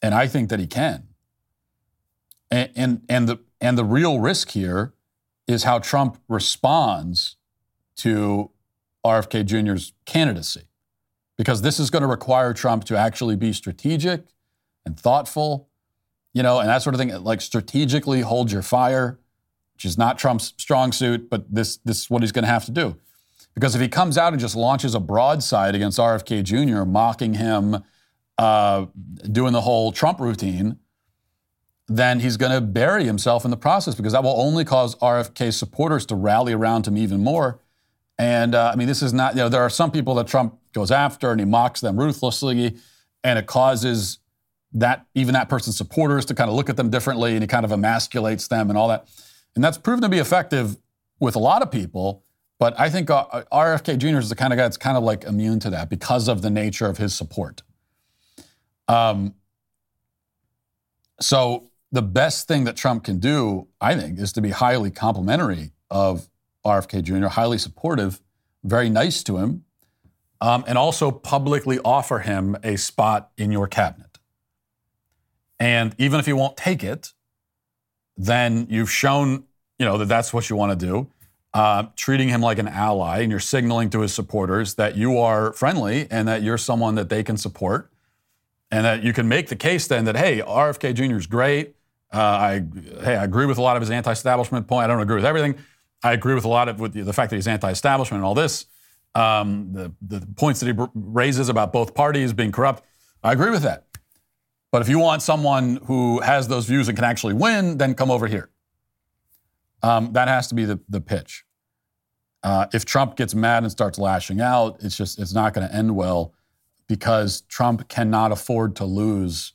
And 0.03 0.15
I 0.15 0.29
think 0.29 0.49
that 0.51 0.61
he 0.61 0.67
can. 0.67 1.09
And, 2.51 2.71
and, 2.77 3.03
and, 3.09 3.29
the, 3.29 3.39
and 3.61 3.77
the 3.77 3.85
real 3.85 4.21
risk 4.21 4.51
here 4.51 4.95
is 5.47 5.65
how 5.65 5.79
Trump 5.79 6.19
responds 6.29 7.37
to 7.97 8.51
RFK 9.05 9.45
Jr.'s 9.45 9.93
candidacy. 10.05 10.63
Because 11.37 11.63
this 11.63 11.79
is 11.79 11.91
going 11.91 12.03
to 12.03 12.09
require 12.09 12.53
Trump 12.53 12.85
to 12.85 12.97
actually 12.97 13.37
be 13.37 13.53
strategic 13.53 14.25
and 14.85 14.99
thoughtful, 14.99 15.69
you 16.33 16.43
know, 16.43 16.59
and 16.59 16.69
that 16.69 16.83
sort 16.83 16.95
of 16.95 17.01
thing. 17.01 17.11
Like 17.23 17.41
strategically 17.41 18.23
hold 18.23 18.51
your 18.51 18.63
fire, 18.63 19.19
which 19.75 19.85
is 19.85 19.97
not 19.97 20.19
Trump's 20.19 20.53
strong 20.57 20.91
suit, 20.91 21.31
but 21.31 21.53
this, 21.53 21.77
this 21.79 22.01
is 22.01 22.11
what 22.11 22.23
he's 22.23 22.33
going 22.33 22.45
to 22.45 22.51
have 22.51 22.65
to 22.65 22.73
do. 22.73 22.97
Because 23.55 23.75
if 23.75 23.81
he 23.81 23.89
comes 23.89 24.19
out 24.19 24.33
and 24.33 24.41
just 24.41 24.57
launches 24.57 24.95
a 24.95 25.01
broadside 25.01 25.75
against 25.75 25.99
RFK 25.99 26.43
Jr., 26.43 26.85
mocking 26.85 27.35
him, 27.35 27.85
uh, 28.39 28.87
doing 29.31 29.53
the 29.53 29.61
whole 29.61 29.93
Trump 29.93 30.21
routine, 30.21 30.79
then 31.89 32.21
he's 32.21 32.37
going 32.37 32.53
to 32.53 32.61
bury 32.61 33.05
himself 33.05 33.45
in 33.45 33.51
the 33.51 33.57
process 33.57 33.95
because 33.95 34.13
that 34.13 34.23
will 34.23 34.39
only 34.41 34.65
cause 34.65 34.95
RFK 34.97 35.53
supporters 35.53 36.07
to 36.07 36.15
rally 36.15 36.53
around 36.53 36.87
him 36.87 36.97
even 36.97 37.25
more. 37.25 37.61
And 38.19 38.55
uh, 38.55 38.71
I 38.73 38.77
mean, 38.77 38.89
this 38.89 39.03
is 39.03 39.13
not, 39.13 39.35
you 39.35 39.39
know, 39.39 39.49
there 39.49 39.63
are 39.63 39.71
some 39.71 39.91
people 39.91 40.15
that 40.17 40.27
Trump 40.27 40.59
goes 40.73 40.91
after 40.91 41.31
and 41.31 41.41
he 41.41 41.47
mocks 41.47 41.81
them 41.81 41.99
ruthlessly, 41.99 42.77
and 43.25 43.39
it 43.39 43.47
causes 43.47 44.19
that, 44.73 45.07
even 45.15 45.35
that 45.35 45.49
person's 45.49 45.77
supporters 45.77 46.25
to 46.27 46.35
kind 46.35 46.51
of 46.51 46.57
look 46.57 46.69
at 46.69 46.77
them 46.77 46.91
differently 46.91 47.33
and 47.33 47.43
he 47.43 47.47
kind 47.47 47.65
of 47.65 47.71
emasculates 47.71 48.49
them 48.49 48.69
and 48.69 48.79
all 48.79 48.89
that. 48.89 49.09
And 49.55 49.65
that's 49.65 49.79
proven 49.79 50.03
to 50.03 50.09
be 50.09 50.19
effective 50.19 50.77
with 51.21 51.37
a 51.37 51.39
lot 51.39 51.63
of 51.63 51.71
people. 51.71 52.25
But 52.59 52.79
I 52.79 52.91
think 52.91 53.09
uh, 53.09 53.45
RFK 53.53 53.99
Jr. 53.99 54.19
is 54.19 54.29
the 54.29 54.37
kind 54.37 54.53
of 54.53 54.57
guy 54.57 54.65
that's 54.65 54.77
kind 54.77 54.97
of 54.97 55.05
like 55.05 55.25
immune 55.25 55.61
to 55.61 55.71
that 55.71 55.89
because 55.89 56.29
of 56.29 56.43
the 56.43 56.51
nature 56.51 56.87
of 56.87 56.99
his 56.99 57.15
support. 57.15 57.63
Um, 58.89 59.35
so 61.21 61.71
the 61.93 62.03
best 62.03 62.49
thing 62.49 62.65
that 62.65 62.77
Trump 62.77 63.05
can 63.05 63.19
do, 63.19 63.69
I 63.81 63.95
think, 63.95 64.19
is 64.19 64.33
to 64.33 64.41
be 64.41 64.51
highly 64.51 64.91
complimentary 64.91 65.73
of 65.91 66.29
RFK 66.65 67.03
Jr., 67.03 67.29
highly 67.29 67.59
supportive, 67.59 68.21
very 68.65 68.91
nice 68.91 69.23
to 69.25 69.37
him, 69.39 69.65
um, 70.41 70.65
and 70.67 70.77
also 70.77 71.11
publicly 71.11 71.79
offer 71.85 72.21
him 72.21 72.57
a 72.63 72.77
spot 72.77 73.31
in 73.37 73.51
your 73.51 73.67
cabinet. 73.67 74.19
And 75.59 75.95
even 75.99 76.21
if 76.21 76.27
he 76.27 76.33
won't 76.33 76.57
take 76.57 76.85
it, 76.85 77.13
then 78.17 78.67
you've 78.71 78.91
shown, 78.91 79.45
you 79.79 79.87
know, 79.87 79.99
that 79.99 80.07
that's 80.07 80.33
what 80.33 80.51
you 80.51 80.57
want 80.57 80.79
to 80.79 80.87
do. 80.87 81.11
Uh, 81.55 81.85
treating 81.97 82.29
him 82.29 82.43
like 82.43 82.59
an 82.59 82.69
ally, 82.69 83.21
and 83.21 83.31
you're 83.31 83.41
signaling 83.41 83.89
to 83.91 84.01
his 84.01 84.13
supporters 84.13 84.75
that 84.75 84.97
you 84.97 85.19
are 85.19 85.53
friendly 85.55 86.07
and 86.11 86.29
that 86.29 86.43
you're 86.43 86.59
someone 86.59 86.95
that 86.95 87.09
they 87.09 87.23
can 87.23 87.37
support, 87.37 87.91
and 88.71 88.85
that 88.85 89.03
you 89.03 89.13
can 89.13 89.29
make 89.29 89.49
the 89.49 89.57
case 89.57 89.87
then 89.87 90.05
that 90.05 90.17
hey, 90.17 90.41
RFK 90.41 90.95
Jr. 90.95 91.17
is 91.17 91.27
great. 91.27 91.75
Uh, 92.13 92.19
I 92.19 92.65
hey, 93.03 93.17
I 93.17 93.25
agree 93.25 93.47
with 93.47 93.59
a 93.59 93.63
lot 93.63 93.77
of 93.77 93.83
his 93.83 93.91
anti-establishment 93.91 94.67
point. 94.67 94.85
I 94.85 94.87
don't 94.87 95.01
agree 95.01 95.17
with 95.17 95.25
everything. 95.25 95.57
I 96.03 96.13
agree 96.13 96.35
with 96.35 96.45
a 96.45 96.49
lot 96.49 96.69
of 96.69 96.81
with 96.81 96.93
the 96.93 97.13
fact 97.13 97.31
that 97.31 97.37
he's 97.37 97.49
anti-establishment 97.49 98.21
and 98.21 98.27
all 98.27 98.35
this. 98.35 98.67
Um, 99.15 99.73
the, 99.73 99.93
the 100.03 100.27
points 100.37 100.61
that 100.61 100.75
he 100.75 100.87
raises 100.95 101.49
about 101.49 101.73
both 101.73 101.95
parties 101.95 102.33
being 102.33 102.53
corrupt. 102.53 102.85
I 103.23 103.33
agree 103.33 103.51
with 103.51 103.63
that. 103.63 103.85
But 104.71 104.83
if 104.83 104.89
you 104.89 104.99
want 104.99 105.23
someone 105.23 105.77
who 105.85 106.21
has 106.21 106.47
those 106.47 106.67
views 106.67 106.89
and 106.89 106.97
can 106.97 107.05
actually 107.05 107.35
win, 107.35 107.79
then 107.79 107.95
come 107.95 108.11
over 108.11 108.27
here. 108.27 108.51
Um, 109.83 110.13
that 110.13 110.29
has 110.29 110.49
to 110.49 110.55
be 110.55 110.67
the, 110.67 110.79
the 110.89 111.01
pitch. 111.01 111.45
Uh, 112.43 112.67
if 112.73 112.85
Trump 112.85 113.17
gets 113.17 113.35
mad 113.35 113.63
and 113.63 113.73
starts 113.73 113.99
lashing 113.99 114.41
out, 114.41 114.79
it's 114.81 114.97
just 114.97 115.19
it's 115.19 115.35
not 115.35 115.55
going 115.55 115.67
to 115.67 115.75
end 115.75 115.95
well 115.95 116.35
because 116.89 117.43
Trump 117.43 117.89
cannot 117.89 118.33
afford 118.33 118.75
to 118.77 118.85
lose 118.85 119.53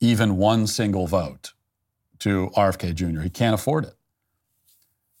even 0.00 0.36
one 0.36 0.66
single 0.66 1.06
vote 1.06 1.52
to 2.20 2.50
RFK 2.56 2.94
Jr. 2.94 3.20
He 3.20 3.30
can't 3.30 3.54
afford 3.54 3.84
it. 3.84 3.94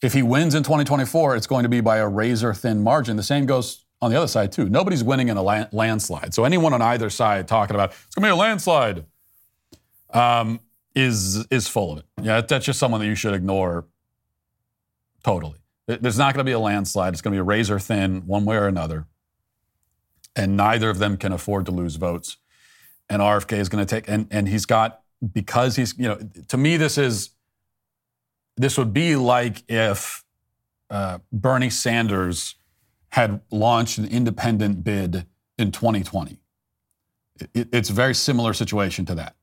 If 0.02 0.12
he 0.12 0.22
wins 0.22 0.54
in 0.54 0.62
2024, 0.62 1.36
it's 1.36 1.46
going 1.46 1.64
to 1.64 1.68
be 1.68 1.80
by 1.80 1.98
a 1.98 2.08
razor 2.08 2.54
thin 2.54 2.82
margin. 2.82 3.16
The 3.16 3.22
same 3.22 3.46
goes 3.46 3.84
on 4.00 4.10
the 4.10 4.16
other 4.16 4.28
side, 4.28 4.52
too. 4.52 4.68
Nobody's 4.68 5.02
winning 5.02 5.28
in 5.28 5.36
a 5.36 5.42
landslide. 5.42 6.34
So 6.34 6.44
anyone 6.44 6.72
on 6.72 6.82
either 6.82 7.10
side 7.10 7.48
talking 7.48 7.74
about 7.74 7.90
it's 7.90 8.14
going 8.14 8.22
to 8.22 8.28
be 8.28 8.32
a 8.32 8.36
landslide 8.36 9.04
um, 10.10 10.60
is, 10.94 11.46
is 11.50 11.66
full 11.66 11.92
of 11.92 11.98
it. 11.98 12.04
Yeah, 12.22 12.42
that's 12.42 12.66
just 12.66 12.78
someone 12.78 13.00
that 13.00 13.06
you 13.06 13.14
should 13.14 13.34
ignore 13.34 13.86
totally. 15.24 15.58
There's 15.86 16.18
not 16.18 16.34
going 16.34 16.44
to 16.44 16.48
be 16.48 16.52
a 16.52 16.58
landslide. 16.58 17.12
It's 17.14 17.22
going 17.22 17.32
to 17.32 17.36
be 17.36 17.40
a 17.40 17.44
razor 17.44 17.78
thin 17.78 18.26
one 18.26 18.44
way 18.44 18.56
or 18.56 18.66
another. 18.66 19.06
And 20.36 20.56
neither 20.56 20.90
of 20.90 20.98
them 20.98 21.16
can 21.16 21.32
afford 21.32 21.66
to 21.66 21.72
lose 21.72 21.96
votes. 21.96 22.36
And 23.08 23.22
RFK 23.22 23.58
is 23.58 23.68
going 23.68 23.84
to 23.84 23.94
take, 23.94 24.08
and, 24.08 24.28
and 24.30 24.48
he's 24.48 24.66
got 24.66 25.00
because 25.32 25.76
he's, 25.76 25.98
you 25.98 26.08
know, 26.08 26.18
to 26.48 26.56
me, 26.56 26.76
this 26.76 26.98
is, 26.98 27.30
this 28.56 28.76
would 28.76 28.92
be 28.92 29.16
like 29.16 29.62
if 29.68 30.24
uh, 30.90 31.18
Bernie 31.32 31.70
Sanders 31.70 32.56
had 33.10 33.40
launched 33.50 33.98
an 33.98 34.06
independent 34.06 34.84
bid 34.84 35.26
in 35.58 35.72
2020. 35.72 36.38
It, 37.54 37.68
it's 37.72 37.90
a 37.90 37.92
very 37.92 38.14
similar 38.14 38.52
situation 38.52 39.06
to 39.06 39.14
that. 39.14 39.36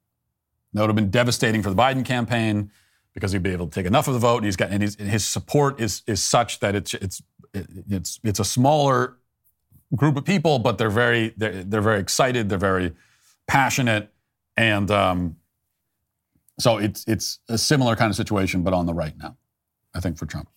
That 0.74 0.82
would 0.82 0.90
have 0.90 0.96
been 0.96 1.12
devastating 1.12 1.62
for 1.62 1.70
the 1.70 1.76
Biden 1.76 2.06
campaign 2.06 2.72
because 3.14 3.32
he'd 3.32 3.44
be 3.44 3.52
able 3.52 3.68
to 3.68 3.72
take 3.72 3.86
enough 3.86 4.08
of 4.08 4.14
the 4.14 4.20
vote. 4.20 4.38
And 4.38 4.46
he's 4.46 4.56
got, 4.56 4.72
and 4.72 4.82
his, 4.82 4.96
his 4.96 5.26
support 5.26 5.80
is 5.80 6.02
is 6.08 6.22
such 6.22 6.60
that 6.60 6.76
it's 6.76 6.94
it's 6.96 7.22
it's 7.54 8.20
it's 8.24 8.40
a 8.40 8.46
smaller 8.46 9.18
group 9.96 10.18
of 10.18 10.26
people, 10.26 10.60
but 10.60 10.78
they're 10.78 10.90
very 10.90 11.34
they're, 11.38 11.64
they're 11.64 11.82
very 11.82 12.00
excited. 12.00 12.50
They're 12.50 12.58
very 12.58 12.94
passionate, 13.48 14.12
and 14.58 14.90
um, 14.92 15.38
so 16.60 16.78
it's 16.78 17.04
it's 17.08 17.40
a 17.50 17.58
similar 17.58 17.96
kind 17.96 18.10
of 18.10 18.16
situation, 18.16 18.64
but 18.64 18.74
on 18.74 18.86
the 18.86 18.94
right 18.94 19.18
now, 19.18 19.38
I 19.94 20.00
think 20.00 20.18
for 20.18 20.26
Trump. 20.26 20.50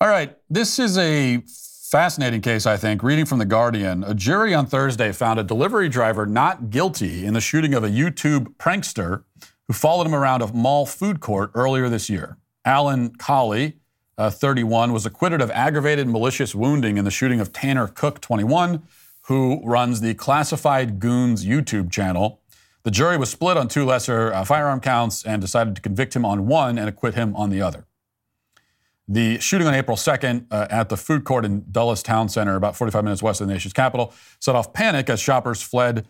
All 0.00 0.08
right, 0.08 0.36
this 0.48 0.78
is 0.78 0.96
a 0.96 1.42
fascinating 1.90 2.40
case, 2.40 2.66
I 2.66 2.76
think. 2.76 3.02
Reading 3.02 3.24
from 3.24 3.38
The 3.38 3.44
Guardian, 3.44 4.04
a 4.04 4.14
jury 4.14 4.54
on 4.54 4.66
Thursday 4.66 5.10
found 5.10 5.40
a 5.40 5.42
delivery 5.42 5.88
driver 5.88 6.26
not 6.26 6.70
guilty 6.70 7.24
in 7.24 7.34
the 7.34 7.40
shooting 7.40 7.74
of 7.74 7.82
a 7.82 7.88
YouTube 7.88 8.54
prankster 8.56 9.24
who 9.66 9.72
followed 9.72 10.06
him 10.06 10.14
around 10.14 10.42
a 10.42 10.52
mall 10.52 10.86
food 10.86 11.20
court 11.20 11.50
earlier 11.54 11.88
this 11.88 12.08
year. 12.08 12.36
Alan 12.64 13.10
Colie, 13.16 13.78
uh, 14.18 14.30
31, 14.30 14.92
was 14.92 15.06
acquitted 15.06 15.40
of 15.40 15.50
aggravated 15.52 16.08
malicious 16.08 16.54
wounding 16.54 16.98
in 16.98 17.04
the 17.04 17.10
shooting 17.10 17.40
of 17.40 17.52
Tanner 17.52 17.86
Cook, 17.86 18.20
21, 18.20 18.82
who 19.22 19.62
runs 19.64 20.00
the 20.00 20.14
Classified 20.14 20.98
Goons 20.98 21.46
YouTube 21.46 21.90
channel. 21.90 22.40
The 22.82 22.90
jury 22.90 23.16
was 23.16 23.30
split 23.30 23.56
on 23.56 23.68
two 23.68 23.84
lesser 23.84 24.32
uh, 24.32 24.44
firearm 24.44 24.80
counts 24.80 25.24
and 25.24 25.40
decided 25.40 25.76
to 25.76 25.82
convict 25.82 26.16
him 26.16 26.24
on 26.24 26.46
one 26.46 26.78
and 26.78 26.88
acquit 26.88 27.14
him 27.14 27.34
on 27.36 27.50
the 27.50 27.62
other. 27.62 27.86
The 29.06 29.38
shooting 29.38 29.66
on 29.66 29.74
April 29.74 29.96
2nd 29.96 30.46
uh, 30.50 30.66
at 30.68 30.90
the 30.90 30.96
food 30.96 31.24
court 31.24 31.44
in 31.44 31.64
Dulles 31.70 32.02
Town 32.02 32.28
Center, 32.28 32.56
about 32.56 32.76
45 32.76 33.04
minutes 33.04 33.22
west 33.22 33.40
of 33.40 33.46
the 33.46 33.52
nation's 33.54 33.72
capital, 33.72 34.12
set 34.38 34.54
off 34.54 34.72
panic 34.74 35.08
as 35.08 35.18
shoppers 35.18 35.62
fled 35.62 36.06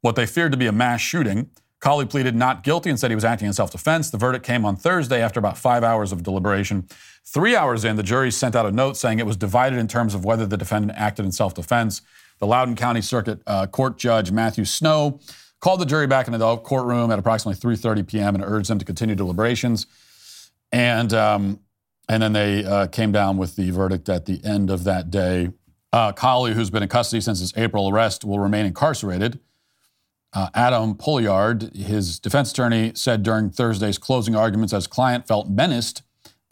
what 0.00 0.16
they 0.16 0.26
feared 0.26 0.50
to 0.52 0.58
be 0.58 0.66
a 0.66 0.72
mass 0.72 1.00
shooting. 1.00 1.50
Colie 1.80 2.06
pleaded 2.06 2.34
not 2.34 2.64
guilty 2.64 2.90
and 2.90 2.98
said 2.98 3.10
he 3.10 3.14
was 3.14 3.24
acting 3.24 3.46
in 3.46 3.52
self 3.52 3.70
defense. 3.70 4.10
The 4.10 4.18
verdict 4.18 4.44
came 4.44 4.64
on 4.64 4.74
Thursday 4.74 5.20
after 5.20 5.38
about 5.38 5.58
five 5.58 5.84
hours 5.84 6.12
of 6.12 6.22
deliberation. 6.22 6.88
Three 7.26 7.56
hours 7.56 7.84
in, 7.84 7.96
the 7.96 8.02
jury 8.02 8.30
sent 8.30 8.54
out 8.54 8.66
a 8.66 8.70
note 8.70 8.96
saying 8.96 9.18
it 9.18 9.26
was 9.26 9.36
divided 9.36 9.78
in 9.78 9.88
terms 9.88 10.14
of 10.14 10.24
whether 10.24 10.46
the 10.46 10.56
defendant 10.56 10.98
acted 10.98 11.24
in 11.24 11.32
self 11.32 11.54
defense. 11.54 12.02
The 12.38 12.46
Loudoun 12.46 12.76
County 12.76 13.00
Circuit 13.00 13.40
uh, 13.46 13.66
Court 13.66 13.96
Judge 13.96 14.30
Matthew 14.30 14.64
Snow 14.64 15.20
called 15.60 15.80
the 15.80 15.86
jury 15.86 16.06
back 16.06 16.26
into 16.26 16.38
the 16.38 16.56
courtroom 16.58 17.10
at 17.10 17.18
approximately 17.18 17.58
3:30 17.58 18.06
p.m. 18.06 18.34
and 18.34 18.44
urged 18.44 18.68
them 18.68 18.78
to 18.78 18.84
continue 18.84 19.14
deliberations. 19.14 19.86
And 20.70 21.12
um, 21.14 21.60
and 22.08 22.22
then 22.22 22.34
they 22.34 22.64
uh, 22.64 22.88
came 22.88 23.12
down 23.12 23.38
with 23.38 23.56
the 23.56 23.70
verdict 23.70 24.08
at 24.08 24.26
the 24.26 24.44
end 24.44 24.70
of 24.70 24.84
that 24.84 25.10
day. 25.10 25.50
Uh, 25.92 26.12
Colie, 26.12 26.52
who's 26.52 26.70
been 26.70 26.82
in 26.82 26.88
custody 26.88 27.20
since 27.20 27.40
his 27.40 27.54
April 27.56 27.88
arrest, 27.88 28.24
will 28.24 28.40
remain 28.40 28.66
incarcerated. 28.66 29.40
Uh, 30.34 30.50
Adam 30.54 30.96
Polliard, 30.96 31.74
his 31.74 32.18
defense 32.18 32.50
attorney, 32.50 32.92
said 32.94 33.22
during 33.22 33.50
Thursday's 33.50 33.96
closing 33.96 34.34
arguments 34.34 34.72
as 34.72 34.86
client 34.86 35.26
felt 35.26 35.48
menaced 35.48 36.02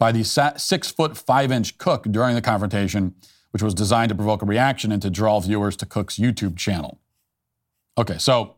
by 0.03 0.11
the 0.11 0.25
six 0.25 0.91
foot 0.91 1.15
five 1.15 1.49
inch 1.49 1.77
Cook 1.77 2.03
during 2.11 2.35
the 2.35 2.41
confrontation, 2.41 3.15
which 3.51 3.63
was 3.63 3.73
designed 3.73 4.09
to 4.09 4.15
provoke 4.15 4.41
a 4.41 4.45
reaction 4.45 4.91
and 4.91 5.01
to 5.01 5.09
draw 5.09 5.39
viewers 5.39 5.77
to 5.77 5.85
Cook's 5.85 6.17
YouTube 6.17 6.57
channel. 6.57 6.99
Okay, 7.97 8.17
so 8.17 8.57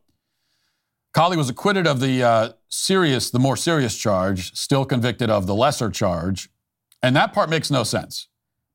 Colie 1.14 1.38
was 1.38 1.48
acquitted 1.48 1.86
of 1.86 2.00
the 2.00 2.24
uh, 2.24 2.50
serious, 2.68 3.30
the 3.30 3.38
more 3.38 3.56
serious 3.56 3.96
charge, 3.96 4.56
still 4.56 4.86
convicted 4.86 5.30
of 5.30 5.46
the 5.46 5.54
lesser 5.54 5.92
charge, 5.92 6.50
and 7.04 7.16
that 7.16 7.32
part 7.32 7.48
makes 7.48 7.70
no 7.70 7.84
sense 7.84 8.28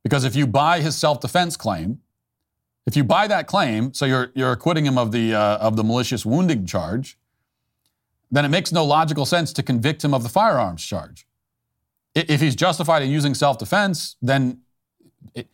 because 0.04 0.22
if 0.22 0.36
you 0.36 0.46
buy 0.46 0.80
his 0.80 0.94
self 0.96 1.18
defense 1.18 1.56
claim, 1.56 1.98
if 2.86 2.94
you 2.94 3.02
buy 3.02 3.26
that 3.26 3.48
claim, 3.48 3.92
so 3.92 4.06
you're, 4.06 4.30
you're 4.36 4.52
acquitting 4.52 4.86
him 4.86 4.96
of 4.96 5.10
the, 5.10 5.34
uh, 5.34 5.56
of 5.56 5.74
the 5.74 5.82
malicious 5.82 6.24
wounding 6.24 6.66
charge, 6.66 7.18
then 8.30 8.44
it 8.44 8.48
makes 8.48 8.70
no 8.70 8.84
logical 8.84 9.26
sense 9.26 9.52
to 9.54 9.62
convict 9.64 10.04
him 10.04 10.14
of 10.14 10.22
the 10.22 10.28
firearms 10.28 10.84
charge. 10.84 11.26
If 12.14 12.40
he's 12.40 12.56
justified 12.56 13.02
in 13.02 13.10
using 13.10 13.34
self 13.34 13.58
defense, 13.58 14.16
then 14.20 14.62
it, 15.34 15.48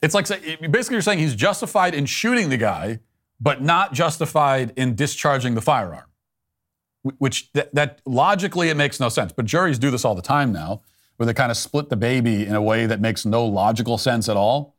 it's 0.00 0.14
like 0.14 0.28
basically 0.28 0.94
you're 0.94 1.02
saying 1.02 1.18
he's 1.18 1.34
justified 1.34 1.94
in 1.94 2.06
shooting 2.06 2.48
the 2.48 2.56
guy, 2.56 3.00
but 3.40 3.62
not 3.62 3.92
justified 3.92 4.72
in 4.76 4.94
discharging 4.94 5.54
the 5.54 5.60
firearm. 5.60 6.06
Which 7.02 7.52
that, 7.52 7.74
that 7.74 8.00
logically 8.04 8.68
it 8.68 8.76
makes 8.76 9.00
no 9.00 9.08
sense. 9.08 9.32
But 9.32 9.46
juries 9.46 9.78
do 9.78 9.90
this 9.90 10.04
all 10.04 10.14
the 10.14 10.22
time 10.22 10.52
now, 10.52 10.82
where 11.16 11.26
they 11.26 11.34
kind 11.34 11.50
of 11.50 11.56
split 11.56 11.88
the 11.88 11.96
baby 11.96 12.46
in 12.46 12.54
a 12.54 12.62
way 12.62 12.86
that 12.86 13.00
makes 13.00 13.24
no 13.24 13.44
logical 13.44 13.98
sense 13.98 14.28
at 14.28 14.36
all 14.36 14.76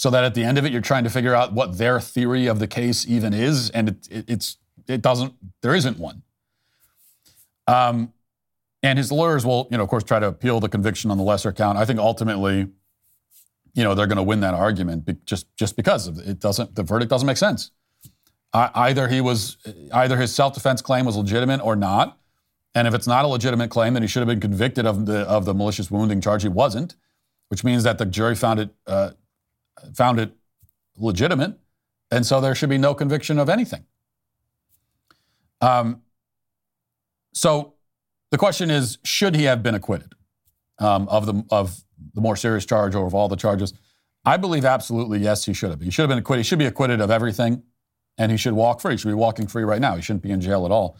so 0.00 0.08
that 0.08 0.24
at 0.24 0.34
the 0.34 0.42
end 0.42 0.56
of 0.56 0.64
it, 0.64 0.72
you're 0.72 0.80
trying 0.80 1.04
to 1.04 1.10
figure 1.10 1.34
out 1.34 1.52
what 1.52 1.76
their 1.76 2.00
theory 2.00 2.46
of 2.46 2.58
the 2.58 2.66
case 2.66 3.06
even 3.06 3.34
is, 3.34 3.68
and 3.68 3.90
it, 3.90 4.08
it, 4.10 4.24
it's 4.28 4.56
it 4.88 5.02
doesn't 5.02 5.34
there 5.60 5.74
isn't 5.74 5.98
one. 5.98 6.22
Um, 7.66 8.14
and 8.82 8.98
his 8.98 9.12
lawyers 9.12 9.44
will, 9.44 9.68
you 9.70 9.76
know, 9.76 9.82
of 9.82 9.90
course, 9.90 10.04
try 10.04 10.18
to 10.18 10.28
appeal 10.28 10.60
the 10.60 10.68
conviction 10.68 11.10
on 11.10 11.18
the 11.18 11.24
lesser 11.24 11.52
count. 11.52 11.76
I 11.76 11.84
think 11.84 11.98
ultimately, 11.98 12.68
you 13.74 13.84
know, 13.84 13.94
they're 13.94 14.06
going 14.06 14.16
to 14.16 14.22
win 14.22 14.40
that 14.40 14.54
argument 14.54 15.24
just 15.26 15.46
just 15.56 15.76
because 15.76 16.08
it 16.08 16.40
doesn't 16.40 16.74
the 16.74 16.82
verdict 16.82 17.10
doesn't 17.10 17.26
make 17.26 17.36
sense. 17.36 17.70
I, 18.52 18.70
either 18.74 19.08
he 19.08 19.20
was 19.20 19.58
either 19.92 20.16
his 20.16 20.34
self 20.34 20.54
defense 20.54 20.82
claim 20.82 21.04
was 21.04 21.16
legitimate 21.16 21.60
or 21.62 21.76
not, 21.76 22.18
and 22.74 22.88
if 22.88 22.94
it's 22.94 23.06
not 23.06 23.24
a 23.24 23.28
legitimate 23.28 23.70
claim, 23.70 23.94
then 23.94 24.02
he 24.02 24.08
should 24.08 24.20
have 24.20 24.28
been 24.28 24.40
convicted 24.40 24.86
of 24.86 25.06
the 25.06 25.20
of 25.20 25.44
the 25.44 25.54
malicious 25.54 25.90
wounding 25.90 26.20
charge. 26.20 26.42
He 26.42 26.48
wasn't, 26.48 26.96
which 27.48 27.62
means 27.62 27.84
that 27.84 27.98
the 27.98 28.06
jury 28.06 28.34
found 28.34 28.60
it 28.60 28.70
uh, 28.86 29.10
found 29.94 30.18
it 30.18 30.32
legitimate, 30.96 31.58
and 32.10 32.26
so 32.26 32.40
there 32.40 32.54
should 32.54 32.70
be 32.70 32.78
no 32.78 32.94
conviction 32.94 33.38
of 33.38 33.48
anything. 33.48 33.84
Um, 35.60 36.02
so 37.32 37.74
the 38.30 38.38
question 38.38 38.70
is, 38.70 38.98
should 39.04 39.34
he 39.34 39.44
have 39.44 39.62
been 39.62 39.74
acquitted 39.74 40.14
um, 40.78 41.08
of 41.08 41.26
the 41.26 41.44
of 41.50 41.82
the 42.14 42.20
more 42.20 42.36
serious 42.36 42.64
charge 42.66 42.94
or 42.94 43.06
of 43.06 43.14
all 43.14 43.28
the 43.28 43.36
charges? 43.36 43.74
I 44.24 44.36
believe 44.36 44.64
absolutely 44.64 45.18
yes, 45.20 45.44
he 45.44 45.52
should 45.52 45.70
have. 45.70 45.80
He 45.80 45.90
should 45.90 46.02
have 46.02 46.10
been 46.10 46.18
acquitted. 46.18 46.44
He 46.44 46.48
should 46.48 46.58
be 46.58 46.66
acquitted 46.66 47.00
of 47.00 47.10
everything, 47.10 47.62
and 48.18 48.30
he 48.30 48.38
should 48.38 48.52
walk 48.52 48.80
free. 48.80 48.92
He 48.92 48.98
should 48.98 49.08
be 49.08 49.14
walking 49.14 49.46
free 49.46 49.64
right 49.64 49.80
now. 49.80 49.96
He 49.96 50.02
shouldn't 50.02 50.22
be 50.22 50.30
in 50.30 50.40
jail 50.40 50.64
at 50.66 50.70
all. 50.70 50.98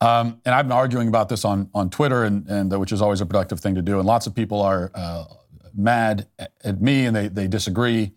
Um, 0.00 0.40
and 0.44 0.54
I've 0.54 0.66
been 0.66 0.76
arguing 0.76 1.08
about 1.08 1.28
this 1.28 1.44
on 1.44 1.70
on 1.74 1.90
Twitter, 1.90 2.24
and, 2.24 2.46
and 2.48 2.78
which 2.78 2.92
is 2.92 3.02
always 3.02 3.20
a 3.20 3.26
productive 3.26 3.60
thing 3.60 3.74
to 3.74 3.82
do. 3.82 3.98
And 3.98 4.06
lots 4.06 4.26
of 4.26 4.34
people 4.34 4.60
are 4.62 4.90
uh, 4.94 5.24
mad 5.78 6.26
at 6.64 6.80
me 6.80 7.06
and 7.06 7.14
they, 7.14 7.28
they 7.28 7.46
disagree. 7.46 8.12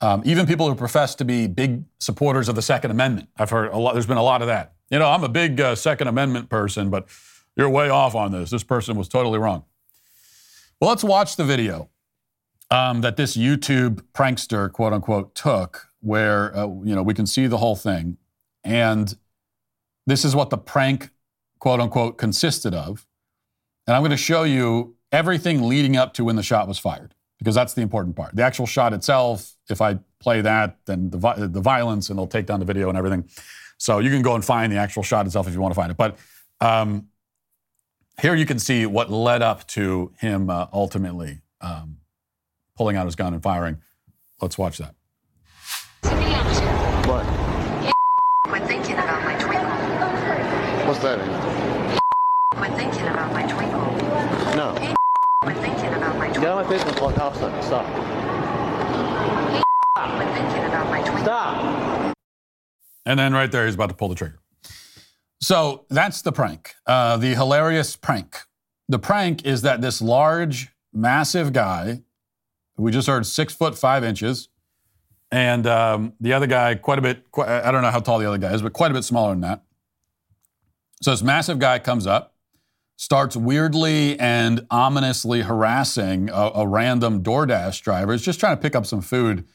Um, 0.00 0.22
even 0.24 0.46
people 0.46 0.68
who 0.68 0.74
profess 0.74 1.14
to 1.16 1.24
be 1.24 1.46
big 1.46 1.84
supporters 1.98 2.48
of 2.48 2.54
the 2.54 2.62
Second 2.62 2.90
Amendment. 2.90 3.28
I've 3.36 3.50
heard 3.50 3.72
a 3.72 3.78
lot, 3.78 3.94
there's 3.94 4.06
been 4.06 4.16
a 4.16 4.22
lot 4.22 4.42
of 4.42 4.48
that. 4.48 4.74
You 4.90 4.98
know, 4.98 5.08
I'm 5.08 5.24
a 5.24 5.28
big 5.28 5.60
uh, 5.60 5.74
Second 5.74 6.08
Amendment 6.08 6.48
person, 6.48 6.90
but 6.90 7.08
you're 7.56 7.68
way 7.68 7.88
off 7.88 8.14
on 8.14 8.32
this. 8.32 8.50
This 8.50 8.64
person 8.64 8.96
was 8.96 9.08
totally 9.08 9.38
wrong. 9.38 9.64
Well, 10.80 10.90
let's 10.90 11.04
watch 11.04 11.36
the 11.36 11.44
video 11.44 11.88
um, 12.70 13.00
that 13.02 13.16
this 13.16 13.36
YouTube 13.36 14.02
prankster, 14.12 14.70
quote 14.70 14.92
unquote, 14.92 15.34
took, 15.34 15.88
where, 16.00 16.56
uh, 16.56 16.66
you 16.66 16.94
know, 16.94 17.02
we 17.02 17.14
can 17.14 17.26
see 17.26 17.46
the 17.46 17.58
whole 17.58 17.76
thing. 17.76 18.18
And 18.64 19.16
this 20.06 20.24
is 20.24 20.34
what 20.34 20.50
the 20.50 20.58
prank, 20.58 21.10
quote 21.58 21.80
unquote, 21.80 22.18
consisted 22.18 22.74
of. 22.74 23.06
And 23.86 23.94
I'm 23.94 24.02
going 24.02 24.10
to 24.10 24.16
show 24.16 24.42
you 24.42 24.96
everything 25.12 25.62
leading 25.68 25.96
up 25.96 26.14
to 26.14 26.24
when 26.24 26.36
the 26.36 26.42
shot 26.42 26.66
was 26.66 26.78
fired, 26.78 27.14
because 27.38 27.54
that's 27.54 27.74
the 27.74 27.82
important 27.82 28.16
part. 28.16 28.34
The 28.34 28.42
actual 28.42 28.66
shot 28.66 28.92
itself, 28.92 29.54
if 29.70 29.80
I 29.80 29.98
play 30.18 30.40
that, 30.40 30.78
then 30.86 31.10
the, 31.10 31.18
the 31.50 31.60
violence 31.60 32.10
and 32.10 32.18
they'll 32.18 32.26
take 32.26 32.46
down 32.46 32.60
the 32.60 32.66
video 32.66 32.88
and 32.88 32.98
everything. 32.98 33.28
So 33.78 33.98
you 33.98 34.10
can 34.10 34.22
go 34.22 34.34
and 34.34 34.44
find 34.44 34.72
the 34.72 34.76
actual 34.76 35.02
shot 35.02 35.26
itself 35.26 35.46
if 35.46 35.54
you 35.54 35.60
want 35.60 35.72
to 35.72 35.76
find 35.76 35.90
it. 35.90 35.96
But 35.96 36.18
um, 36.60 37.08
here 38.20 38.34
you 38.34 38.46
can 38.46 38.58
see 38.58 38.86
what 38.86 39.10
led 39.10 39.42
up 39.42 39.66
to 39.68 40.12
him 40.18 40.48
uh, 40.50 40.66
ultimately 40.72 41.40
um, 41.60 41.98
pulling 42.76 42.96
out 42.96 43.06
his 43.06 43.16
gun 43.16 43.34
and 43.34 43.42
firing. 43.42 43.78
Let's 44.40 44.58
watch 44.58 44.78
that. 44.78 44.94
What? 47.06 47.24
Quit 48.46 48.62
thinking 48.66 48.94
about 48.94 49.24
my 49.24 49.34
twinkle. 49.38 50.86
What's 50.86 51.00
that? 51.00 51.18
Quit 52.50 52.72
thinking 52.74 53.06
about 53.08 53.32
my 53.32 53.42
twinkle. 53.42 53.86
No. 54.56 54.96
Quit 55.42 55.56
thinking 55.58 55.94
about 55.94 56.16
my 56.16 56.28
Get 56.28 56.44
out 56.44 56.60
of 56.60 56.70
my 56.70 56.76
face 56.76 56.84
before 56.84 57.10
I 57.10 57.14
call 57.14 57.34
something. 57.34 57.62
Stop. 57.62 57.86
Quit 60.16 60.28
thinking 60.34 60.64
about 60.64 60.88
my 60.88 61.00
twinkle. 61.00 61.24
Stop. 61.24 62.14
And 63.06 63.18
then 63.18 63.32
right 63.32 63.50
there, 63.50 63.66
he's 63.66 63.74
about 63.74 63.88
to 63.90 63.94
pull 63.94 64.08
the 64.08 64.14
trigger. 64.14 64.38
So 65.44 65.84
that's 65.90 66.22
the 66.22 66.32
prank, 66.32 66.74
uh, 66.86 67.18
the 67.18 67.34
hilarious 67.34 67.96
prank. 67.96 68.38
The 68.88 68.98
prank 68.98 69.44
is 69.44 69.60
that 69.60 69.82
this 69.82 70.00
large, 70.00 70.70
massive 70.90 71.52
guy, 71.52 72.00
we 72.78 72.90
just 72.90 73.06
heard 73.06 73.26
six 73.26 73.52
foot 73.52 73.76
five 73.76 74.04
inches, 74.04 74.48
and 75.30 75.66
um, 75.66 76.14
the 76.18 76.32
other 76.32 76.46
guy, 76.46 76.76
quite 76.76 76.98
a 76.98 77.02
bit, 77.02 77.30
quite, 77.30 77.50
I 77.50 77.70
don't 77.70 77.82
know 77.82 77.90
how 77.90 78.00
tall 78.00 78.18
the 78.18 78.26
other 78.26 78.38
guy 78.38 78.54
is, 78.54 78.62
but 78.62 78.72
quite 78.72 78.90
a 78.90 78.94
bit 78.94 79.04
smaller 79.04 79.32
than 79.32 79.42
that. 79.42 79.62
So 81.02 81.10
this 81.10 81.22
massive 81.22 81.58
guy 81.58 81.78
comes 81.78 82.06
up, 82.06 82.32
starts 82.96 83.36
weirdly 83.36 84.18
and 84.18 84.66
ominously 84.70 85.42
harassing 85.42 86.30
a, 86.30 86.52
a 86.54 86.66
random 86.66 87.22
DoorDash 87.22 87.82
driver. 87.82 88.12
He's 88.12 88.22
just 88.22 88.40
trying 88.40 88.56
to 88.56 88.62
pick 88.62 88.74
up 88.74 88.86
some 88.86 89.02
food 89.02 89.46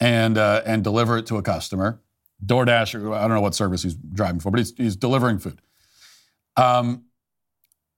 and 0.00 0.38
uh, 0.38 0.62
and 0.64 0.82
deliver 0.82 1.18
it 1.18 1.26
to 1.26 1.36
a 1.36 1.42
customer. 1.42 2.00
DoorDash, 2.44 3.00
or 3.00 3.14
I 3.14 3.22
don't 3.22 3.30
know 3.30 3.40
what 3.40 3.54
service 3.54 3.82
he's 3.82 3.94
driving 3.94 4.40
for, 4.40 4.50
but 4.50 4.58
he's, 4.58 4.74
he's 4.76 4.96
delivering 4.96 5.38
food. 5.38 5.60
Um, 6.56 7.04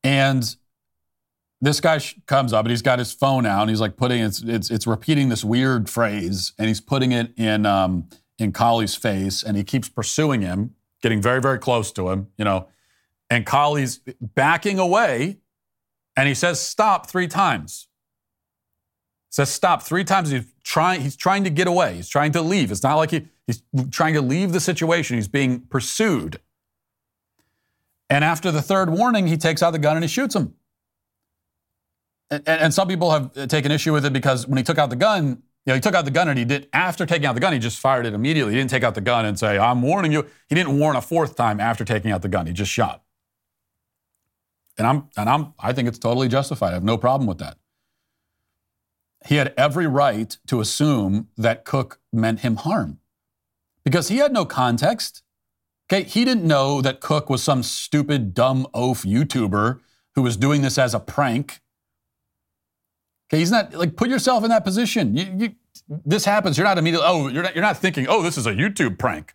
and 0.05 0.57
this 1.61 1.81
guy 1.81 2.01
comes 2.27 2.53
up 2.53 2.65
and 2.65 2.71
he's 2.71 2.83
got 2.83 2.99
his 2.99 3.13
phone 3.13 3.45
out 3.45 3.63
and 3.63 3.71
he's 3.71 3.81
like 3.81 3.97
putting 3.97 4.23
it's 4.23 4.43
it's 4.43 4.71
it's 4.71 4.87
repeating 4.87 5.29
this 5.29 5.45
weird 5.45 5.91
phrase 5.91 6.53
and 6.57 6.69
he's 6.69 6.81
putting 6.81 7.11
it 7.13 7.33
in 7.37 7.67
um, 7.67 8.09
in 8.39 8.53
Colie's 8.53 8.95
face 8.95 9.43
and 9.43 9.57
he 9.57 9.65
keeps 9.65 9.89
pursuing 9.89 10.41
him, 10.41 10.75
getting 11.03 11.21
very 11.21 11.41
very 11.41 11.59
close 11.59 11.91
to 11.93 12.11
him, 12.11 12.29
you 12.37 12.45
know 12.45 12.69
and 13.31 13.45
Colie's 13.45 14.01
backing 14.21 14.79
away, 14.79 15.39
and 16.17 16.29
he 16.29 16.35
says 16.35 16.61
stop 16.61 17.09
three 17.09 17.29
times. 17.29 17.88
Says 19.31 19.51
stop 19.51 19.83
three 19.83 20.05
times. 20.05 20.31
He's 20.31 20.47
trying, 20.63 21.03
he's 21.03 21.17
trying 21.17 21.45
to 21.45 21.51
get 21.51 21.67
away. 21.67 21.95
He's 21.97 22.09
trying 22.09 22.33
to 22.33 22.43
leave. 22.43 22.71
It's 22.71 22.83
not 22.83 22.97
like 22.97 23.11
he, 23.11 23.27
he's 23.47 23.63
trying 23.91 24.15
to 24.15 24.23
leave 24.23 24.53
the 24.53 24.61
situation. 24.61 25.17
He's 25.17 25.29
being 25.29 25.61
pursued. 25.61 26.41
And 28.11 28.25
after 28.25 28.51
the 28.51 28.63
third 28.63 28.91
warning, 28.91 29.27
he 29.27 29.37
takes 29.37 29.63
out 29.63 29.73
the 29.73 29.79
gun 29.79 29.97
and 29.97 30.05
he 30.05 30.09
shoots 30.09 30.35
him. 30.35 30.55
And, 32.31 32.47
and, 32.47 32.75
some 32.75 32.89
people 32.89 33.11
have 33.11 33.37
uh, 33.37 33.47
taken 33.47 33.73
issue 33.73 33.93
with 33.93 34.05
it 34.05 34.13
because 34.13 34.47
when 34.47 34.59
he 34.59 34.63
took 34.63 34.77
out 34.77 34.91
the 34.91 34.97
gun, 34.97 35.43
you 35.65 35.73
know, 35.73 35.75
he 35.75 35.81
took 35.81 35.95
out 35.95 36.05
the 36.05 36.11
gun 36.11 36.29
and 36.29 36.39
he 36.39 36.45
did, 36.45 36.69
after 36.73 37.07
taking 37.07 37.27
out 37.27 37.35
the 37.35 37.41
gun, 37.41 37.53
he 37.53 37.59
just 37.59 37.79
fired 37.79 38.05
it 38.07 38.13
immediately. 38.13 38.53
He 38.53 38.59
didn't 38.59 38.71
take 38.71 38.85
out 38.85 38.95
the 38.95 39.01
gun 39.01 39.25
and 39.25 39.39
say, 39.39 39.59
I'm 39.59 39.81
warning 39.83 40.13
you. 40.13 40.27
He 40.49 40.55
didn't 40.55 40.79
warn 40.79 40.97
a 40.97 41.01
fourth 41.01 41.37
time 41.37 41.59
after 41.59 41.85
taking 41.85 42.11
out 42.11 42.23
the 42.23 42.29
gun. 42.29 42.47
He 42.47 42.53
just 42.53 42.71
shot. 42.71 43.03
And 44.77 44.87
I'm 44.87 45.09
and 45.17 45.29
I'm 45.29 45.55
I 45.59 45.73
think 45.73 45.89
it's 45.89 45.99
totally 45.99 46.29
justified. 46.29 46.71
I 46.71 46.75
have 46.75 46.85
no 46.85 46.97
problem 46.97 47.27
with 47.27 47.39
that. 47.39 47.59
He 49.27 49.37
had 49.37 49.53
every 49.57 49.87
right 49.87 50.37
to 50.47 50.61
assume 50.61 51.29
that 51.37 51.65
Cook 51.65 52.01
meant 52.13 52.41
him 52.41 52.57
harm. 52.57 52.99
Because 53.85 54.09
he 54.09 54.19
had 54.19 54.33
no 54.33 54.45
context. 54.45 55.23
Okay, 55.91 56.03
he 56.03 56.25
didn't 56.25 56.45
know 56.45 56.83
that 56.83 57.01
Cook 57.01 57.31
was 57.31 57.43
some 57.43 57.63
stupid, 57.63 58.35
dumb 58.35 58.67
oaf 58.75 59.03
YouTuber 59.03 59.81
who 60.15 60.23
was 60.23 60.37
doing 60.37 60.63
this 60.63 60.77
as 60.77 60.95
a 60.95 61.01
prank. 61.01 61.61
Okay, 63.29 63.39
he's 63.39 63.51
not 63.51 63.75
like 63.75 63.97
put 63.97 64.09
yourself 64.09 64.45
in 64.45 64.51
that 64.51 64.65
position. 64.65 65.17
You, 65.17 65.27
you, 65.37 65.55
this 65.89 66.25
happens. 66.25 66.59
You're 66.59 66.67
not 66.67 66.79
immediately. 66.79 67.07
Oh, 67.09 67.29
you're 67.29 67.43
not. 67.43 67.55
You're 67.55 67.65
not 67.65 67.79
thinking. 67.79 68.07
Oh, 68.09 68.23
this 68.23 68.37
is 68.37 68.47
a 68.47 68.53
YouTube 68.53 68.99
prank. 68.99 69.35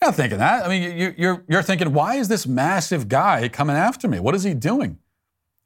You're 0.00 0.08
not 0.08 0.16
thinking 0.16 0.38
that. 0.38 0.64
I 0.64 0.68
mean, 0.68 0.98
you, 0.98 1.14
you're 1.16 1.44
you're 1.48 1.62
thinking, 1.62 1.92
why 1.92 2.16
is 2.16 2.28
this 2.28 2.46
massive 2.46 3.08
guy 3.08 3.48
coming 3.48 3.76
after 3.76 4.08
me? 4.08 4.18
What 4.18 4.34
is 4.34 4.42
he 4.42 4.54
doing? 4.54 4.98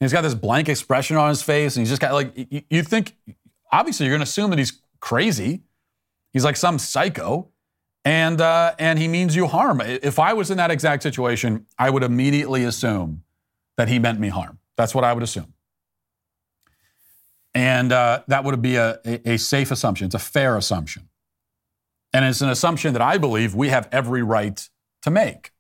He's 0.01 0.13
got 0.13 0.23
this 0.23 0.35
blank 0.35 0.69
expression 0.69 1.17
on 1.17 1.29
his 1.29 1.43
face, 1.43 1.77
and 1.77 1.83
he's 1.83 1.91
just 1.91 2.03
got 2.03 2.13
like 2.13 2.33
you, 2.37 2.63
you 2.69 2.83
think. 2.83 3.17
Obviously, 3.73 4.07
you're 4.07 4.13
going 4.13 4.21
to 4.21 4.29
assume 4.29 4.51
that 4.51 4.59
he's 4.59 4.81
crazy. 5.01 5.63
He's 6.33 6.45
like 6.45 6.57
some 6.57 6.79
psycho 6.79 7.49
and 8.07 8.41
uh, 8.41 8.73
and 8.79 9.01
he 9.01 9.09
means 9.09 9.35
you 9.35 9.49
harm. 9.49 9.81
If 9.81 10.21
I 10.21 10.33
was 10.33 10.51
in 10.53 10.59
that 10.59 10.71
exact 10.71 11.03
situation, 11.03 11.67
I 11.77 11.91
would 11.91 12.05
immediately 12.05 12.63
assume 12.63 13.25
that 13.77 13.89
he 13.89 13.99
meant 13.99 14.21
me 14.21 14.29
harm. 14.29 14.61
That's 14.77 14.95
what 14.95 15.03
I 15.03 15.13
would 15.13 15.25
assume, 15.25 15.53
and 17.53 17.91
uh, 17.91 18.23
that 18.29 18.45
would 18.45 18.63
be 18.63 18.77
a, 18.77 19.01
a, 19.05 19.33
a 19.33 19.39
safe 19.39 19.73
assumption. 19.73 20.07
It's 20.07 20.15
a 20.15 20.21
fair 20.21 20.57
assumption, 20.57 21.09
and 22.13 22.25
it's 22.25 22.41
an 22.41 22.49
assumption 22.49 22.93
that 22.93 23.03
I 23.03 23.19
believe 23.19 23.57
we 23.57 23.71
have 23.71 23.89
every 23.91 24.23
right 24.23 24.69
to 25.03 25.11
make. 25.11 25.51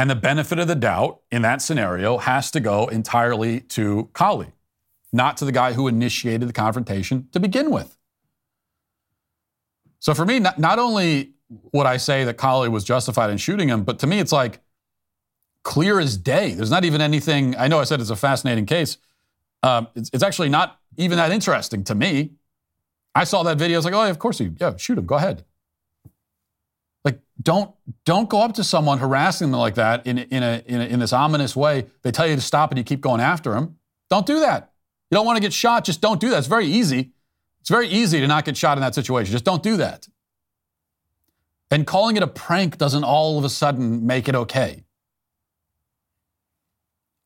And 0.00 0.08
the 0.08 0.16
benefit 0.16 0.58
of 0.58 0.66
the 0.66 0.74
doubt 0.74 1.20
in 1.30 1.42
that 1.42 1.60
scenario 1.60 2.16
has 2.16 2.50
to 2.52 2.60
go 2.60 2.86
entirely 2.86 3.60
to 3.60 4.08
Colie, 4.14 4.54
not 5.12 5.36
to 5.36 5.44
the 5.44 5.52
guy 5.52 5.74
who 5.74 5.88
initiated 5.88 6.48
the 6.48 6.54
confrontation 6.54 7.28
to 7.32 7.38
begin 7.38 7.70
with. 7.70 7.98
So 9.98 10.14
for 10.14 10.24
me, 10.24 10.38
not, 10.38 10.58
not 10.58 10.78
only 10.78 11.34
would 11.74 11.86
I 11.86 11.98
say 11.98 12.24
that 12.24 12.38
Colie 12.38 12.70
was 12.70 12.82
justified 12.82 13.28
in 13.28 13.36
shooting 13.36 13.68
him, 13.68 13.84
but 13.84 13.98
to 13.98 14.06
me, 14.06 14.20
it's 14.20 14.32
like 14.32 14.60
clear 15.64 16.00
as 16.00 16.16
day. 16.16 16.54
There's 16.54 16.70
not 16.70 16.86
even 16.86 17.02
anything. 17.02 17.54
I 17.58 17.68
know 17.68 17.78
I 17.78 17.84
said 17.84 18.00
it's 18.00 18.08
a 18.08 18.16
fascinating 18.16 18.64
case. 18.64 18.96
Um, 19.62 19.86
it's, 19.94 20.08
it's, 20.14 20.22
actually 20.22 20.48
not 20.48 20.80
even 20.96 21.18
that 21.18 21.30
interesting 21.30 21.84
to 21.84 21.94
me. 21.94 22.30
I 23.14 23.24
saw 23.24 23.42
that 23.42 23.58
video. 23.58 23.76
I 23.76 23.80
was 23.80 23.84
like, 23.84 23.92
oh, 23.92 24.04
yeah, 24.04 24.08
of 24.08 24.18
course 24.18 24.38
he, 24.38 24.50
yeah, 24.58 24.78
shoot 24.78 24.96
him. 24.96 25.04
Go 25.04 25.16
ahead. 25.16 25.44
Like, 27.04 27.20
don't 27.42 27.74
don't 28.04 28.28
go 28.28 28.42
up 28.42 28.54
to 28.54 28.64
someone 28.64 28.98
harassing 28.98 29.50
them 29.50 29.60
like 29.60 29.74
that 29.76 30.06
in 30.06 30.18
in 30.18 30.42
a, 30.42 30.62
in, 30.66 30.80
a, 30.80 30.84
in 30.84 31.00
this 31.00 31.12
ominous 31.12 31.56
way. 31.56 31.86
They 32.02 32.10
tell 32.10 32.26
you 32.26 32.36
to 32.36 32.42
stop 32.42 32.70
and 32.70 32.78
you 32.78 32.84
keep 32.84 33.00
going 33.00 33.20
after 33.20 33.52
them. 33.52 33.78
Don't 34.10 34.26
do 34.26 34.40
that. 34.40 34.72
You 35.10 35.16
don't 35.16 35.26
want 35.26 35.36
to 35.36 35.40
get 35.40 35.52
shot. 35.52 35.84
Just 35.84 36.00
don't 36.00 36.20
do 36.20 36.30
that. 36.30 36.38
It's 36.38 36.46
very 36.46 36.66
easy. 36.66 37.12
It's 37.60 37.70
very 37.70 37.88
easy 37.88 38.20
to 38.20 38.26
not 38.26 38.44
get 38.44 38.56
shot 38.56 38.78
in 38.78 38.82
that 38.82 38.94
situation. 38.94 39.32
Just 39.32 39.44
don't 39.44 39.62
do 39.62 39.76
that. 39.76 40.08
And 41.70 41.86
calling 41.86 42.16
it 42.16 42.22
a 42.22 42.26
prank 42.26 42.78
doesn't 42.78 43.04
all 43.04 43.38
of 43.38 43.44
a 43.44 43.48
sudden 43.48 44.06
make 44.06 44.28
it 44.28 44.34
okay. 44.34 44.84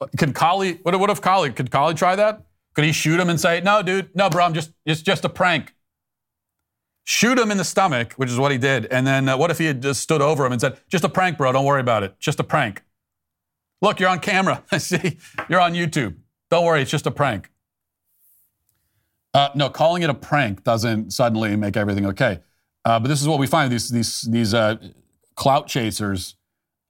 Uh, 0.01 0.07
could 0.19 0.35
Colie, 0.35 0.81
what, 0.83 0.99
what 0.99 1.11
if 1.11 1.21
Colie, 1.21 1.53
could 1.53 1.71
Colie 1.71 1.95
try 1.95 2.17
that? 2.17 2.45
Could 2.75 2.85
he 2.85 2.93
shoot 2.93 3.19
him 3.19 3.31
and 3.31 3.41
say, 3.41 3.61
no, 3.61 3.83
dude, 3.83 4.15
no, 4.15 4.29
bro, 4.29 4.45
I'm 4.45 4.53
just, 4.53 4.73
it's 4.85 5.01
just 5.01 5.25
a 5.25 5.29
prank. 5.29 5.75
Shoot 7.05 7.39
him 7.39 7.51
in 7.51 7.59
the 7.59 7.65
stomach, 7.65 8.15
which 8.15 8.31
is 8.31 8.39
what 8.39 8.51
he 8.51 8.59
did. 8.59 8.87
And 8.87 9.07
then 9.07 9.29
uh, 9.29 9.37
what 9.37 9.51
if 9.51 9.59
he 9.59 9.67
had 9.67 9.83
just 9.83 10.01
stood 10.01 10.23
over 10.23 10.47
him 10.47 10.53
and 10.53 10.61
said, 10.61 10.79
just 10.89 11.05
a 11.05 11.09
prank, 11.09 11.37
bro, 11.37 11.53
don't 11.53 11.65
worry 11.65 11.81
about 11.81 12.03
it. 12.03 12.19
Just 12.19 12.41
a 12.41 12.45
prank. 12.45 12.83
Look, 13.83 14.01
you're 14.01 14.09
on 14.09 14.21
camera. 14.21 14.65
I 14.73 14.79
see, 14.79 15.19
you're 15.49 15.61
on 15.61 15.75
YouTube. 15.75 16.17
Don't 16.51 16.65
worry, 16.65 16.83
it's 16.83 16.91
just 16.91 17.07
a 17.07 17.11
prank. 17.11 17.51
Uh, 19.35 19.51
no, 19.55 19.69
calling 19.69 20.03
it 20.03 20.11
a 20.11 20.15
prank 20.15 20.63
doesn't 20.63 21.13
suddenly 21.13 21.57
make 21.57 21.77
everything 21.77 22.07
okay. 22.07 22.41
Uh, 22.85 23.01
but 23.01 23.09
this 23.09 23.21
is 23.21 23.27
what 23.27 23.39
we 23.39 23.47
find 23.47 23.73
these 23.73 23.91
these 23.91 24.23
these 24.23 24.55
uh, 24.55 24.77
clout 25.35 25.67
chasers 25.67 26.37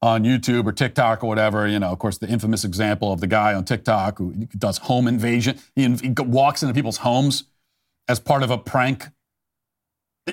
on 0.02 0.22
YouTube 0.22 0.66
or 0.66 0.72
TikTok 0.72 1.24
or 1.24 1.26
whatever. 1.26 1.66
You 1.66 1.78
know, 1.78 1.90
of 1.90 1.98
course, 1.98 2.18
the 2.18 2.28
infamous 2.28 2.64
example 2.64 3.12
of 3.12 3.20
the 3.20 3.26
guy 3.26 3.54
on 3.54 3.64
TikTok 3.64 4.18
who 4.18 4.32
does 4.58 4.78
home 4.78 5.08
invasion. 5.08 5.58
He, 5.74 5.88
he 5.96 6.14
walks 6.18 6.62
into 6.62 6.74
people's 6.74 6.98
homes 6.98 7.44
as 8.06 8.20
part 8.20 8.42
of 8.42 8.50
a 8.50 8.58
prank. 8.58 9.08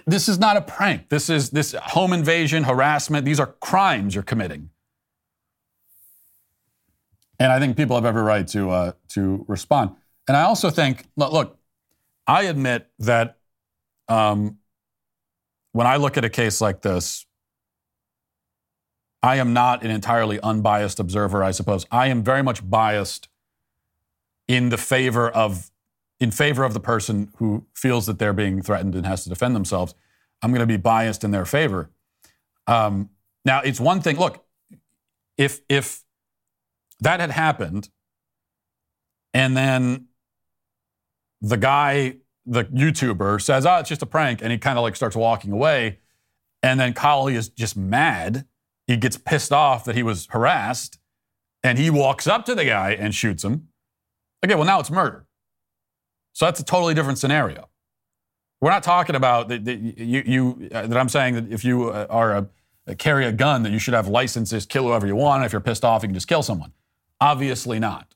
This 0.05 0.29
is 0.29 0.39
not 0.39 0.55
a 0.57 0.61
prank. 0.61 1.09
This 1.09 1.29
is 1.29 1.49
this 1.49 1.73
home 1.73 2.13
invasion, 2.13 2.63
harassment. 2.63 3.25
These 3.25 3.39
are 3.39 3.47
crimes 3.47 4.15
you're 4.15 4.23
committing. 4.23 4.69
And 7.39 7.51
I 7.51 7.59
think 7.59 7.75
people 7.75 7.95
have 7.95 8.05
every 8.05 8.21
right 8.21 8.47
to 8.49 8.69
uh, 8.69 8.91
to 9.09 9.45
respond. 9.47 9.95
And 10.27 10.37
I 10.37 10.43
also 10.43 10.69
think, 10.69 11.05
look, 11.17 11.57
I 12.27 12.43
admit 12.43 12.87
that 12.99 13.39
um, 14.07 14.59
when 15.71 15.87
I 15.87 15.97
look 15.97 16.17
at 16.17 16.23
a 16.23 16.29
case 16.29 16.61
like 16.61 16.81
this, 16.81 17.25
I 19.23 19.37
am 19.37 19.53
not 19.53 19.83
an 19.83 19.91
entirely 19.91 20.39
unbiased 20.39 20.99
observer, 20.99 21.43
I 21.43 21.51
suppose. 21.51 21.85
I 21.91 22.07
am 22.07 22.23
very 22.23 22.43
much 22.43 22.67
biased 22.67 23.27
in 24.47 24.69
the 24.69 24.77
favor 24.77 25.29
of 25.29 25.70
in 26.21 26.29
favor 26.29 26.63
of 26.63 26.75
the 26.75 26.79
person 26.79 27.33
who 27.37 27.65
feels 27.73 28.05
that 28.05 28.19
they're 28.19 28.31
being 28.31 28.61
threatened 28.61 28.93
and 28.93 29.07
has 29.07 29.23
to 29.23 29.29
defend 29.29 29.55
themselves. 29.55 29.95
I'm 30.41 30.51
going 30.51 30.61
to 30.61 30.67
be 30.67 30.77
biased 30.77 31.23
in 31.23 31.31
their 31.31 31.45
favor. 31.45 31.89
Um, 32.67 33.09
now, 33.43 33.61
it's 33.61 33.79
one 33.79 34.01
thing. 34.01 34.17
Look, 34.17 34.45
if 35.37 35.61
if 35.67 36.03
that 36.99 37.19
had 37.19 37.31
happened, 37.31 37.89
and 39.33 39.57
then 39.57 40.07
the 41.41 41.57
guy, 41.57 42.17
the 42.45 42.65
YouTuber, 42.65 43.41
says, 43.41 43.65
"Oh, 43.65 43.77
it's 43.77 43.89
just 43.89 44.03
a 44.03 44.05
prank," 44.05 44.43
and 44.43 44.51
he 44.51 44.59
kind 44.59 44.77
of 44.77 44.83
like 44.83 44.95
starts 44.95 45.15
walking 45.15 45.51
away, 45.51 45.99
and 46.61 46.79
then 46.79 46.93
Colie 46.93 47.35
is 47.35 47.49
just 47.49 47.75
mad. 47.75 48.45
He 48.85 48.95
gets 48.95 49.17
pissed 49.17 49.51
off 49.51 49.85
that 49.85 49.95
he 49.95 50.03
was 50.03 50.27
harassed, 50.29 50.99
and 51.63 51.79
he 51.79 51.89
walks 51.89 52.27
up 52.27 52.45
to 52.45 52.53
the 52.53 52.65
guy 52.65 52.91
and 52.91 53.15
shoots 53.15 53.43
him. 53.43 53.69
Okay, 54.45 54.53
well 54.53 54.65
now 54.65 54.79
it's 54.79 54.91
murder. 54.91 55.25
So 56.33 56.45
that's 56.45 56.59
a 56.59 56.65
totally 56.65 56.93
different 56.93 57.19
scenario. 57.19 57.69
We're 58.61 58.71
not 58.71 58.83
talking 58.83 59.15
about 59.15 59.49
that 59.49 59.67
you, 59.67 60.23
you 60.25 60.69
uh, 60.71 60.87
that 60.87 60.97
I'm 60.97 61.09
saying 61.09 61.35
that 61.35 61.51
if 61.51 61.65
you 61.65 61.89
uh, 61.89 62.05
are 62.09 62.35
a, 62.35 62.47
a 62.87 62.95
carry 62.95 63.25
a 63.25 63.31
gun 63.31 63.63
that 63.63 63.71
you 63.71 63.79
should 63.79 63.93
have 63.93 64.07
licenses, 64.07 64.65
kill 64.65 64.83
whoever 64.83 65.07
you 65.07 65.15
want. 65.15 65.43
If 65.43 65.51
you're 65.51 65.61
pissed 65.61 65.83
off, 65.83 66.03
you 66.03 66.09
can 66.09 66.13
just 66.13 66.27
kill 66.27 66.43
someone. 66.43 66.71
Obviously 67.19 67.79
not. 67.79 68.13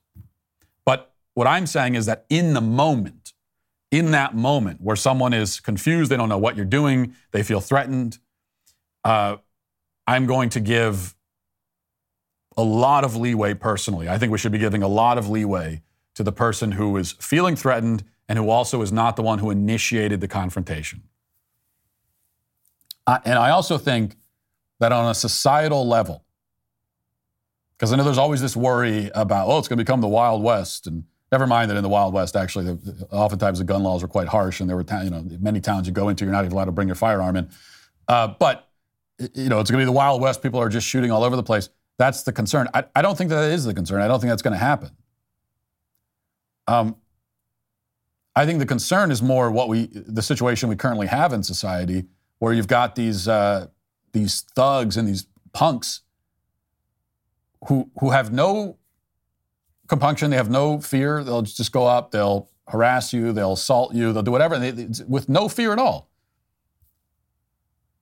But 0.86 1.14
what 1.34 1.48
I'm 1.48 1.66
saying 1.66 1.96
is 1.96 2.06
that 2.06 2.26
in 2.30 2.54
the 2.54 2.62
moment, 2.62 3.34
in 3.92 4.12
that 4.12 4.36
moment 4.36 4.82
where 4.82 4.96
someone 4.96 5.34
is 5.34 5.60
confused, 5.60 6.12
they 6.12 6.18
don't 6.18 6.30
know 6.30 6.38
what 6.38 6.56
you're 6.56 6.66
doing, 6.66 7.16
they 7.32 7.44
feel 7.44 7.60
threatened, 7.60 8.20
uh, 9.04 9.38
I'm 10.08 10.26
going 10.26 10.50
to 10.50 10.60
give 10.60 11.16
a 12.58 12.64
lot 12.64 13.04
of 13.04 13.16
leeway 13.16 13.54
personally. 13.54 14.08
I 14.08 14.18
think 14.18 14.32
we 14.32 14.38
should 14.38 14.52
be 14.52 14.60
giving 14.60 14.84
a 14.84 14.88
lot 14.88 15.18
of 15.18 15.30
leeway 15.30 15.82
to 16.16 16.24
the 16.24 16.32
person 16.32 16.74
who 16.74 16.98
is 16.98 17.14
feeling 17.14 17.56
threatened 17.56 18.04
and 18.28 18.40
who 18.40 18.50
also 18.50 18.82
is 18.82 18.92
not 18.92 19.16
the 19.16 19.22
one 19.22 19.40
who 19.40 19.52
initiated 19.52 20.22
the 20.22 20.28
confrontation. 20.28 21.04
And 23.08 23.38
I 23.38 23.52
also 23.52 23.78
think 23.78 24.16
that 24.80 24.92
on 24.92 25.10
a 25.10 25.14
societal 25.14 25.88
level, 25.88 26.26
because 27.78 27.94
I 27.94 27.98
know 27.98 28.04
there's 28.04 28.18
always 28.18 28.42
this 28.42 28.56
worry 28.56 29.12
about, 29.14 29.48
oh, 29.48 29.60
it's 29.60 29.68
going 29.68 29.78
to 29.78 29.84
become 29.84 30.02
the 30.02 30.08
Wild 30.08 30.42
West 30.42 30.88
and 30.88 31.04
Never 31.32 31.48
mind 31.48 31.72
that 31.72 31.76
in 31.76 31.84
the 31.84 31.90
Wild 31.90 32.14
West, 32.14 32.36
actually, 32.36 32.76
the, 32.76 33.08
oftentimes 33.12 33.60
the 33.60 33.66
gun 33.66 33.84
laws 33.84 34.02
were 34.02 34.08
quite 34.08 34.28
harsh, 34.28 34.62
and 34.62 34.70
there 34.70 34.78
were 34.78 34.84
ta- 34.84 35.02
you 35.02 35.10
know 35.10 35.26
many 35.40 35.60
towns 35.60 35.88
you 35.88 35.92
go 35.92 36.08
into, 36.08 36.24
you're 36.24 36.32
not 36.32 36.46
even 36.46 36.54
allowed 36.54 36.66
to 36.66 36.72
bring 36.72 36.88
your 36.88 36.96
firearm 36.96 37.36
in. 37.36 37.50
Uh, 38.08 38.28
but 38.28 38.70
you 39.34 39.50
know, 39.50 39.60
it's 39.60 39.72
going 39.72 39.80
to 39.80 39.82
be 39.82 39.86
the 39.86 39.92
Wild 39.92 40.22
West. 40.22 40.44
People 40.44 40.62
are 40.62 40.70
just 40.70 40.88
shooting 40.88 41.12
all 41.12 41.24
over 41.24 41.36
the 41.36 41.44
place. 41.44 41.70
That's 41.98 42.24
the 42.24 42.32
concern. 42.32 42.70
I, 42.74 42.86
I 42.96 43.02
don't 43.02 43.18
think 43.18 43.32
that 43.32 43.52
is 43.52 43.66
the 43.66 43.74
concern. 43.74 44.02
I 44.02 44.08
don't 44.08 44.20
think 44.20 44.30
that's 44.30 44.42
going 44.42 44.54
to 44.54 44.60
happen. 44.64 44.92
Um, 46.68 46.96
I 48.36 48.46
think 48.46 48.60
the 48.60 48.66
concern 48.66 49.12
is 49.12 49.22
more 49.22 49.50
what 49.50 49.70
we, 49.70 49.88
the 49.92 50.22
situation 50.22 50.68
we 50.68 50.76
currently 50.76 51.08
have 51.08 51.32
in 51.32 51.44
society, 51.44 52.06
where 52.40 52.54
you've 52.54 52.68
got 52.68 52.96
these 52.96 53.28
uh, 53.28 53.68
these 54.12 54.42
thugs 54.56 54.98
and 54.98 55.08
these 55.08 55.28
punks 55.54 56.02
who 57.68 57.90
who 58.00 58.12
have 58.12 58.34
no 58.34 58.78
compunction. 59.88 60.32
They 60.32 60.38
have 60.38 60.50
no 60.50 60.82
fear. 60.82 61.24
They'll 61.24 61.44
just 61.44 61.72
go 61.72 61.86
up. 61.86 62.12
They'll 62.12 62.50
harass 62.68 63.14
you. 63.14 63.32
They'll 63.32 63.54
assault 63.54 63.94
you. 63.94 64.12
They'll 64.12 64.24
do 64.24 64.32
whatever 64.32 64.58
they, 64.60 64.88
with 65.08 65.30
no 65.30 65.48
fear 65.48 65.72
at 65.72 65.80
all. 65.80 66.10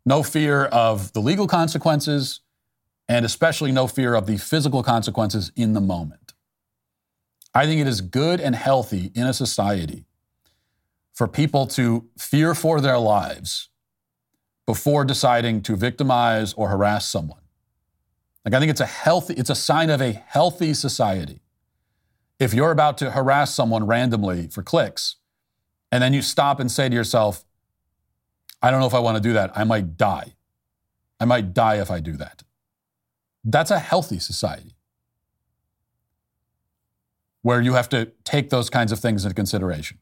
No 0.05 0.23
fear 0.23 0.65
of 0.65 1.13
the 1.13 1.21
legal 1.21 1.47
consequences, 1.47 2.41
and 3.07 3.25
especially 3.25 3.71
no 3.71 3.87
fear 3.87 4.15
of 4.15 4.25
the 4.25 4.37
physical 4.37 4.83
consequences 4.83 5.51
in 5.55 5.73
the 5.73 5.81
moment. 5.81 6.22
I 7.53 7.65
think 7.65 7.81
it 7.81 7.87
is 7.87 8.01
good 8.01 8.41
and 8.41 8.55
healthy 8.55 9.11
in 9.13 9.27
a 9.27 9.33
society 9.33 10.05
for 11.13 11.27
people 11.27 11.67
to 11.67 12.09
fear 12.17 12.55
for 12.55 12.81
their 12.81 12.97
lives 12.97 13.69
before 14.65 15.05
deciding 15.05 15.61
to 15.61 15.75
victimize 15.75 16.53
or 16.53 16.69
harass 16.69 17.07
someone. 17.07 17.41
Like 18.43 18.53
I 18.55 18.59
think 18.59 18.71
it's 18.71 18.81
a 18.81 18.85
healthy, 18.85 19.35
it's 19.35 19.49
a 19.49 19.55
sign 19.55 19.89
of 19.89 20.01
a 20.01 20.11
healthy 20.11 20.73
society 20.73 21.41
if 22.39 22.53
you're 22.53 22.71
about 22.71 22.97
to 22.97 23.11
harass 23.11 23.53
someone 23.53 23.85
randomly 23.85 24.47
for 24.47 24.63
clicks, 24.63 25.15
and 25.91 26.01
then 26.03 26.13
you 26.13 26.21
stop 26.21 26.59
and 26.59 26.71
say 26.71 26.89
to 26.89 26.95
yourself, 26.95 27.45
I 28.61 28.71
don't 28.71 28.79
know 28.79 28.87
if 28.87 28.93
I 28.93 28.99
want 28.99 29.17
to 29.17 29.21
do 29.21 29.33
that, 29.33 29.51
I 29.55 29.63
might 29.63 29.97
die. 29.97 30.33
I 31.19 31.25
might 31.25 31.53
die 31.53 31.79
if 31.79 31.91
I 31.91 31.99
do 31.99 32.13
that. 32.17 32.43
That's 33.43 33.71
a 33.71 33.79
healthy 33.79 34.19
society 34.19 34.75
where 37.43 37.61
you 37.61 37.73
have 37.73 37.87
to 37.89 38.11
take 38.23 38.49
those 38.49 38.69
kinds 38.69 38.91
of 38.91 38.99
things 38.99 39.23
into 39.23 39.35
consideration. 39.35 39.99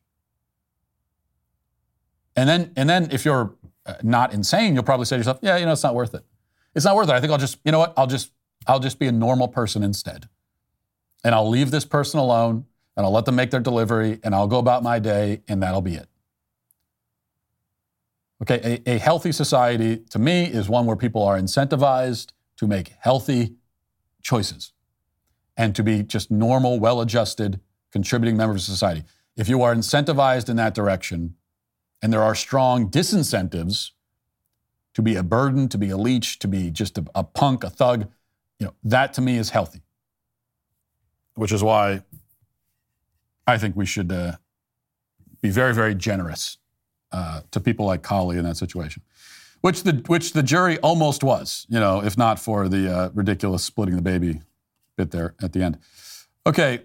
And 2.36 2.48
then, 2.48 2.72
and 2.78 2.90
then 2.90 3.10
if 3.12 3.26
you're 3.26 3.56
uh, 3.86 3.96
not 4.04 4.34
insane, 4.34 4.74
you'll 4.74 4.84
probably 4.84 5.06
say 5.06 5.16
to 5.16 5.20
yourself, 5.20 5.40
yeah, 5.42 5.58
you 5.58 5.66
know, 5.66 5.74
it's 5.74 5.84
not 5.84 5.96
worth 5.96 6.14
it. 6.14 6.24
It's 6.76 6.86
not 6.86 6.96
worth 6.96 7.10
it. 7.10 7.14
I 7.14 7.20
think 7.20 7.32
I'll 7.32 7.40
just, 7.40 7.58
you 7.66 7.72
know 7.72 7.80
what? 7.80 7.94
I'll 7.98 8.08
just, 8.08 8.32
I'll 8.68 8.80
just 8.80 9.00
be 9.00 9.08
a 9.08 9.12
normal 9.12 9.48
person 9.48 9.84
instead. 9.84 10.30
And 11.24 11.36
I'll 11.36 11.50
leave 11.50 11.72
this 11.72 11.84
person 11.84 12.20
alone 12.20 12.66
and 12.96 13.06
I'll 13.06 13.12
let 13.12 13.26
them 13.26 13.36
make 13.36 13.52
their 13.52 13.60
delivery 13.60 14.20
and 14.24 14.34
I'll 14.36 14.48
go 14.48 14.60
about 14.60 14.84
my 14.84 15.00
day 15.00 15.42
and 15.48 15.62
that'll 15.62 15.82
be 15.82 15.96
it. 15.96 16.08
Okay, 18.44 18.82
a, 18.86 18.96
a 18.96 18.98
healthy 18.98 19.32
society 19.32 19.98
to 20.12 20.20
me 20.20 20.46
is 20.46 20.70
one 20.70 20.86
where 20.86 20.96
people 20.96 21.24
are 21.24 21.38
incentivized 21.40 22.32
to 22.58 22.68
make 22.68 22.94
healthy 23.00 23.56
choices 24.22 24.74
and 25.58 25.76
to 25.76 25.84
be 25.84 26.04
just 26.04 26.32
normal, 26.32 26.80
well 26.80 27.02
adjusted, 27.02 27.60
contributing 27.92 28.38
members 28.38 28.68
of 28.68 28.74
society. 28.74 29.04
If 29.36 29.50
you 29.50 29.62
are 29.62 29.74
incentivized 29.74 30.50
in 30.50 30.56
that 30.58 30.74
direction, 30.74 31.36
and 32.02 32.12
there 32.12 32.24
are 32.24 32.36
strong 32.36 32.90
disincentives 32.90 33.92
to 34.94 35.02
be 35.02 35.16
a 35.16 35.24
burden, 35.24 35.68
to 35.70 35.78
be 35.78 35.90
a 35.90 35.98
leech, 35.98 36.40
to 36.40 36.48
be 36.48 36.70
just 36.72 36.98
a, 36.98 37.06
a 37.16 37.24
punk, 37.24 37.64
a 37.64 37.70
thug, 37.70 38.10
you 38.60 38.66
know, 38.68 38.74
that 38.84 39.14
to 39.14 39.22
me 39.22 39.38
is 39.38 39.52
healthy. 39.52 39.82
Which 41.36 41.52
is 41.52 41.64
why 41.64 42.04
I 43.48 43.58
think 43.58 43.76
we 43.76 43.86
should 43.86 44.12
uh, 44.12 44.34
be 45.42 45.50
very, 45.50 45.74
very 45.74 45.96
generous 45.96 46.58
uh, 47.12 47.42
to 47.52 47.60
people 47.60 47.86
like 47.86 48.04
Colie 48.04 48.38
in 48.38 48.44
that 48.44 48.58
situation, 48.58 49.02
which 49.62 49.84
the 49.84 50.04
which 50.08 50.34
the 50.34 50.44
jury 50.44 50.78
almost 50.80 51.24
was, 51.24 51.66
you 51.70 51.80
know, 51.80 52.04
if 52.04 52.18
not 52.18 52.38
for 52.38 52.68
the 52.68 52.94
uh, 52.94 53.10
ridiculous 53.14 53.64
splitting 53.64 53.96
the 53.96 54.02
baby 54.02 54.42
bit 54.98 55.12
there 55.12 55.36
at 55.42 55.54
the 55.54 55.64
end. 55.64 55.78
Okay, 56.46 56.82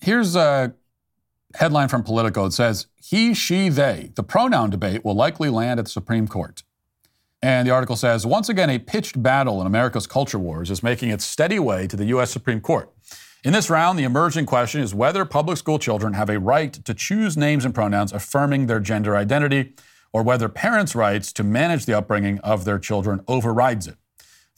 here's 0.00 0.36
a 0.36 0.74
headline 1.54 1.88
from 1.88 2.02
Politico. 2.02 2.46
It 2.46 2.52
says 2.52 2.86
he, 2.96 3.34
she, 3.34 3.68
they. 3.68 4.10
The 4.14 4.22
pronoun 4.22 4.70
debate 4.70 5.04
will 5.04 5.14
likely 5.14 5.48
land 5.48 5.78
at 5.78 5.86
the 5.86 5.90
Supreme 5.90 6.28
Court. 6.28 6.62
And 7.42 7.66
the 7.66 7.72
article 7.72 7.96
says 7.96 8.26
once 8.26 8.48
again, 8.48 8.70
a 8.70 8.78
pitched 8.78 9.22
battle 9.22 9.60
in 9.60 9.66
America's 9.66 10.06
culture 10.06 10.38
wars 10.38 10.70
is 10.70 10.82
making 10.82 11.10
its 11.10 11.24
steady 11.24 11.58
way 11.58 11.86
to 11.86 11.96
the 11.96 12.06
U.S. 12.06 12.30
Supreme 12.30 12.60
Court. 12.60 12.92
In 13.44 13.52
this 13.52 13.70
round, 13.70 13.98
the 13.98 14.04
emerging 14.04 14.46
question 14.46 14.80
is 14.80 14.94
whether 14.94 15.24
public 15.24 15.56
school 15.58 15.78
children 15.78 16.14
have 16.14 16.28
a 16.28 16.40
right 16.40 16.72
to 16.72 16.94
choose 16.94 17.36
names 17.36 17.64
and 17.64 17.74
pronouns 17.74 18.12
affirming 18.12 18.66
their 18.66 18.80
gender 18.80 19.16
identity, 19.16 19.74
or 20.12 20.22
whether 20.22 20.48
parents' 20.48 20.96
rights 20.96 21.32
to 21.34 21.44
manage 21.44 21.86
the 21.86 21.96
upbringing 21.96 22.40
of 22.40 22.64
their 22.64 22.78
children 22.78 23.22
overrides 23.28 23.86
it. 23.86 23.96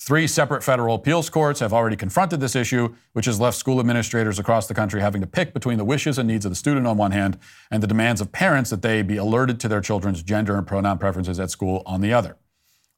Three 0.01 0.29
separate 0.29 0.63
federal 0.63 0.95
appeals 0.95 1.29
courts 1.29 1.59
have 1.59 1.73
already 1.73 1.97
confronted 1.97 2.39
this 2.39 2.55
issue, 2.55 2.95
which 3.15 3.27
has 3.27 3.41
left 3.41 3.57
school 3.57 3.81
administrators 3.81 4.39
across 4.39 4.69
the 4.69 4.75
country 4.75 5.01
having 5.01 5.21
to 5.21 5.27
pick 5.27 5.53
between 5.53 5.77
the 5.77 5.85
wishes 5.85 6.19
and 6.19 6.29
needs 6.29 6.45
of 6.45 6.53
the 6.53 6.57
student 6.57 6.87
on 6.87 6.97
one 6.97 7.11
hand 7.11 7.37
and 7.69 7.83
the 7.83 7.89
demands 7.89 8.21
of 8.21 8.31
parents 8.31 8.71
that 8.71 8.81
they 8.81 9.03
be 9.03 9.17
alerted 9.17 9.59
to 9.59 9.69
their 9.69 9.81
children's 9.81 10.23
gender 10.23 10.57
and 10.57 10.69
pronoun 10.69 10.99
preferences 10.99 11.41
at 11.41 11.51
school 11.51 11.83
on 11.85 12.01
the 12.01 12.13
other. 12.13 12.37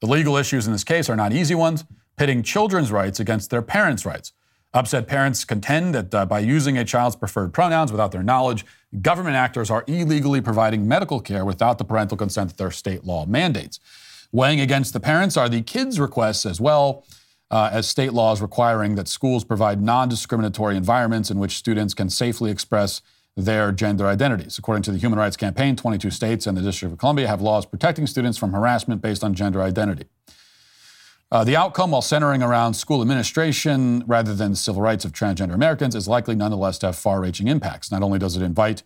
The 0.03 0.09
legal 0.09 0.37
issues 0.37 0.67
in 0.67 0.73
this 0.73 0.85
case 0.85 1.09
are 1.09 1.17
not 1.17 1.33
easy 1.33 1.55
ones, 1.55 1.85
pitting 2.19 2.43
children's 2.43 2.93
rights 2.93 3.19
against 3.19 3.49
their 3.49 3.63
parents' 3.63 4.05
rights. 4.05 4.33
Upset 4.75 5.09
parents 5.09 5.45
contend 5.45 5.95
that 5.95 6.15
uh, 6.15 6.27
by 6.27 6.41
using 6.41 6.77
a 6.77 6.85
child's 6.85 7.17
preferred 7.17 7.55
pronouns 7.55 7.91
without 7.91 8.13
their 8.13 8.23
knowledge, 8.23 8.67
government 9.01 9.37
actors 9.37 9.71
are 9.71 9.85
illegally 9.89 10.43
providing 10.43 10.87
medical 10.87 11.19
care 11.21 11.47
without 11.47 11.79
the 11.79 11.85
parental 11.85 12.19
consent 12.19 12.51
that 12.51 12.59
their 12.59 12.71
state 12.71 13.05
law 13.05 13.25
mandates. 13.25 13.81
Weighing 14.33 14.61
against 14.61 14.93
the 14.93 15.01
parents 15.01 15.37
are 15.37 15.49
the 15.49 15.63
kids' 15.63 15.99
requests 15.99 16.47
as 16.47 16.61
well. 16.61 17.05
Uh, 17.53 17.69
as 17.73 17.89
state 17.89 18.13
laws 18.13 18.41
requiring 18.41 18.95
that 18.95 19.09
schools 19.09 19.43
provide 19.43 19.83
non 19.83 20.09
discriminatory 20.09 20.77
environments 20.77 21.33
in 21.33 21.39
which 21.41 21.57
students 21.57 21.95
can 21.95 22.09
safely 22.09 22.49
express 22.49 23.03
their 23.37 23.73
gender 23.73 24.07
identities. 24.07 24.57
According 24.57 24.83
to 24.85 24.93
the 24.93 24.99
Human 24.99 25.19
Rights 25.19 25.37
Campaign, 25.37 25.75
22 25.75 26.11
states 26.11 26.47
and 26.47 26.57
the 26.57 26.63
District 26.63 26.93
of 26.93 26.99
Columbia 26.99 27.27
have 27.27 27.41
laws 27.41 27.67
protecting 27.67 28.07
students 28.07 28.39
from 28.39 28.53
harassment 28.53 29.03
based 29.03 29.25
on 29.25 29.35
gender 29.35 29.63
identity. 29.63 30.05
Uh, 31.33 31.45
the 31.45 31.57
outcome, 31.57 31.93
while 31.93 32.03
centering 32.03 32.43
around 32.43 32.75
school 32.75 33.01
administration 33.03 34.03
rather 34.07 34.35
than 34.35 34.51
the 34.51 34.57
civil 34.57 34.83
rights 34.83 35.05
of 35.05 35.13
transgender 35.13 35.55
Americans, 35.55 35.95
is 35.95 36.09
likely 36.09 36.35
nonetheless 36.35 36.77
to 36.79 36.87
have 36.87 36.97
far 36.97 37.21
reaching 37.21 37.47
impacts. 37.47 37.91
Not 37.91 38.03
only 38.03 38.19
does 38.19 38.37
it 38.37 38.43
invite 38.43 38.83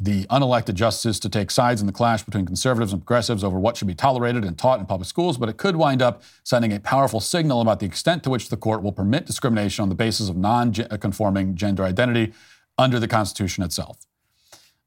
the 0.00 0.24
unelected 0.26 0.74
justices 0.74 1.18
to 1.20 1.28
take 1.28 1.50
sides 1.50 1.80
in 1.80 1.86
the 1.86 1.92
clash 1.92 2.22
between 2.22 2.46
conservatives 2.46 2.92
and 2.92 3.02
progressives 3.02 3.42
over 3.42 3.58
what 3.58 3.76
should 3.76 3.88
be 3.88 3.94
tolerated 3.94 4.44
and 4.44 4.56
taught 4.56 4.78
in 4.78 4.86
public 4.86 5.08
schools, 5.08 5.36
but 5.38 5.48
it 5.48 5.56
could 5.56 5.74
wind 5.74 6.00
up 6.00 6.22
sending 6.44 6.72
a 6.72 6.78
powerful 6.78 7.18
signal 7.18 7.60
about 7.60 7.80
the 7.80 7.86
extent 7.86 8.22
to 8.22 8.30
which 8.30 8.48
the 8.48 8.56
court 8.56 8.82
will 8.82 8.92
permit 8.92 9.26
discrimination 9.26 9.82
on 9.82 9.88
the 9.88 9.96
basis 9.96 10.28
of 10.28 10.36
non 10.36 10.72
conforming 10.72 11.56
gender 11.56 11.82
identity 11.82 12.32
under 12.76 13.00
the 13.00 13.08
Constitution 13.08 13.64
itself. 13.64 13.98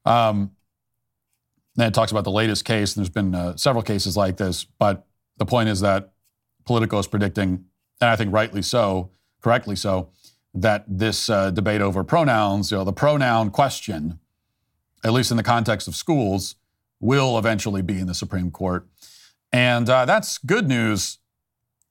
Um, 0.06 0.52
then 1.76 1.88
it 1.88 1.94
talks 1.94 2.10
about 2.10 2.24
the 2.24 2.30
latest 2.30 2.64
case, 2.64 2.96
and 2.96 3.04
there's 3.04 3.10
been 3.10 3.34
uh, 3.34 3.56
several 3.56 3.82
cases 3.82 4.16
like 4.16 4.38
this, 4.38 4.64
but 4.64 5.06
the 5.36 5.46
point 5.46 5.68
is 5.68 5.80
that 5.80 6.12
Politico 6.64 6.98
is 6.98 7.06
predicting, 7.06 7.64
and 8.00 8.10
I 8.10 8.16
think 8.16 8.32
rightly 8.32 8.62
so, 8.62 9.10
correctly 9.42 9.76
so, 9.76 10.10
that 10.54 10.84
this 10.86 11.28
uh, 11.28 11.50
debate 11.50 11.80
over 11.80 12.04
pronouns, 12.04 12.70
you 12.70 12.76
know, 12.76 12.84
the 12.84 12.92
pronoun 12.92 13.50
question, 13.50 14.18
at 15.04 15.12
least 15.12 15.30
in 15.30 15.36
the 15.36 15.42
context 15.42 15.88
of 15.88 15.96
schools, 15.96 16.56
will 17.00 17.38
eventually 17.38 17.82
be 17.82 17.98
in 17.98 18.06
the 18.06 18.14
Supreme 18.14 18.50
Court. 18.50 18.86
And 19.52 19.88
uh, 19.88 20.04
that's 20.04 20.38
good 20.38 20.68
news, 20.68 21.18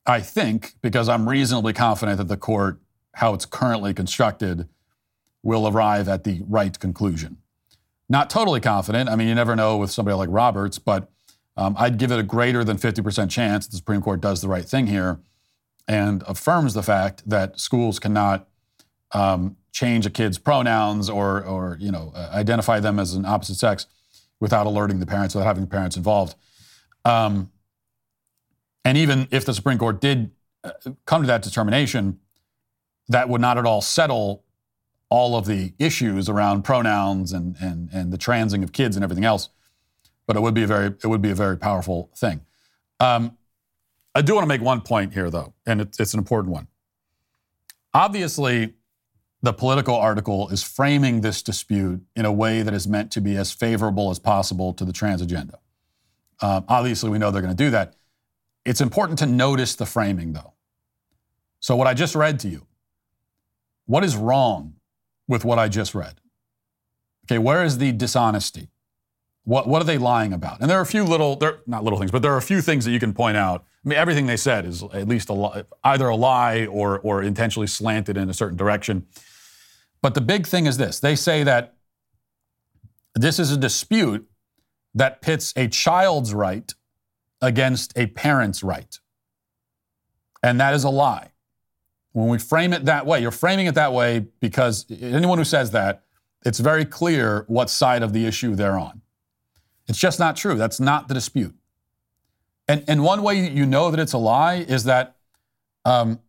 I 0.06 0.22
think, 0.22 0.76
because 0.82 1.10
I'm 1.10 1.30
reasonably 1.30 1.74
confident 1.74 2.18
that 2.18 2.28
the 2.28 2.38
court, 2.38 2.80
how 3.16 3.34
it's 3.34 3.46
currently 3.46 3.94
constructed, 3.94 4.68
will 5.44 5.68
arrive 5.68 6.08
at 6.08 6.24
the 6.24 6.42
right 6.48 6.78
conclusion. 6.80 7.38
Not 8.10 8.30
totally 8.30 8.60
confident. 8.60 9.10
I 9.10 9.16
mean, 9.16 9.28
you 9.28 9.36
never 9.36 9.56
know 9.56 9.78
with 9.78 9.92
somebody 9.92 10.16
like 10.16 10.30
Roberts, 10.32 10.80
but 10.80 11.10
um, 11.58 11.76
I'd 11.78 11.98
give 11.98 12.12
it 12.12 12.20
a 12.20 12.24
greater 12.24 12.64
than 12.64 12.78
50% 12.78 13.30
chance 13.30 13.66
that 13.66 13.72
the 13.72 13.78
Supreme 13.78 14.02
Court 14.02 14.22
does 14.22 14.42
the 14.42 14.48
right 14.48 14.66
thing 14.66 14.88
here 14.88 15.20
and 15.88 16.24
affirms 16.28 16.74
the 16.74 16.84
fact 16.84 17.28
that 17.30 17.60
schools 17.60 18.00
cannot 18.00 18.48
um, 19.12 19.58
change 19.72 20.06
a 20.06 20.10
kid's 20.10 20.38
pronouns 20.38 21.10
or, 21.10 21.44
or 21.44 21.78
you 21.80 21.92
know, 21.92 22.12
uh, 22.16 22.30
identify 22.34 22.80
them 22.80 23.00
as 23.00 23.14
an 23.14 23.26
opposite 23.26 23.56
sex 23.56 23.88
without 24.40 24.66
alerting 24.66 25.00
the 25.00 25.06
parents, 25.06 25.34
without 25.36 25.48
having 25.48 25.64
the 25.64 25.70
parents 25.70 25.96
involved. 25.96 26.36
Um, 27.06 27.52
and 28.84 28.98
even 28.98 29.28
if 29.32 29.46
the 29.46 29.54
Supreme 29.54 29.78
Court 29.78 30.02
did 30.02 30.32
uh, 30.64 30.72
come 31.06 31.22
to 31.22 31.28
that 31.28 31.42
determination, 31.42 32.20
that 33.08 33.30
would 33.30 33.42
not 33.42 33.58
at 33.58 33.66
all 33.66 33.82
settle 33.82 34.44
all 35.10 35.36
of 35.36 35.46
the 35.46 35.74
issues 35.78 36.30
around 36.30 36.64
pronouns 36.64 37.34
and, 37.34 37.56
and, 37.60 37.90
and 37.92 38.12
the 38.12 38.18
transing 38.18 38.64
of 38.64 38.72
kids 38.72 38.96
and 38.96 39.04
everything 39.04 39.26
else 39.26 39.50
but 40.32 40.38
it 40.38 40.40
would 40.44 40.54
be 40.54 40.64
a 40.64 40.68
very 40.68 40.88
it 40.88 41.08
would 41.08 41.22
be 41.22 41.32
a 41.32 41.36
very 41.36 41.58
powerful 41.58 42.10
thing. 42.16 42.40
Um, 43.02 43.38
I 44.16 44.22
do 44.22 44.34
want 44.34 44.44
to 44.44 44.48
make 44.48 44.62
one 44.62 44.80
point 44.80 45.14
here, 45.14 45.30
though, 45.30 45.54
and 45.66 45.82
it's, 45.82 46.00
it's 46.00 46.14
an 46.14 46.20
important 46.20 46.54
one. 46.54 46.68
Obviously, 47.94 48.76
the 49.42 49.54
Politico 49.54 49.96
article 49.96 50.50
is 50.50 50.62
framing 50.62 51.22
this 51.22 51.42
dispute 51.42 52.02
in 52.16 52.26
a 52.26 52.32
way 52.32 52.62
that 52.62 52.74
is 52.74 52.88
meant 52.88 53.12
to 53.12 53.22
be 53.22 53.36
as 53.36 53.52
favorable 53.52 54.12
as 54.12 54.20
possible 54.20 54.74
to 54.74 54.86
the 54.86 54.94
trans 54.94 55.22
agenda. 55.22 55.60
Um, 56.42 56.66
obviously, 56.68 57.10
we 57.10 57.18
know 57.18 57.32
they're 57.32 57.42
going 57.42 57.56
to 57.56 57.64
do 57.64 57.72
that. 57.72 57.96
It's 58.66 58.82
important 58.82 59.20
to 59.20 59.26
notice 59.26 59.76
the 59.76 59.86
framing, 59.86 60.34
though. 60.34 60.54
So, 61.60 61.76
what 61.76 61.88
I 61.88 61.94
just 61.94 62.16
read 62.16 62.40
to 62.42 62.48
you, 62.48 62.68
what 63.86 64.04
is 64.04 64.16
wrong 64.16 64.76
with 65.28 65.44
what 65.44 65.60
I 65.60 65.68
just 65.68 65.96
read? 65.96 66.22
Okay, 67.26 67.38
where 67.38 67.64
is 67.64 67.78
the 67.78 67.92
dishonesty? 67.92 68.70
What, 69.44 69.68
what 69.68 69.82
are 69.82 69.86
they 69.86 69.98
lying 69.98 70.34
about? 70.34 70.62
And 70.62 70.70
there 70.70 70.78
are 70.78 70.82
a 70.82 70.86
few 70.88 71.04
little, 71.04 71.36
there, 71.36 71.60
not 71.66 71.84
little 71.84 71.98
things, 71.98 72.12
but 72.12 72.22
there 72.22 72.34
are 72.34 72.38
a 72.38 72.44
few 72.44 72.62
things 72.62 72.86
that 72.86 72.92
you 72.92 73.00
can 73.00 73.14
point 73.14 73.38
out. 73.38 73.66
I 73.84 73.90
mean, 73.90 73.98
everything 73.98 74.28
they 74.28 74.38
said 74.38 74.66
is 74.66 74.84
at 74.84 75.08
least 75.08 75.30
a, 75.32 75.66
either 75.84 76.08
a 76.08 76.16
lie 76.16 76.68
or, 76.68 77.00
or 77.00 77.24
intentionally 77.24 77.66
slanted 77.66 78.18
in 78.18 78.30
a 78.30 78.34
certain 78.34 78.58
direction. 78.58 79.08
But 80.02 80.16
the 80.16 80.22
big 80.22 80.48
thing 80.48 80.66
is 80.66 80.78
this 80.78 81.00
they 81.00 81.16
say 81.16 81.44
that 81.44 81.76
this 83.16 83.40
is 83.40 83.52
a 83.52 83.58
dispute 83.58 84.28
that 84.94 85.22
pits 85.22 85.54
a 85.56 85.68
child's 85.68 86.34
right 86.34 86.74
against 87.42 87.98
a 87.98 88.08
parent's 88.08 88.64
right. 88.64 89.00
And 90.44 90.60
that 90.60 90.74
is 90.74 90.84
a 90.84 90.90
lie. 90.90 91.30
When 92.14 92.28
we 92.28 92.38
frame 92.40 92.74
it 92.74 92.86
that 92.86 93.06
way, 93.06 93.22
you're 93.22 93.32
framing 93.32 93.68
it 93.68 93.76
that 93.76 93.94
way 93.94 94.28
because 94.40 94.86
anyone 95.02 95.38
who 95.38 95.44
says 95.44 95.72
that, 95.72 96.04
it's 96.46 96.60
very 96.60 96.86
clear 96.86 97.46
what 97.48 97.70
side 97.70 98.04
of 98.04 98.14
the 98.14 98.26
issue 98.26 98.56
they're 98.56 98.78
on. 98.78 99.02
It's 99.88 100.00
just 100.00 100.20
not 100.20 100.36
true. 100.36 100.56
That's 100.56 100.80
not 100.80 101.08
the 101.08 101.14
dispute. 101.14 101.56
And, 102.68 102.84
and 102.88 103.04
one 103.04 103.24
way 103.24 103.50
you 103.50 103.66
know 103.66 103.92
that 103.92 104.00
it's 104.00 104.14
a 104.14 104.18
lie 104.18 104.56
is 104.56 104.86
that 104.86 105.18
um, 105.86 106.20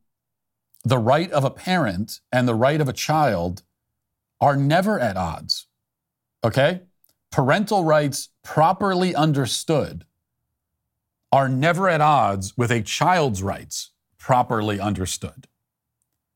the 0.85 0.99
right 0.99 1.31
of 1.31 1.45
a 1.45 1.51
parent 1.51 2.21
and 2.33 2.49
the 2.49 2.55
right 2.55 2.81
of 2.81 2.89
a 2.89 2.93
child 2.93 3.63
are 4.41 4.57
never 4.57 4.99
at 4.99 5.17
odds. 5.17 5.67
Okay? 6.45 6.83
Parental 7.31 7.85
rights, 7.85 8.29
properly 8.43 9.15
understood, 9.15 10.05
are 11.31 11.49
never 11.49 11.89
at 11.89 12.01
odds 12.01 12.57
with 12.59 12.71
a 12.71 12.83
child's 12.83 13.43
rights 13.43 13.91
properly 14.19 14.79
understood. 14.79 15.47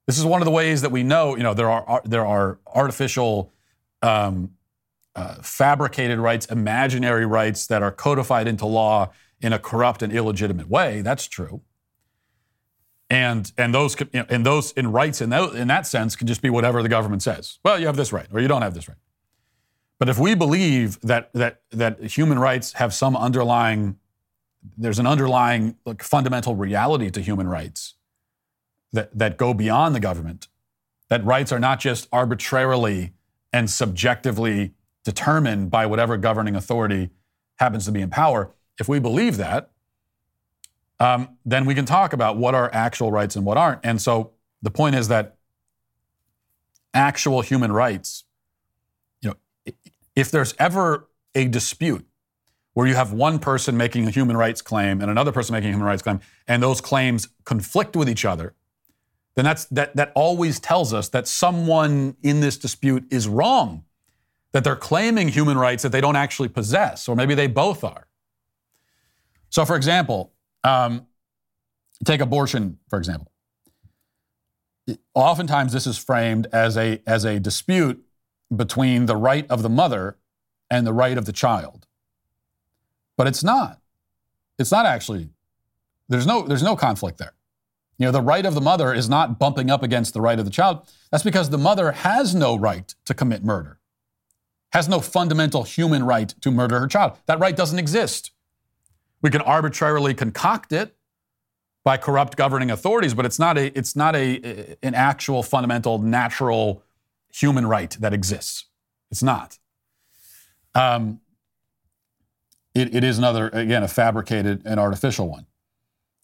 This 0.06 0.18
is 0.18 0.24
one 0.24 0.40
of 0.40 0.46
the 0.46 0.52
ways 0.52 0.82
that 0.82 0.92
we 0.92 1.02
know, 1.02 1.36
you 1.36 1.42
know, 1.42 1.52
there 1.52 1.70
are 1.70 2.00
there 2.04 2.24
are 2.24 2.60
artificial, 2.66 3.52
um, 4.02 4.52
uh, 5.16 5.34
fabricated 5.42 6.18
rights, 6.18 6.46
imaginary 6.46 7.26
rights 7.26 7.66
that 7.66 7.82
are 7.82 7.90
codified 7.90 8.46
into 8.46 8.66
law 8.66 9.10
in 9.40 9.52
a 9.52 9.58
corrupt 9.58 10.02
and 10.02 10.12
illegitimate 10.12 10.68
way. 10.68 11.02
That's 11.02 11.26
true. 11.26 11.62
And 13.08 13.52
and 13.56 13.72
those 13.72 13.98
you 14.00 14.08
know, 14.12 14.26
and 14.28 14.44
those 14.44 14.72
in 14.72 14.90
rights 14.90 15.20
in 15.20 15.30
that 15.30 15.54
in 15.54 15.68
that 15.68 15.86
sense 15.86 16.16
can 16.16 16.26
just 16.26 16.42
be 16.42 16.50
whatever 16.50 16.82
the 16.82 16.88
government 16.88 17.22
says. 17.22 17.58
Well, 17.64 17.78
you 17.78 17.86
have 17.86 17.96
this 17.96 18.12
right, 18.12 18.26
or 18.32 18.40
you 18.40 18.48
don't 18.48 18.62
have 18.62 18.74
this 18.74 18.88
right. 18.88 18.98
But 19.98 20.08
if 20.08 20.18
we 20.18 20.34
believe 20.34 21.00
that 21.02 21.32
that 21.32 21.60
that 21.70 22.02
human 22.02 22.38
rights 22.38 22.72
have 22.74 22.92
some 22.92 23.16
underlying, 23.16 23.96
there's 24.76 24.98
an 24.98 25.06
underlying 25.06 25.76
like, 25.84 26.02
fundamental 26.02 26.56
reality 26.56 27.10
to 27.10 27.20
human 27.20 27.48
rights 27.48 27.94
that 28.92 29.16
that 29.16 29.36
go 29.36 29.54
beyond 29.54 29.94
the 29.94 30.00
government, 30.00 30.48
that 31.08 31.24
rights 31.24 31.52
are 31.52 31.60
not 31.60 31.78
just 31.78 32.08
arbitrarily 32.12 33.12
and 33.52 33.70
subjectively 33.70 34.74
determined 35.04 35.70
by 35.70 35.86
whatever 35.86 36.16
governing 36.16 36.56
authority 36.56 37.10
happens 37.60 37.84
to 37.84 37.92
be 37.92 38.00
in 38.00 38.10
power. 38.10 38.50
If 38.80 38.88
we 38.88 38.98
believe 38.98 39.36
that, 39.36 39.70
um, 40.98 41.36
then 41.44 41.66
we 41.66 41.74
can 41.74 41.84
talk 41.84 42.12
about 42.12 42.36
what 42.36 42.54
are 42.54 42.70
actual 42.72 43.10
rights 43.10 43.36
and 43.36 43.44
what 43.44 43.56
aren't. 43.56 43.80
And 43.84 44.00
so 44.00 44.32
the 44.62 44.70
point 44.70 44.94
is 44.94 45.08
that 45.08 45.36
actual 46.94 47.42
human 47.42 47.70
rights 47.72 48.24
you 49.20 49.30
know, 49.30 49.36
if 50.14 50.30
there's 50.30 50.54
ever 50.58 51.08
a 51.34 51.46
dispute 51.46 52.06
where 52.72 52.86
you 52.86 52.94
have 52.94 53.12
one 53.12 53.38
person 53.38 53.76
making 53.76 54.06
a 54.06 54.10
human 54.10 54.36
rights 54.36 54.60
claim 54.62 55.00
and 55.00 55.10
another 55.10 55.32
person 55.32 55.52
making 55.54 55.70
a 55.70 55.72
human 55.72 55.86
rights 55.86 56.02
claim, 56.02 56.20
and 56.46 56.62
those 56.62 56.80
claims 56.80 57.28
conflict 57.44 57.96
with 57.96 58.08
each 58.08 58.24
other, 58.24 58.54
then 59.34 59.44
that's, 59.44 59.66
that, 59.66 59.94
that 59.96 60.12
always 60.14 60.58
tells 60.60 60.92
us 60.92 61.08
that 61.10 61.28
someone 61.28 62.16
in 62.22 62.40
this 62.40 62.56
dispute 62.56 63.04
is 63.10 63.28
wrong, 63.28 63.84
that 64.52 64.64
they're 64.64 64.76
claiming 64.76 65.28
human 65.28 65.58
rights 65.58 65.82
that 65.82 65.92
they 65.92 66.00
don't 66.00 66.16
actually 66.16 66.48
possess, 66.48 67.08
or 67.08 67.16
maybe 67.16 67.34
they 67.34 67.46
both 67.46 67.84
are. 67.84 68.06
So, 69.50 69.64
for 69.64 69.76
example, 69.76 70.32
um, 70.66 71.06
take 72.04 72.20
abortion, 72.20 72.78
for 72.88 72.98
example. 72.98 73.30
Oftentimes, 75.14 75.72
this 75.72 75.86
is 75.86 75.96
framed 75.96 76.46
as 76.52 76.76
a, 76.76 77.00
as 77.06 77.24
a 77.24 77.40
dispute 77.40 78.04
between 78.54 79.06
the 79.06 79.16
right 79.16 79.46
of 79.50 79.62
the 79.62 79.68
mother 79.68 80.16
and 80.70 80.86
the 80.86 80.92
right 80.92 81.16
of 81.16 81.24
the 81.24 81.32
child. 81.32 81.86
But 83.16 83.26
it's 83.26 83.42
not. 83.42 83.80
It's 84.58 84.70
not 84.70 84.86
actually. 84.86 85.30
There's 86.08 86.26
no, 86.26 86.42
there's 86.42 86.62
no 86.62 86.76
conflict 86.76 87.18
there. 87.18 87.32
You 87.98 88.06
know, 88.06 88.12
the 88.12 88.20
right 88.20 88.44
of 88.44 88.54
the 88.54 88.60
mother 88.60 88.92
is 88.92 89.08
not 89.08 89.38
bumping 89.38 89.70
up 89.70 89.82
against 89.82 90.12
the 90.14 90.20
right 90.20 90.38
of 90.38 90.44
the 90.44 90.50
child. 90.50 90.86
That's 91.10 91.24
because 91.24 91.50
the 91.50 91.58
mother 91.58 91.92
has 91.92 92.34
no 92.34 92.56
right 92.56 92.94
to 93.06 93.14
commit 93.14 93.42
murder, 93.42 93.78
has 94.72 94.88
no 94.88 95.00
fundamental 95.00 95.62
human 95.62 96.04
right 96.04 96.28
to 96.42 96.50
murder 96.50 96.78
her 96.78 96.86
child. 96.88 97.12
That 97.26 97.40
right 97.40 97.56
doesn't 97.56 97.78
exist. 97.78 98.32
We 99.22 99.30
can 99.30 99.40
arbitrarily 99.40 100.14
concoct 100.14 100.72
it 100.72 100.96
by 101.84 101.96
corrupt 101.96 102.36
governing 102.36 102.70
authorities, 102.70 103.14
but 103.14 103.24
it's 103.24 103.38
not 103.38 103.56
a, 103.56 103.76
it's 103.78 103.94
not 103.94 104.16
a, 104.16 104.76
an 104.82 104.94
actual 104.94 105.42
fundamental 105.42 105.98
natural 105.98 106.82
human 107.32 107.66
right 107.66 107.90
that 108.00 108.12
exists. 108.12 108.66
It's 109.10 109.22
not. 109.22 109.58
Um, 110.74 111.20
it, 112.74 112.94
it 112.94 113.04
is 113.04 113.18
another, 113.18 113.48
again, 113.48 113.82
a 113.82 113.88
fabricated 113.88 114.62
and 114.64 114.78
artificial 114.78 115.28
one. 115.28 115.46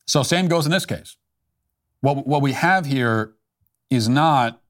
So, 0.06 0.22
same 0.22 0.48
goes 0.48 0.66
in 0.66 0.72
this 0.72 0.84
case. 0.84 1.16
What, 2.00 2.26
what 2.26 2.42
we 2.42 2.52
have 2.52 2.84
here 2.84 3.32
is 3.88 4.08
not 4.08 4.60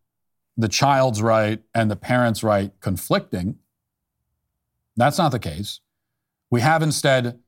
the 0.57 0.69
child's 0.69 1.23
right 1.23 1.63
and 1.75 1.91
the 1.91 1.97
parent's 1.97 2.43
right 2.43 2.71
conflicting. 2.81 3.57
That's 4.97 5.19
not 5.19 5.33
the 5.33 5.39
case. 5.39 5.81
We 6.51 6.61
have 6.61 6.83
instead 6.83 7.41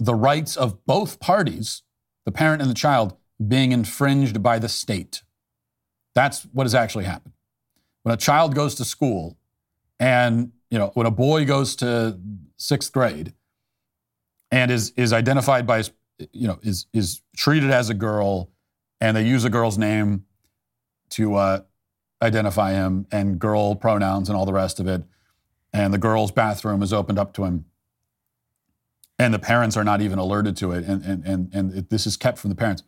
the 0.00 0.14
rights 0.14 0.56
of 0.56 0.84
both 0.86 1.20
parties, 1.20 1.82
the 2.24 2.32
parent 2.32 2.62
and 2.62 2.70
the 2.70 2.74
child, 2.74 3.16
being 3.46 3.72
infringed 3.72 4.42
by 4.42 4.58
the 4.58 4.68
state. 4.68 5.22
That's 6.14 6.42
what 6.52 6.64
has 6.64 6.74
actually 6.74 7.04
happened 7.04 7.34
when 8.02 8.14
a 8.14 8.16
child 8.16 8.54
goes 8.54 8.74
to 8.76 8.84
school 8.84 9.36
and 9.98 10.52
you 10.70 10.78
know 10.78 10.90
when 10.94 11.06
a 11.06 11.10
boy 11.10 11.44
goes 11.44 11.76
to 11.76 12.18
sixth 12.56 12.92
grade 12.92 13.34
and 14.50 14.70
is 14.70 14.92
is 14.96 15.12
identified 15.12 15.66
by 15.66 15.82
you 16.32 16.48
know 16.48 16.58
is 16.62 16.86
is 16.92 17.22
treated 17.36 17.70
as 17.70 17.90
a 17.90 17.94
girl 17.94 18.50
and 19.00 19.16
they 19.16 19.24
use 19.24 19.44
a 19.44 19.50
girl's 19.50 19.78
name 19.78 20.24
to 21.10 21.34
uh, 21.34 21.60
identify 22.22 22.72
him 22.72 23.06
and 23.10 23.38
girl 23.38 23.74
pronouns 23.74 24.28
and 24.28 24.36
all 24.36 24.46
the 24.46 24.52
rest 24.52 24.80
of 24.80 24.86
it 24.86 25.02
and 25.72 25.92
the 25.92 25.98
girl's 25.98 26.32
bathroom 26.32 26.82
is 26.82 26.92
opened 26.92 27.18
up 27.18 27.32
to 27.32 27.44
him 27.44 27.64
and 29.20 29.32
the 29.32 29.38
parents 29.38 29.76
are 29.76 29.84
not 29.84 30.00
even 30.00 30.18
alerted 30.18 30.56
to 30.56 30.72
it 30.72 30.84
and 30.84 31.04
and 31.04 31.24
and, 31.24 31.54
and 31.54 31.74
it, 31.74 31.90
this 31.90 32.06
is 32.06 32.16
kept 32.16 32.38
from 32.38 32.50
the 32.50 32.56
parents 32.56 32.82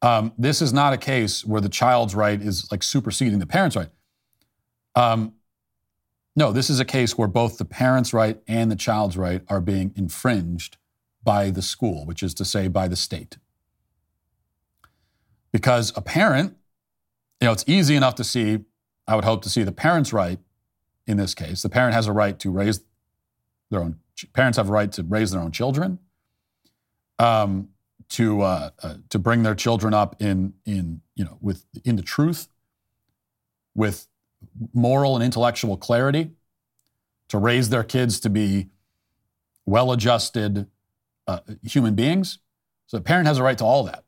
um, 0.00 0.32
this 0.38 0.62
is 0.62 0.72
not 0.72 0.92
a 0.92 0.96
case 0.96 1.44
where 1.44 1.60
the 1.60 1.68
child's 1.68 2.14
right 2.14 2.40
is 2.40 2.70
like 2.70 2.82
superseding 2.82 3.38
the 3.40 3.46
parent's 3.46 3.74
right 3.74 3.90
um, 4.94 5.34
no, 6.38 6.52
this 6.52 6.70
is 6.70 6.78
a 6.78 6.84
case 6.84 7.18
where 7.18 7.26
both 7.26 7.58
the 7.58 7.64
parent's 7.64 8.12
right 8.14 8.40
and 8.46 8.70
the 8.70 8.76
child's 8.76 9.16
right 9.16 9.42
are 9.48 9.60
being 9.60 9.92
infringed 9.96 10.76
by 11.24 11.50
the 11.50 11.62
school, 11.62 12.06
which 12.06 12.22
is 12.22 12.32
to 12.34 12.44
say, 12.44 12.68
by 12.68 12.86
the 12.86 12.94
state. 12.94 13.38
Because 15.50 15.92
a 15.96 16.00
parent, 16.00 16.56
you 17.40 17.46
know, 17.46 17.52
it's 17.52 17.64
easy 17.66 17.96
enough 17.96 18.14
to 18.14 18.24
see, 18.24 18.60
I 19.08 19.16
would 19.16 19.24
hope 19.24 19.42
to 19.42 19.48
see 19.48 19.64
the 19.64 19.72
parent's 19.72 20.12
right 20.12 20.38
in 21.08 21.16
this 21.16 21.34
case. 21.34 21.62
The 21.62 21.68
parent 21.68 21.94
has 21.94 22.06
a 22.06 22.12
right 22.12 22.38
to 22.38 22.52
raise 22.52 22.82
their 23.72 23.80
own, 23.80 23.98
parents 24.32 24.56
have 24.58 24.68
a 24.68 24.72
right 24.72 24.90
to 24.92 25.02
raise 25.02 25.30
their 25.30 25.40
own 25.40 25.52
children, 25.52 25.98
um, 27.18 27.68
to, 28.10 28.42
uh, 28.42 28.70
uh, 28.82 28.94
to 29.10 29.18
bring 29.18 29.42
their 29.42 29.54
children 29.54 29.92
up 29.94 30.20
in, 30.20 30.54
in, 30.64 31.00
you 31.14 31.24
know, 31.24 31.38
with, 31.40 31.64
in 31.84 31.96
the 31.96 32.02
truth, 32.02 32.48
with 33.74 34.06
moral 34.72 35.14
and 35.14 35.24
intellectual 35.24 35.76
clarity, 35.76 36.30
to 37.28 37.38
raise 37.38 37.68
their 37.68 37.84
kids 37.84 38.20
to 38.20 38.30
be 38.30 38.68
well 39.66 39.92
adjusted 39.92 40.66
uh, 41.26 41.40
human 41.62 41.94
beings. 41.94 42.38
So 42.86 42.96
the 42.96 43.02
parent 43.02 43.26
has 43.26 43.38
a 43.38 43.42
right 43.42 43.58
to 43.58 43.64
all 43.64 43.84
that. 43.84 44.04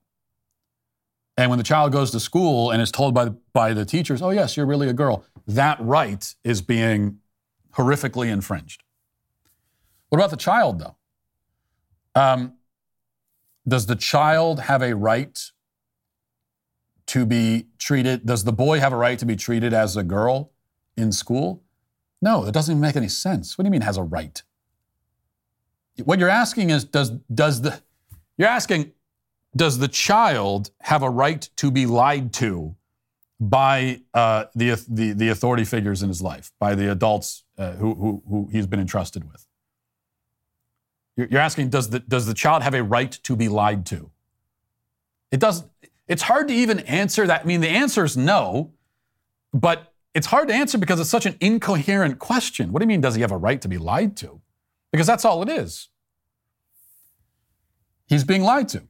And 1.37 1.51
when 1.51 1.59
the 1.59 1.65
child 1.65 1.93
goes 1.93 2.11
to 2.13 2.21
school 2.21 2.71
and 2.71 2.83
is 2.83 2.91
told 2.91 3.15
by 3.15 3.31
by 3.53 3.73
the 3.73 3.85
teachers, 3.85 4.23
oh, 4.23 4.31
yes, 4.31 4.57
you're 4.57 4.67
really 4.67 4.89
a 4.89 4.93
girl, 4.93 5.25
that 5.47 5.79
right 5.81 6.35
is 6.45 6.63
being 6.63 7.19
horrifically 7.75 8.31
infringed. 8.31 8.83
What 10.11 10.19
about 10.19 10.31
the 10.31 10.37
child, 10.37 10.81
though? 10.81 10.97
Um, 12.15 12.55
does 13.67 13.87
the 13.87 13.97
child 13.97 14.61
have 14.61 14.83
a 14.83 14.95
right 14.95 15.41
to 17.07 17.25
be 17.25 17.69
treated? 17.79 18.27
Does 18.27 18.45
the 18.45 18.53
boy 18.53 18.81
have 18.81 18.93
a 18.93 18.97
right 18.97 19.19
to 19.19 19.27
be 19.27 19.37
treated 19.37 19.73
as 19.73 19.97
a 19.97 20.03
girl 20.03 20.53
in 20.97 21.13
school? 21.13 21.63
No, 22.21 22.45
that 22.45 22.53
doesn't 22.53 22.73
even 22.73 22.81
make 22.81 22.97
any 22.97 23.09
sense. 23.09 23.57
What 23.57 23.63
do 23.63 23.69
you 23.69 23.73
mean 23.73 23.81
has 23.83 23.97
a 23.97 24.03
right? 24.03 24.43
What 26.05 26.19
you're 26.19 26.29
asking 26.29 26.71
is 26.71 26.85
does 26.85 27.11
does 27.33 27.63
the 27.63 27.81
you're 28.37 28.49
asking 28.49 28.93
does 29.57 29.79
the 29.79 29.89
child 29.89 30.71
have 30.81 31.03
a 31.03 31.11
right 31.11 31.49
to 31.57 31.71
be 31.71 31.87
lied 31.87 32.33
to 32.35 32.77
by 33.41 34.01
uh, 34.15 34.45
the, 34.55 34.83
the, 34.89 35.13
the 35.13 35.29
authority 35.31 35.65
figures 35.65 36.03
in 36.03 36.09
his 36.09 36.23
life, 36.23 36.53
by 36.59 36.75
the 36.75 36.91
adults 36.91 37.45
uh, 37.59 37.73
who, 37.73 37.95
who, 37.95 38.23
who 38.29 38.49
he's 38.53 38.67
been 38.67 38.81
entrusted 38.81 39.25
with? 39.31 39.47
You're, 41.17 41.41
asking 41.41 41.71
does 41.71 41.91
the, 41.91 42.01
does 42.01 42.27
the 42.27 42.35
child 42.35 42.63
have 42.63 42.75
a 42.75 42.83
right 42.83 43.11
to 43.11 43.37
be 43.37 43.49
lied 43.49 43.85
to? 43.87 44.11
It 45.31 45.41
doesn't. 45.41 45.71
It's 46.09 46.23
hard 46.23 46.49
to 46.49 46.55
even 46.55 46.81
answer 46.81 47.27
that. 47.27 47.43
I 47.43 47.45
mean, 47.45 47.61
the 47.61 47.69
answer 47.69 48.05
is 48.05 48.17
no, 48.17 48.73
but 49.53 49.93
it's 50.15 50.27
hard 50.27 50.49
to 50.49 50.55
answer 50.55 50.77
because 50.79 50.99
it's 50.99 51.11
such 51.11 51.27
an 51.27 51.37
incoherent 51.41 52.19
question. 52.19 52.73
What 52.73 52.81
do 52.81 52.85
you 52.85 52.89
mean, 52.89 53.01
does 53.01 53.15
he 53.15 53.21
have 53.21 53.31
a 53.31 53.37
right 53.37 53.61
to 53.61 53.69
be 53.69 53.79
lied 53.79 54.17
to? 54.19 54.41
Because 54.91 55.07
that's 55.07 55.25
all 55.25 55.43
it 55.43 55.49
is. 55.49 55.89
He's 58.09 58.25
being 58.25 58.43
lied 58.43 58.69
to. 58.71 58.83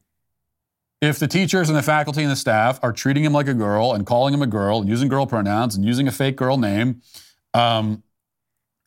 If 1.03 1.19
the 1.19 1.29
teachers 1.29 1.69
and 1.69 1.77
the 1.77 1.83
faculty 1.83 2.23
and 2.23 2.31
the 2.31 2.37
staff 2.37 2.79
are 2.83 2.93
treating 2.93 3.25
him 3.25 3.33
like 3.33 3.49
a 3.49 3.55
girl 3.55 3.93
and 3.93 4.07
calling 4.07 4.33
him 4.33 4.43
a 4.43 4.47
girl 4.47 4.81
and 4.81 4.89
using 4.89 5.09
girl 5.09 5.27
pronouns 5.27 5.75
and 5.75 5.85
using 5.85 6.09
a 6.09 6.13
fake 6.13 6.37
girl 6.37 6.57
name, 6.57 7.03
um, 7.53 8.03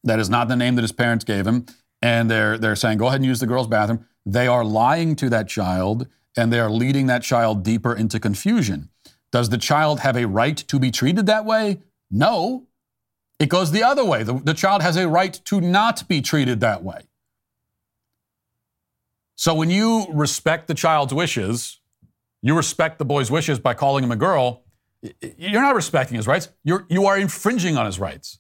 that 0.04 0.20
is 0.20 0.30
not 0.30 0.48
the 0.48 0.56
name 0.56 0.76
that 0.76 0.82
his 0.82 0.92
parents 0.92 1.24
gave 1.24 1.46
him, 1.46 1.66
and 2.04 2.30
they're, 2.30 2.58
they're 2.58 2.76
saying, 2.76 2.98
go 2.98 3.08
ahead 3.08 3.22
and 3.22 3.26
use 3.26 3.40
the 3.40 3.48
girl's 3.48 3.66
bathroom, 3.66 4.06
they 4.26 4.46
are 4.46 4.66
lying 4.66 5.16
to 5.16 5.30
that 5.30 5.48
child 5.48 6.06
and 6.36 6.52
they 6.52 6.60
are 6.60 6.70
leading 6.70 7.08
that 7.08 7.24
child 7.24 7.64
deeper 7.64 7.96
into 7.96 8.20
confusion. 8.20 8.90
Does 9.32 9.50
the 9.50 9.58
child 9.58 10.02
have 10.02 10.18
a 10.18 10.28
right 10.28 10.58
to 10.58 10.80
be 10.80 10.92
treated 10.92 11.28
that 11.28 11.46
way? 11.46 11.82
No. 12.12 12.68
It 13.40 13.48
goes 13.48 13.72
the 13.72 13.84
other 13.84 14.04
way. 14.04 14.24
The, 14.24 14.34
the 14.34 14.54
child 14.54 14.82
has 14.82 14.98
a 14.98 15.08
right 15.08 15.34
to 15.46 15.62
not 15.62 16.06
be 16.10 16.22
treated 16.22 16.60
that 16.60 16.84
way. 16.84 17.08
So 19.36 19.56
when 19.56 19.70
you 19.70 20.06
respect 20.12 20.68
the 20.68 20.74
child's 20.74 21.14
wishes, 21.14 21.80
you 22.42 22.54
respect 22.54 23.00
the 23.00 23.06
boy's 23.06 23.32
wishes 23.32 23.60
by 23.60 23.76
calling 23.76 24.04
him 24.04 24.12
a 24.12 24.18
girl, 24.18 24.64
you're 25.38 25.62
not 25.62 25.76
respecting 25.76 26.18
his 26.18 26.28
rights. 26.28 26.50
You're, 26.66 26.86
you 26.90 27.06
are 27.06 27.18
infringing 27.18 27.78
on 27.78 27.86
his 27.86 27.98
rights. 27.98 28.40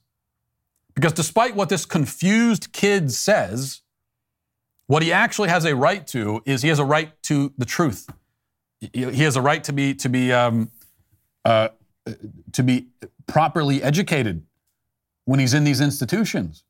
Because 0.95 1.13
despite 1.13 1.55
what 1.55 1.69
this 1.69 1.85
confused 1.85 2.71
kid 2.71 3.11
says, 3.11 3.81
what 4.87 5.01
he 5.01 5.11
actually 5.11 5.49
has 5.49 5.65
a 5.65 5.75
right 5.75 6.05
to 6.07 6.41
is 6.45 6.61
he 6.61 6.69
has 6.69 6.79
a 6.79 6.85
right 6.85 7.11
to 7.23 7.53
the 7.57 7.65
truth. 7.65 8.09
He 8.93 9.23
has 9.23 9.35
a 9.35 9.41
right 9.41 9.63
to 9.63 9.73
be 9.73 9.93
to 9.95 10.09
be 10.09 10.33
um, 10.33 10.69
uh, 11.45 11.69
to 12.51 12.63
be 12.63 12.87
properly 13.27 13.81
educated 13.81 14.45
when 15.25 15.39
he's 15.39 15.53
in 15.53 15.63
these 15.63 15.79
institutions. 15.79 16.63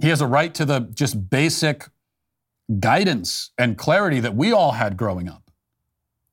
He 0.00 0.08
has 0.08 0.20
a 0.20 0.26
right 0.26 0.52
to 0.54 0.64
the 0.64 0.80
just 0.80 1.30
basic 1.30 1.88
guidance 2.80 3.50
and 3.56 3.78
clarity 3.78 4.20
that 4.20 4.34
we 4.34 4.52
all 4.52 4.72
had 4.72 4.96
growing 4.96 5.28
up. 5.28 5.50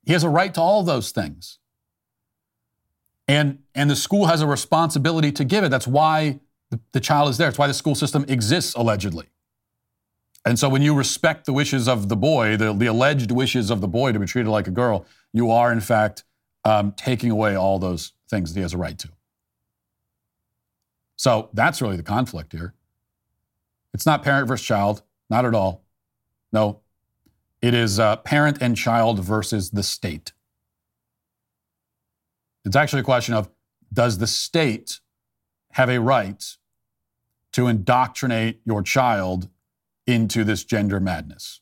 He 0.04 0.12
has 0.12 0.24
a 0.24 0.28
right 0.28 0.52
to 0.54 0.60
all 0.60 0.82
those 0.82 1.12
things. 1.12 1.58
And, 3.32 3.60
and 3.74 3.88
the 3.88 3.96
school 3.96 4.26
has 4.26 4.42
a 4.42 4.46
responsibility 4.46 5.32
to 5.32 5.44
give 5.44 5.64
it. 5.64 5.70
That's 5.70 5.86
why 5.86 6.40
the, 6.70 6.78
the 6.92 7.00
child 7.00 7.30
is 7.30 7.38
there. 7.38 7.48
It's 7.48 7.56
why 7.56 7.66
the 7.66 7.72
school 7.72 7.94
system 7.94 8.26
exists, 8.28 8.74
allegedly. 8.74 9.30
And 10.44 10.58
so 10.58 10.68
when 10.68 10.82
you 10.82 10.94
respect 10.94 11.46
the 11.46 11.54
wishes 11.54 11.88
of 11.88 12.10
the 12.10 12.16
boy, 12.16 12.58
the, 12.58 12.74
the 12.74 12.84
alleged 12.86 13.30
wishes 13.30 13.70
of 13.70 13.80
the 13.80 13.88
boy 13.88 14.12
to 14.12 14.18
be 14.18 14.26
treated 14.26 14.50
like 14.50 14.66
a 14.66 14.70
girl, 14.70 15.06
you 15.32 15.50
are, 15.50 15.72
in 15.72 15.80
fact, 15.80 16.24
um, 16.66 16.92
taking 16.92 17.30
away 17.30 17.56
all 17.56 17.78
those 17.78 18.12
things 18.28 18.52
that 18.52 18.58
he 18.60 18.62
has 18.62 18.74
a 18.74 18.78
right 18.78 18.98
to. 18.98 19.08
So 21.16 21.48
that's 21.54 21.80
really 21.80 21.96
the 21.96 22.02
conflict 22.02 22.52
here. 22.52 22.74
It's 23.94 24.04
not 24.04 24.22
parent 24.22 24.46
versus 24.46 24.66
child, 24.66 25.02
not 25.30 25.46
at 25.46 25.54
all. 25.54 25.86
No, 26.52 26.80
it 27.62 27.72
is 27.72 27.98
uh, 27.98 28.16
parent 28.16 28.58
and 28.60 28.76
child 28.76 29.20
versus 29.20 29.70
the 29.70 29.82
state. 29.82 30.32
It's 32.64 32.76
actually 32.76 33.00
a 33.00 33.04
question 33.04 33.34
of 33.34 33.50
does 33.92 34.18
the 34.18 34.26
state 34.26 35.00
have 35.72 35.88
a 35.88 36.00
right 36.00 36.56
to 37.52 37.66
indoctrinate 37.66 38.60
your 38.64 38.82
child 38.82 39.48
into 40.06 40.44
this 40.44 40.64
gender 40.64 41.00
madness? 41.00 41.60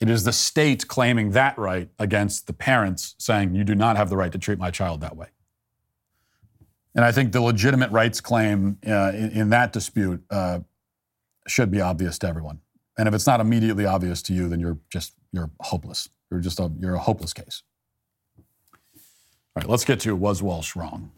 It 0.00 0.10
is 0.10 0.24
the 0.24 0.32
state 0.32 0.86
claiming 0.88 1.30
that 1.30 1.56
right 1.56 1.88
against 1.98 2.46
the 2.46 2.52
parents 2.52 3.14
saying, 3.18 3.54
you 3.54 3.64
do 3.64 3.74
not 3.74 3.96
have 3.96 4.10
the 4.10 4.16
right 4.16 4.32
to 4.32 4.38
treat 4.38 4.58
my 4.58 4.70
child 4.70 5.00
that 5.00 5.16
way. 5.16 5.28
And 6.94 7.04
I 7.04 7.10
think 7.10 7.32
the 7.32 7.40
legitimate 7.40 7.90
rights 7.90 8.20
claim 8.20 8.78
uh, 8.86 9.12
in, 9.14 9.30
in, 9.30 9.50
that 9.50 9.72
dispute 9.72 10.22
uh, 10.30 10.60
should 11.48 11.70
be 11.70 11.80
obvious 11.80 12.18
to 12.20 12.28
everyone. 12.28 12.60
And 12.96 13.08
if 13.08 13.14
it's 13.14 13.26
not 13.26 13.40
immediately 13.40 13.86
obvious 13.86 14.22
to 14.22 14.34
you, 14.34 14.48
then 14.48 14.60
you're 14.60 14.78
just 14.90 15.14
you're 15.32 15.50
hopeless. 15.60 16.08
You're 16.30 16.40
just 16.40 16.60
a 16.60 16.70
you're 16.78 16.94
a 16.94 17.00
hopeless 17.00 17.32
case. 17.32 17.62
All 19.56 19.60
right, 19.60 19.70
let's 19.70 19.84
get 19.84 20.00
to 20.00 20.16
was 20.16 20.42
Walsh 20.42 20.74
wrong? 20.74 21.12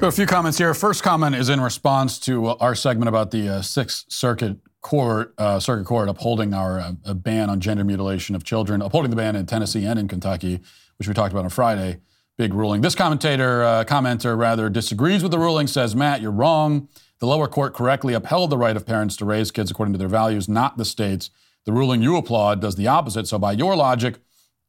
A 0.00 0.10
few 0.10 0.24
comments 0.24 0.56
here. 0.56 0.72
First 0.72 1.02
comment 1.02 1.34
is 1.34 1.50
in 1.50 1.60
response 1.60 2.18
to 2.20 2.46
our 2.46 2.74
segment 2.74 3.10
about 3.10 3.30
the 3.30 3.56
uh, 3.56 3.60
Sixth 3.60 4.06
Circuit 4.08 4.56
Court, 4.80 5.34
uh, 5.36 5.60
Circuit 5.60 5.84
Court 5.84 6.08
upholding 6.08 6.54
our 6.54 6.80
uh, 6.80 7.12
ban 7.12 7.50
on 7.50 7.60
gender 7.60 7.84
mutilation 7.84 8.34
of 8.34 8.42
children, 8.42 8.80
upholding 8.80 9.10
the 9.10 9.16
ban 9.16 9.36
in 9.36 9.44
Tennessee 9.44 9.84
and 9.84 9.98
in 9.98 10.08
Kentucky, 10.08 10.60
which 10.96 11.06
we 11.06 11.12
talked 11.12 11.34
about 11.34 11.44
on 11.44 11.50
Friday. 11.50 12.00
Big 12.38 12.54
ruling. 12.54 12.80
This 12.80 12.94
commentator, 12.94 13.64
uh, 13.64 13.84
commenter 13.84 14.34
rather, 14.34 14.70
disagrees 14.70 15.22
with 15.22 15.32
the 15.32 15.38
ruling. 15.38 15.66
Says 15.66 15.94
Matt, 15.94 16.22
you're 16.22 16.30
wrong. 16.30 16.88
The 17.18 17.26
lower 17.26 17.48
court 17.48 17.74
correctly 17.74 18.14
upheld 18.14 18.48
the 18.48 18.56
right 18.56 18.78
of 18.78 18.86
parents 18.86 19.14
to 19.16 19.26
raise 19.26 19.50
kids 19.50 19.70
according 19.70 19.92
to 19.92 19.98
their 19.98 20.08
values, 20.08 20.48
not 20.48 20.78
the 20.78 20.86
state's. 20.86 21.28
The 21.66 21.72
ruling 21.72 22.00
you 22.00 22.16
applaud 22.16 22.60
does 22.60 22.76
the 22.76 22.86
opposite. 22.86 23.28
So, 23.28 23.38
by 23.38 23.52
your 23.52 23.76
logic, 23.76 24.16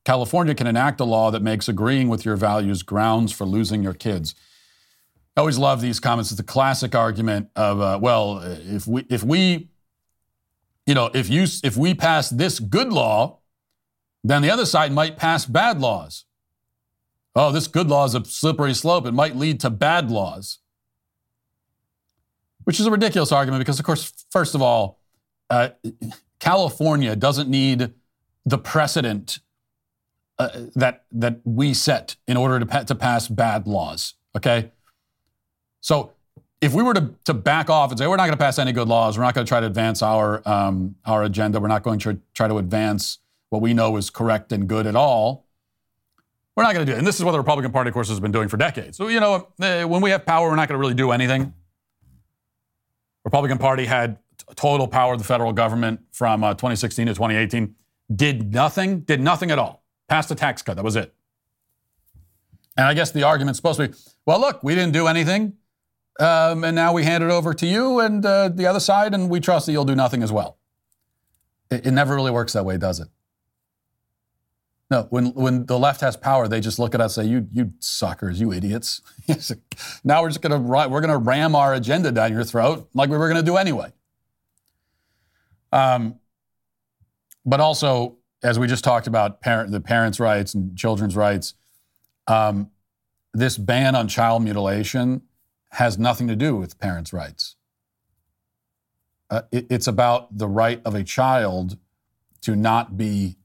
California 0.03 0.53
can 0.53 0.67
enact 0.67 0.99
a 0.99 1.05
law 1.05 1.31
that 1.31 1.41
makes 1.41 1.69
agreeing 1.69 2.09
with 2.09 2.25
your 2.25 2.35
values 2.35 2.83
grounds 2.83 3.31
for 3.31 3.45
losing 3.45 3.83
your 3.83 3.93
kids. 3.93 4.35
I 5.35 5.39
always 5.41 5.57
love 5.57 5.81
these 5.81 5.99
comments. 5.99 6.31
It's 6.31 6.39
a 6.39 6.43
classic 6.43 6.95
argument 6.95 7.49
of, 7.55 7.79
uh, 7.79 7.99
well, 8.01 8.39
if 8.39 8.87
we, 8.87 9.05
if 9.09 9.23
we, 9.23 9.69
you 10.85 10.95
know, 10.95 11.11
if 11.13 11.29
you, 11.29 11.45
if 11.63 11.77
we 11.77 11.93
pass 11.93 12.29
this 12.29 12.59
good 12.59 12.91
law, 12.91 13.39
then 14.23 14.41
the 14.41 14.49
other 14.49 14.65
side 14.65 14.91
might 14.91 15.15
pass 15.15 15.45
bad 15.45 15.79
laws. 15.79 16.25
Oh, 17.35 17.51
this 17.51 17.67
good 17.67 17.87
law 17.87 18.05
is 18.05 18.15
a 18.15 18.25
slippery 18.25 18.73
slope. 18.73 19.05
It 19.05 19.13
might 19.13 19.35
lead 19.35 19.59
to 19.59 19.69
bad 19.69 20.09
laws 20.09 20.59
which 22.67 22.81
is 22.81 22.85
a 22.85 22.91
ridiculous 22.91 23.31
argument 23.31 23.61
because, 23.61 23.79
of 23.79 23.85
course, 23.85 24.11
first 24.29 24.53
of 24.53 24.61
all, 24.61 24.99
uh, 25.49 25.69
California 26.39 27.15
doesn't 27.15 27.49
need 27.49 27.93
the 28.45 28.57
precedent 28.57 29.39
uh, 30.39 30.49
that 30.75 31.05
that 31.11 31.39
we 31.43 31.73
set 31.73 32.15
in 32.27 32.37
order 32.37 32.59
to 32.59 32.65
pa- 32.65 32.83
to 32.83 32.95
pass 32.95 33.27
bad 33.27 33.67
laws. 33.67 34.13
Okay, 34.35 34.71
so 35.81 36.11
if 36.61 36.73
we 36.73 36.83
were 36.83 36.93
to, 36.93 37.13
to 37.25 37.33
back 37.33 37.69
off 37.69 37.91
and 37.91 37.99
say 37.99 38.07
we're 38.07 38.17
not 38.17 38.25
going 38.25 38.37
to 38.37 38.43
pass 38.43 38.59
any 38.59 38.71
good 38.71 38.87
laws, 38.87 39.17
we're 39.17 39.23
not 39.23 39.33
going 39.35 39.45
to 39.45 39.49
try 39.49 39.59
to 39.59 39.65
advance 39.65 40.01
our 40.01 40.47
um, 40.47 40.95
our 41.05 41.23
agenda, 41.23 41.59
we're 41.59 41.67
not 41.67 41.83
going 41.83 41.99
to 41.99 42.19
try 42.33 42.47
to 42.47 42.57
advance 42.57 43.19
what 43.49 43.61
we 43.61 43.73
know 43.73 43.97
is 43.97 44.09
correct 44.09 44.51
and 44.51 44.67
good 44.67 44.87
at 44.87 44.95
all. 44.95 45.45
We're 46.55 46.63
not 46.63 46.73
going 46.73 46.85
to 46.85 46.91
do 46.91 46.95
it. 46.95 46.97
And 46.97 47.07
this 47.07 47.19
is 47.19 47.23
what 47.23 47.33
the 47.33 47.37
Republican 47.37 47.71
Party, 47.71 47.89
of 47.89 47.93
course, 47.93 48.09
has 48.09 48.19
been 48.19 48.31
doing 48.31 48.49
for 48.49 48.57
decades. 48.57 48.97
So, 48.97 49.09
you 49.09 49.19
know, 49.19 49.47
eh, 49.61 49.83
when 49.83 50.01
we 50.01 50.09
have 50.09 50.25
power, 50.25 50.49
we're 50.49 50.55
not 50.55 50.67
going 50.67 50.77
to 50.77 50.81
really 50.81 50.95
do 50.95 51.11
anything. 51.11 51.53
Republican 53.23 53.59
Party 53.59 53.85
had 53.85 54.17
total 54.55 54.87
power 54.87 55.13
of 55.13 55.19
the 55.19 55.25
federal 55.25 55.53
government 55.53 56.01
from 56.11 56.43
uh, 56.43 56.53
2016 56.53 57.07
to 57.07 57.13
2018. 57.13 57.75
Did 58.15 58.53
nothing, 58.53 59.01
did 59.01 59.21
nothing 59.21 59.51
at 59.51 59.59
all. 59.59 59.83
Passed 60.07 60.31
a 60.31 60.35
tax 60.35 60.61
cut. 60.61 60.75
That 60.75 60.85
was 60.85 60.95
it. 60.95 61.13
And 62.77 62.85
I 62.85 62.93
guess 62.93 63.11
the 63.11 63.23
argument's 63.23 63.57
supposed 63.57 63.79
to 63.79 63.87
be 63.89 63.93
well, 64.25 64.39
look, 64.39 64.63
we 64.63 64.75
didn't 64.75 64.93
do 64.93 65.07
anything. 65.07 65.53
Um, 66.19 66.63
and 66.63 66.75
now 66.75 66.93
we 66.93 67.03
hand 67.03 67.23
it 67.23 67.29
over 67.29 67.53
to 67.53 67.65
you 67.65 67.99
and 67.99 68.25
uh, 68.25 68.49
the 68.49 68.65
other 68.65 68.79
side, 68.79 69.13
and 69.13 69.29
we 69.29 69.39
trust 69.39 69.67
that 69.67 69.71
you'll 69.71 69.85
do 69.85 69.95
nothing 69.95 70.23
as 70.23 70.31
well. 70.31 70.57
It, 71.69 71.87
it 71.87 71.91
never 71.91 72.15
really 72.15 72.31
works 72.31 72.53
that 72.53 72.65
way, 72.65 72.77
does 72.77 72.99
it? 72.99 73.07
No, 74.89 75.07
when, 75.09 75.27
when 75.33 75.65
the 75.65 75.77
left 75.77 76.01
has 76.01 76.15
power, 76.15 76.47
they 76.47 76.61
just 76.61 76.79
look 76.79 76.95
at 76.95 77.01
us 77.01 77.17
and 77.17 77.25
say, 77.25 77.31
you, 77.31 77.47
you 77.51 77.73
suckers, 77.79 78.39
you 78.39 78.53
idiots. 78.53 79.01
now 80.03 80.21
we're 80.21 80.29
just 80.29 80.41
to 80.41 80.57
we're 80.57 81.01
to 81.01 81.17
ram 81.17 81.55
our 81.55 81.73
agenda 81.73 82.11
down 82.11 82.31
your 82.31 82.45
throat 82.45 82.89
like 82.93 83.09
we 83.09 83.17
were 83.17 83.31
to 83.33 83.43
do 83.43 83.57
anyway. 83.57 83.91
Um, 85.71 86.19
but 87.45 87.59
also, 87.59 88.17
as 88.43 88.59
we 88.59 88.67
just 88.67 88.83
talked 88.83 89.07
about 89.07 89.41
parent, 89.41 89.71
the 89.71 89.79
parents' 89.79 90.19
rights 90.19 90.53
and 90.53 90.77
children's 90.77 91.15
rights, 91.15 91.53
um, 92.27 92.71
this 93.33 93.57
ban 93.57 93.95
on 93.95 94.07
child 94.07 94.43
mutilation 94.43 95.21
has 95.71 95.97
nothing 95.97 96.27
to 96.27 96.35
do 96.35 96.55
with 96.55 96.79
parents' 96.79 97.13
rights. 97.13 97.55
Uh, 99.29 99.41
it, 99.51 99.67
it's 99.69 99.87
about 99.87 100.37
the 100.37 100.47
right 100.47 100.81
of 100.85 100.95
a 100.95 101.03
child 101.03 101.77
to 102.41 102.55
not 102.55 102.97
be 102.97 103.37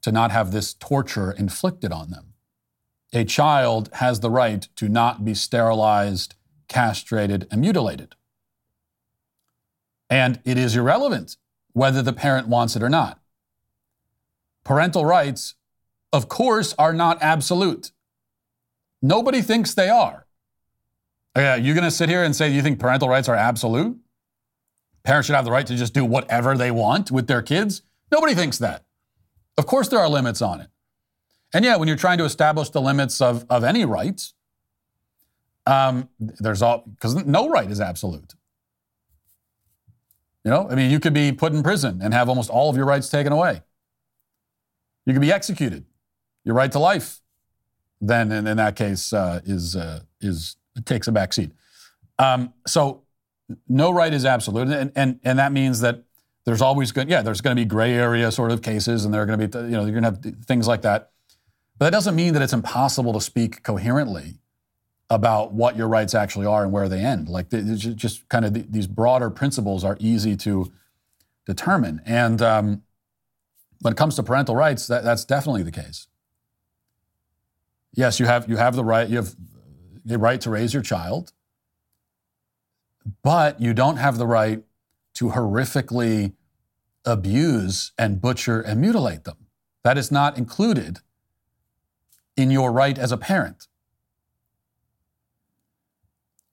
to 0.00 0.12
not 0.12 0.30
have 0.30 0.52
this 0.52 0.74
torture 0.74 1.32
inflicted 1.32 1.92
on 1.92 2.10
them. 2.10 2.34
A 3.12 3.24
child 3.24 3.90
has 3.94 4.20
the 4.20 4.30
right 4.30 4.68
to 4.76 4.88
not 4.88 5.24
be 5.24 5.34
sterilized, 5.34 6.34
castrated, 6.68 7.48
and 7.50 7.60
mutilated. 7.60 8.14
And 10.08 10.40
it 10.44 10.56
is 10.56 10.76
irrelevant 10.76 11.36
whether 11.78 12.02
the 12.02 12.12
parent 12.12 12.48
wants 12.48 12.74
it 12.74 12.82
or 12.82 12.88
not. 12.88 13.20
Parental 14.64 15.06
rights, 15.06 15.54
of 16.12 16.28
course, 16.28 16.74
are 16.76 16.92
not 16.92 17.22
absolute. 17.22 17.92
Nobody 19.00 19.40
thinks 19.42 19.74
they 19.74 19.88
are. 19.88 20.26
Yeah, 21.36 21.54
you're 21.54 21.76
going 21.76 21.84
to 21.84 21.90
sit 21.92 22.08
here 22.08 22.24
and 22.24 22.34
say 22.34 22.50
you 22.50 22.62
think 22.62 22.80
parental 22.80 23.08
rights 23.08 23.28
are 23.28 23.36
absolute? 23.36 23.96
Parents 25.04 25.26
should 25.26 25.36
have 25.36 25.44
the 25.44 25.52
right 25.52 25.66
to 25.68 25.76
just 25.76 25.94
do 25.94 26.04
whatever 26.04 26.56
they 26.56 26.72
want 26.72 27.12
with 27.12 27.28
their 27.28 27.42
kids? 27.42 27.82
Nobody 28.10 28.34
thinks 28.34 28.58
that. 28.58 28.84
Of 29.56 29.66
course, 29.66 29.86
there 29.86 30.00
are 30.00 30.08
limits 30.08 30.42
on 30.42 30.60
it. 30.60 30.68
And 31.54 31.64
yeah, 31.64 31.76
when 31.76 31.86
you're 31.86 31.96
trying 31.96 32.18
to 32.18 32.24
establish 32.24 32.70
the 32.70 32.80
limits 32.80 33.20
of, 33.20 33.46
of 33.48 33.62
any 33.62 33.84
rights, 33.84 34.34
um, 35.64 36.08
there's 36.18 36.60
all, 36.60 36.82
because 36.86 37.14
no 37.24 37.48
right 37.48 37.70
is 37.70 37.80
absolute. 37.80 38.34
You 40.48 40.54
know, 40.54 40.66
I 40.70 40.76
mean, 40.76 40.90
you 40.90 40.98
could 40.98 41.12
be 41.12 41.30
put 41.30 41.52
in 41.52 41.62
prison 41.62 42.00
and 42.02 42.14
have 42.14 42.30
almost 42.30 42.48
all 42.48 42.70
of 42.70 42.76
your 42.78 42.86
rights 42.86 43.10
taken 43.10 43.32
away. 43.34 43.60
You 45.04 45.12
could 45.12 45.20
be 45.20 45.30
executed. 45.30 45.84
Your 46.42 46.54
right 46.54 46.72
to 46.72 46.78
life, 46.78 47.20
then 48.00 48.32
in, 48.32 48.46
in 48.46 48.56
that 48.56 48.74
case, 48.74 49.12
uh, 49.12 49.42
is 49.44 49.76
uh, 49.76 50.00
is 50.22 50.56
takes 50.86 51.06
a 51.06 51.12
back 51.12 51.34
seat. 51.34 51.52
Um, 52.18 52.54
so, 52.66 53.02
no 53.68 53.90
right 53.90 54.10
is 54.10 54.24
absolute, 54.24 54.68
and, 54.68 54.90
and 54.96 55.20
and 55.22 55.38
that 55.38 55.52
means 55.52 55.80
that 55.80 56.04
there's 56.46 56.62
always 56.62 56.92
going, 56.92 57.10
yeah, 57.10 57.20
there's 57.20 57.42
going 57.42 57.54
to 57.54 57.62
be 57.62 57.66
gray 57.66 57.92
area 57.92 58.32
sort 58.32 58.50
of 58.50 58.62
cases, 58.62 59.04
and 59.04 59.12
there 59.12 59.20
are 59.20 59.26
going 59.26 59.38
to 59.38 59.48
be, 59.48 59.58
you 59.66 59.72
know, 59.72 59.84
you're 59.84 60.00
going 60.00 60.14
to 60.14 60.28
have 60.28 60.46
things 60.46 60.66
like 60.66 60.80
that. 60.80 61.10
But 61.76 61.84
that 61.84 61.92
doesn't 61.92 62.16
mean 62.16 62.32
that 62.32 62.40
it's 62.40 62.54
impossible 62.54 63.12
to 63.12 63.20
speak 63.20 63.62
coherently 63.62 64.38
about 65.10 65.52
what 65.52 65.76
your 65.76 65.88
rights 65.88 66.14
actually 66.14 66.46
are 66.46 66.62
and 66.62 66.72
where 66.72 66.88
they 66.88 67.00
end. 67.00 67.28
Like 67.28 67.50
just 67.50 68.28
kind 68.28 68.44
of 68.44 68.72
these 68.72 68.86
broader 68.86 69.30
principles 69.30 69.84
are 69.84 69.96
easy 70.00 70.36
to 70.36 70.70
determine. 71.46 72.02
And 72.04 72.42
um, 72.42 72.82
when 73.80 73.92
it 73.92 73.96
comes 73.96 74.16
to 74.16 74.22
parental 74.22 74.54
rights, 74.54 74.86
that, 74.88 75.04
that's 75.04 75.24
definitely 75.24 75.62
the 75.62 75.70
case. 75.70 76.08
Yes, 77.94 78.20
you 78.20 78.26
have 78.26 78.48
you 78.48 78.58
have 78.58 78.76
the 78.76 78.84
right 78.84 79.08
you 79.08 79.16
have 79.16 79.34
the 80.04 80.18
right 80.18 80.40
to 80.42 80.50
raise 80.50 80.74
your 80.74 80.82
child, 80.82 81.32
but 83.22 83.60
you 83.60 83.72
don't 83.72 83.96
have 83.96 84.18
the 84.18 84.26
right 84.26 84.62
to 85.14 85.30
horrifically 85.30 86.34
abuse 87.04 87.92
and 87.98 88.20
butcher 88.20 88.60
and 88.60 88.80
mutilate 88.80 89.24
them. 89.24 89.46
That 89.84 89.96
is 89.96 90.12
not 90.12 90.36
included 90.36 90.98
in 92.36 92.50
your 92.50 92.70
right 92.70 92.98
as 92.98 93.10
a 93.10 93.16
parent. 93.16 93.67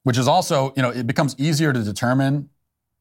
Which 0.05 0.19
is 0.19 0.27
also, 0.27 0.71
you 0.75 0.83
know, 0.83 0.91
it 0.91 1.07
becomes 1.07 1.35
easier 1.39 1.73
to 1.73 1.81
determine 1.81 2.49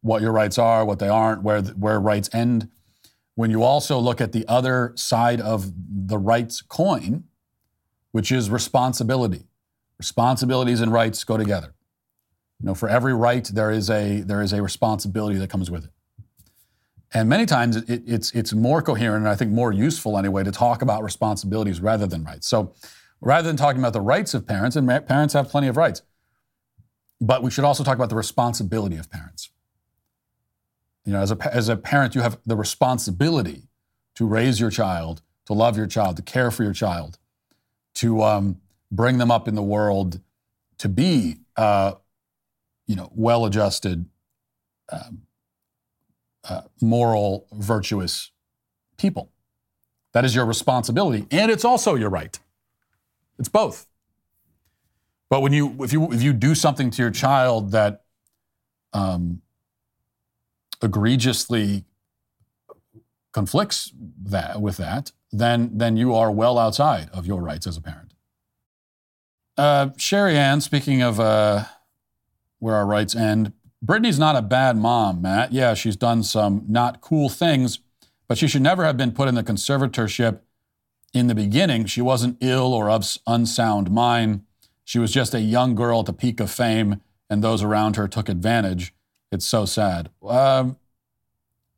what 0.01 0.23
your 0.23 0.33
rights 0.33 0.57
are, 0.57 0.87
what 0.87 1.01
they 1.01 1.09
aren't, 1.11 1.43
where 1.43 1.61
where 1.61 2.01
rights 2.01 2.31
end 2.33 2.71
when 3.35 3.51
you 3.51 3.63
also 3.63 3.99
look 3.99 4.23
at 4.23 4.33
the 4.33 4.49
other 4.49 4.95
side 4.97 5.39
of 5.39 5.71
the 5.87 6.17
rights 6.17 6.63
coin, 6.63 7.25
which 8.13 8.33
is 8.33 8.49
responsibility. 8.49 9.45
Responsibilities 9.99 10.81
and 10.81 10.91
rights 10.91 11.23
go 11.25 11.37
together. 11.37 11.75
You 12.59 12.69
know, 12.69 12.75
for 12.75 12.89
every 12.89 13.13
right 13.13 13.45
there 13.45 13.71
is 13.71 13.91
a 13.91 14.23
there 14.23 14.41
is 14.41 14.55
a 14.55 14.63
responsibility 14.63 15.37
that 15.37 15.51
comes 15.51 15.71
with 15.71 15.85
it. 15.85 15.91
And 17.13 17.29
many 17.29 17.45
times 17.45 17.77
it, 17.77 18.03
it's 18.07 18.31
it's 18.31 18.55
more 18.55 18.81
coherent 18.81 19.25
and 19.25 19.29
I 19.29 19.35
think 19.35 19.51
more 19.51 19.73
useful 19.73 20.17
anyway 20.17 20.43
to 20.43 20.53
talk 20.53 20.81
about 20.81 21.03
responsibilities 21.03 21.83
rather 21.83 22.07
than 22.07 22.25
rights. 22.25 22.49
So 22.49 22.73
rather 23.21 23.47
than 23.47 23.59
talking 23.59 23.83
about 23.83 23.93
the 23.93 24.01
rights 24.01 24.33
of 24.33 24.47
parents, 24.47 24.75
and 24.75 24.89
parents 24.89 25.35
have 25.35 25.51
plenty 25.51 25.69
of 25.69 25.77
rights, 25.77 26.01
but 27.21 27.43
we 27.43 27.51
should 27.51 27.65
also 27.65 27.85
talk 27.85 27.95
about 27.95 28.11
the 28.11 28.17
responsibility 28.17 28.97
of 28.97 29.11
parents. 29.11 29.51
You 31.05 31.12
know, 31.12 31.21
as 31.21 31.31
a, 31.31 31.55
as 31.55 31.69
a 31.69 31.77
parent, 31.77 32.15
you 32.15 32.23
have 32.23 32.39
the 32.47 32.57
responsibility 32.57 33.69
to 34.15 34.27
raise 34.27 34.61
your 34.61 34.71
child, 34.71 35.23
to 35.47 35.53
love 35.53 35.77
your 35.77 35.87
child, 35.87 36.17
to 36.17 36.23
care 36.23 36.51
for 36.51 36.62
your 36.62 36.73
child, 36.73 37.19
to 37.95 38.23
um, 38.23 38.61
bring 38.91 39.19
them 39.19 39.31
up 39.31 39.49
in 39.49 39.55
the 39.55 39.62
world 39.62 40.21
to 40.79 40.89
be, 40.89 41.37
uh, 41.57 41.93
you 42.87 42.97
know, 42.97 43.11
well-adjusted, 43.15 44.07
um, 44.91 45.23
uh, 46.49 46.62
moral, 46.81 47.47
virtuous 47.53 48.31
people. 48.97 49.31
That 50.12 50.25
is 50.25 50.35
your 50.35 50.45
responsibility, 50.47 51.27
and 51.31 51.51
it's 51.51 51.65
also 51.65 51.95
your 51.95 52.11
right. 52.11 52.39
It's 53.39 53.49
both. 53.49 53.87
But 55.35 55.41
when 55.41 55.53
you, 55.53 55.74
if 55.80 55.93
you, 55.93 56.12
if 56.12 56.22
you 56.22 56.32
do 56.32 56.55
something 56.55 56.93
to 56.93 57.03
your 57.03 57.11
child 57.11 57.72
that 57.72 58.05
um, 58.93 59.43
egregiously 60.80 61.87
conflicts 63.32 63.93
that 64.22 64.61
with 64.61 64.76
that, 64.76 65.11
then 65.32 65.72
then 65.76 65.97
you 65.97 66.14
are 66.14 66.30
well 66.30 66.57
outside 66.57 67.11
of 67.12 67.26
your 67.26 67.43
rights 67.43 67.66
as 67.66 67.76
a 67.76 67.80
parent. 67.80 68.14
Uh, 69.57 69.89
Sherry 69.97 70.39
Ann, 70.39 70.61
speaking 70.61 71.03
of 71.03 71.18
uh, 71.18 71.64
where 72.61 72.76
our 72.76 72.87
rights 72.87 73.16
end, 73.16 73.55
Britney's 73.85 74.20
not 74.20 74.37
a 74.37 74.43
bad 74.43 74.76
mom, 74.76 75.20
Matt. 75.20 75.53
Yeah, 75.53 75.74
she's 75.74 75.97
done 75.97 76.22
some 76.22 76.64
not 76.68 77.01
cool 77.01 77.28
things, 77.28 77.80
but 78.28 78.39
she 78.39 78.47
should 78.47 78.62
never 78.62 78.85
have 78.85 78.97
been 78.97 79.11
put 79.11 79.26
in 79.26 79.35
the 79.35 79.43
conservatorship 79.43 80.43
in 81.12 81.26
the 81.26 81.35
beginning. 81.35 81.87
She 81.87 82.01
wasn't 82.01 82.39
ill 82.41 82.72
or 82.72 82.89
of 82.89 83.18
unsound 83.26 83.91
mind. 83.91 84.43
She 84.85 84.99
was 84.99 85.12
just 85.12 85.35
a 85.35 85.41
young 85.41 85.74
girl 85.74 86.01
at 86.01 86.07
the 86.07 86.12
peak 86.12 86.41
of 86.41 86.51
fame, 86.51 87.01
and 87.30 87.43
those 87.43 87.62
around 87.62 87.97
her 87.97 88.07
took 88.07 88.28
advantage. 88.28 88.95
It's 89.32 89.47
so 89.47 89.64
sad. 89.64 90.11
Um, 90.26 90.76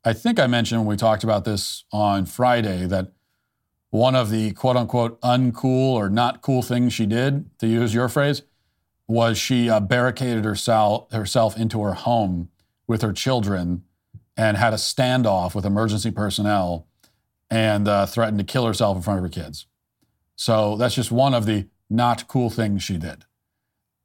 I 0.03 0.13
think 0.13 0.39
I 0.39 0.47
mentioned 0.47 0.81
when 0.81 0.87
we 0.87 0.97
talked 0.97 1.23
about 1.23 1.45
this 1.45 1.85
on 1.91 2.25
Friday 2.25 2.85
that 2.85 3.11
one 3.89 4.15
of 4.15 4.29
the 4.29 4.51
quote 4.51 4.75
unquote 4.75 5.19
uncool 5.21 5.93
or 5.93 6.09
not 6.09 6.41
cool 6.41 6.61
things 6.61 6.93
she 6.93 7.05
did, 7.05 7.49
to 7.59 7.67
use 7.67 7.93
your 7.93 8.09
phrase, 8.09 8.43
was 9.07 9.37
she 9.37 9.69
uh, 9.69 9.79
barricaded 9.79 10.43
herself, 10.43 11.11
herself 11.11 11.57
into 11.57 11.81
her 11.81 11.93
home 11.93 12.49
with 12.87 13.01
her 13.01 13.13
children 13.13 13.83
and 14.35 14.57
had 14.57 14.73
a 14.73 14.77
standoff 14.77 15.55
with 15.55 15.65
emergency 15.65 16.11
personnel 16.11 16.87
and 17.49 17.87
uh, 17.87 18.05
threatened 18.05 18.37
to 18.37 18.43
kill 18.43 18.65
herself 18.65 18.97
in 18.97 19.01
front 19.01 19.17
of 19.17 19.23
her 19.23 19.29
kids. 19.29 19.65
So 20.35 20.75
that's 20.75 20.95
just 20.95 21.11
one 21.11 21.33
of 21.33 21.45
the 21.45 21.67
not 21.89 22.27
cool 22.27 22.49
things 22.49 22.83
she 22.83 22.97
did. 22.97 23.25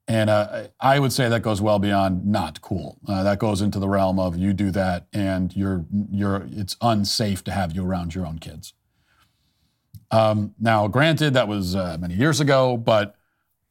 And 0.08 0.28
uh, 0.28 0.68
I 0.80 0.98
would 0.98 1.12
say 1.12 1.28
that 1.28 1.42
goes 1.42 1.62
well 1.62 1.78
beyond 1.78 2.26
not 2.26 2.60
cool. 2.60 2.98
Uh, 3.06 3.22
that 3.22 3.38
goes 3.38 3.62
into 3.62 3.78
the 3.78 3.88
realm 3.88 4.18
of 4.18 4.36
you 4.36 4.52
do 4.52 4.70
that 4.72 5.06
and 5.12 5.54
you're 5.56 5.84
you're 6.10 6.46
it's 6.50 6.76
unsafe 6.80 7.44
to 7.44 7.52
have 7.52 7.72
you 7.72 7.84
around 7.84 8.14
your 8.14 8.26
own 8.26 8.38
kids. 8.38 8.74
Um, 10.10 10.54
now, 10.60 10.88
granted, 10.88 11.34
that 11.34 11.48
was 11.48 11.74
uh, 11.74 11.96
many 11.98 12.14
years 12.14 12.40
ago, 12.40 12.76
but 12.76 13.14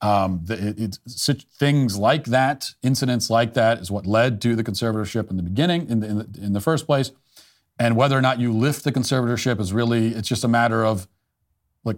um, 0.01 0.41
the, 0.43 0.73
it, 0.75 0.97
things 1.59 1.97
like 1.97 2.25
that, 2.25 2.71
incidents 2.81 3.29
like 3.29 3.53
that, 3.53 3.77
is 3.77 3.91
what 3.91 4.07
led 4.07 4.41
to 4.41 4.55
the 4.55 4.63
conservatorship 4.63 5.29
in 5.29 5.37
the 5.37 5.43
beginning, 5.43 5.87
in 5.87 5.99
the, 5.99 6.07
in 6.07 6.17
the, 6.17 6.29
in 6.41 6.53
the 6.53 6.61
first 6.61 6.87
place. 6.87 7.11
And 7.77 7.95
whether 7.95 8.17
or 8.17 8.21
not 8.21 8.39
you 8.39 8.51
lift 8.51 8.83
the 8.83 8.91
conservatorship 8.91 9.59
is 9.59 9.71
really, 9.71 10.07
it's 10.07 10.27
just 10.27 10.43
a 10.43 10.47
matter 10.47 10.83
of, 10.83 11.07
like, 11.83 11.97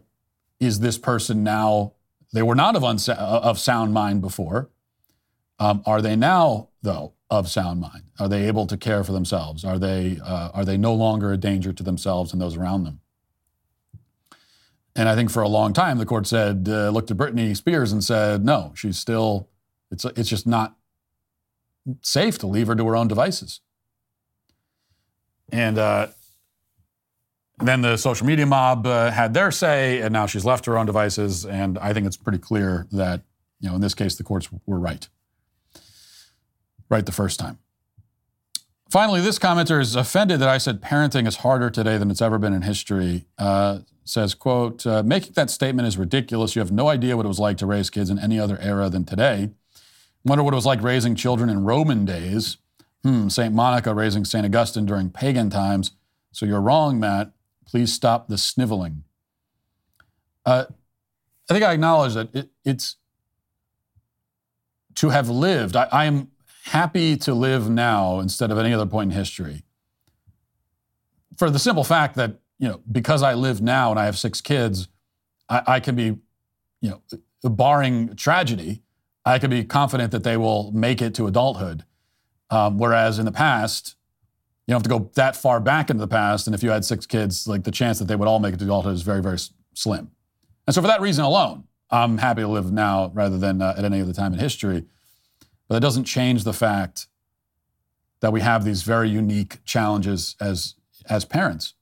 is 0.59 0.81
this 0.81 0.97
person 0.97 1.43
now 1.43 1.93
they 2.33 2.41
were 2.41 2.55
not 2.55 2.75
of, 2.75 2.83
unsa- 2.83 3.17
of 3.17 3.57
sound 3.59 3.93
mind 3.93 4.21
before. 4.21 4.69
Um, 5.59 5.83
are 5.85 6.01
they 6.01 6.15
now, 6.15 6.69
though, 6.81 7.13
of 7.29 7.49
sound 7.49 7.79
mind? 7.79 8.03
Are 8.19 8.27
they 8.27 8.47
able 8.47 8.67
to 8.67 8.75
care 8.75 9.03
for 9.03 9.11
themselves? 9.11 9.63
Are 9.63 9.79
they, 9.79 10.19
uh, 10.23 10.49
are 10.53 10.65
they 10.65 10.77
no 10.77 10.93
longer 10.93 11.31
a 11.31 11.37
danger 11.37 11.71
to 11.71 11.83
themselves 11.83 12.33
and 12.33 12.41
those 12.41 12.57
around 12.57 12.83
them? 12.83 12.99
And 14.95 15.09
I 15.09 15.15
think 15.15 15.31
for 15.31 15.41
a 15.41 15.47
long 15.47 15.73
time, 15.73 15.97
the 15.97 16.05
court 16.05 16.27
said, 16.27 16.67
uh, 16.69 16.89
looked 16.89 17.09
at 17.09 17.17
Britney 17.17 17.55
Spears 17.55 17.91
and 17.91 18.03
said, 18.03 18.43
no, 18.45 18.73
she's 18.75 18.97
still, 18.97 19.47
it's, 19.89 20.05
it's 20.05 20.29
just 20.29 20.45
not 20.45 20.75
safe 22.01 22.37
to 22.39 22.47
leave 22.47 22.67
her 22.67 22.75
to 22.75 22.85
her 22.87 22.95
own 22.95 23.07
devices. 23.07 23.61
And 25.51 25.77
uh, 25.77 26.07
then 27.67 27.81
the 27.81 27.97
social 27.97 28.25
media 28.25 28.45
mob 28.45 28.85
uh, 28.87 29.11
had 29.11 29.33
their 29.33 29.51
say, 29.51 30.01
and 30.01 30.11
now 30.11 30.25
she's 30.25 30.45
left 30.45 30.65
her 30.65 30.77
own 30.77 30.85
devices. 30.85 31.45
And 31.45 31.77
I 31.77 31.93
think 31.93 32.05
it's 32.05 32.17
pretty 32.17 32.39
clear 32.39 32.87
that, 32.91 33.21
you 33.59 33.69
know, 33.69 33.75
in 33.75 33.81
this 33.81 33.93
case, 33.93 34.15
the 34.15 34.23
courts 34.23 34.49
were 34.65 34.79
right. 34.79 35.07
Right 36.89 37.05
the 37.05 37.11
first 37.11 37.39
time. 37.39 37.59
Finally, 38.89 39.21
this 39.21 39.39
commenter 39.39 39.81
is 39.81 39.95
offended 39.95 40.39
that 40.39 40.49
I 40.49 40.59
said 40.59 40.79
parenting 40.79 41.27
is 41.27 41.37
harder 41.37 41.71
today 41.71 41.97
than 41.97 42.11
it's 42.11 42.21
ever 42.21 42.37
been 42.37 42.53
in 42.53 42.61
history. 42.61 43.25
Uh, 43.39 43.79
says, 44.05 44.35
quote, 44.35 44.85
uh, 44.85 45.01
making 45.01 45.33
that 45.33 45.49
statement 45.49 45.87
is 45.87 45.97
ridiculous. 45.97 46.55
You 46.55 46.59
have 46.59 46.71
no 46.71 46.89
idea 46.89 47.17
what 47.17 47.25
it 47.25 47.29
was 47.29 47.39
like 47.39 47.57
to 47.57 47.65
raise 47.65 47.89
kids 47.89 48.09
in 48.09 48.19
any 48.19 48.39
other 48.39 48.59
era 48.61 48.89
than 48.89 49.03
today. 49.05 49.49
Wonder 50.23 50.43
what 50.43 50.53
it 50.53 50.55
was 50.55 50.65
like 50.65 50.81
raising 50.81 51.15
children 51.15 51.49
in 51.49 51.63
Roman 51.63 52.05
days. 52.05 52.57
Hmm, 53.03 53.27
St. 53.27 53.53
Monica 53.53 53.93
raising 53.93 54.23
St. 54.23 54.45
Augustine 54.45 54.85
during 54.85 55.09
pagan 55.09 55.49
times. 55.49 55.91
So 56.31 56.45
you're 56.45 56.61
wrong, 56.61 56.99
Matt. 56.99 57.32
Please 57.65 57.91
stop 57.91 58.27
the 58.27 58.37
sniveling. 58.37 59.03
Uh, 60.45 60.65
I 61.49 61.53
think 61.53 61.65
I 61.65 61.73
acknowledge 61.73 62.13
that 62.13 62.33
it, 62.33 62.49
it's 62.63 62.97
to 64.95 65.09
have 65.09 65.29
lived. 65.29 65.75
I, 65.75 65.87
I 65.91 66.05
am 66.05 66.31
happy 66.65 67.17
to 67.17 67.33
live 67.33 67.69
now 67.69 68.19
instead 68.19 68.51
of 68.51 68.57
any 68.57 68.73
other 68.73 68.85
point 68.85 69.11
in 69.11 69.17
history. 69.17 69.63
For 71.37 71.49
the 71.49 71.59
simple 71.59 71.83
fact 71.83 72.15
that, 72.15 72.39
you 72.59 72.67
know, 72.67 72.81
because 72.91 73.23
I 73.23 73.33
live 73.33 73.61
now 73.61 73.91
and 73.91 73.99
I 73.99 74.05
have 74.05 74.17
six 74.17 74.39
kids, 74.39 74.87
I, 75.49 75.63
I 75.67 75.79
can 75.79 75.95
be, 75.95 76.17
you 76.81 76.89
know, 76.89 77.01
barring 77.49 78.15
tragedy, 78.15 78.81
I 79.25 79.39
can 79.39 79.49
be 79.49 79.63
confident 79.63 80.11
that 80.11 80.23
they 80.23 80.37
will 80.37 80.71
make 80.71 81.01
it 81.01 81.13
to 81.15 81.27
adulthood. 81.27 81.85
Um, 82.49 82.77
whereas 82.77 83.19
in 83.19 83.25
the 83.25 83.31
past, 83.31 83.95
you 84.65 84.71
don't 84.71 84.79
have 84.79 84.83
to 84.83 84.89
go 84.89 85.11
that 85.15 85.35
far 85.35 85.59
back 85.59 85.89
into 85.89 85.99
the 85.99 86.07
past. 86.07 86.47
And 86.47 86.55
if 86.55 86.63
you 86.63 86.69
had 86.69 86.85
six 86.85 87.05
kids, 87.05 87.47
like 87.47 87.63
the 87.63 87.71
chance 87.71 87.99
that 87.99 88.05
they 88.05 88.15
would 88.15 88.27
all 88.27 88.39
make 88.39 88.53
it 88.53 88.57
to 88.57 88.65
adulthood 88.65 88.93
is 88.93 89.01
very, 89.01 89.21
very 89.21 89.37
slim. 89.73 90.11
And 90.65 90.73
so 90.73 90.81
for 90.81 90.87
that 90.87 91.01
reason 91.01 91.25
alone, 91.25 91.65
I'm 91.89 92.17
happy 92.17 92.41
to 92.41 92.47
live 92.47 92.71
now 92.71 93.11
rather 93.13 93.37
than 93.37 93.61
uh, 93.61 93.75
at 93.77 93.83
any 93.83 94.01
other 94.01 94.13
time 94.13 94.33
in 94.33 94.39
history. 94.39 94.85
But 95.67 95.75
that 95.75 95.81
doesn't 95.81 96.05
change 96.05 96.43
the 96.43 96.53
fact 96.53 97.07
that 98.21 98.31
we 98.31 98.39
have 98.39 98.63
these 98.63 98.83
very 98.83 99.09
unique 99.09 99.63
challenges 99.65 100.35
as 100.39 100.75
as 101.09 101.25
parents. 101.25 101.73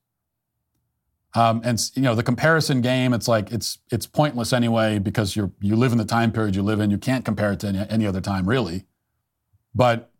Um, 1.33 1.61
and 1.63 1.79
you 1.93 2.01
know 2.01 2.15
the 2.15 2.23
comparison 2.23 2.81
game, 2.81 3.13
it's 3.13 3.27
like 3.27 3.51
it's 3.51 3.77
it's 3.91 4.05
pointless 4.07 4.51
anyway 4.51 4.99
because 4.99 5.35
you're 5.35 5.51
you 5.61 5.75
live 5.75 5.91
in 5.91 5.97
the 5.97 6.05
time 6.05 6.31
period 6.31 6.55
you 6.55 6.63
live 6.63 6.79
in. 6.79 6.89
You 6.89 6.97
can't 6.97 7.23
compare 7.23 7.53
it 7.53 7.59
to 7.61 7.67
any, 7.67 7.85
any 7.89 8.07
other 8.07 8.21
time 8.21 8.49
really. 8.49 8.85
But 9.73 10.11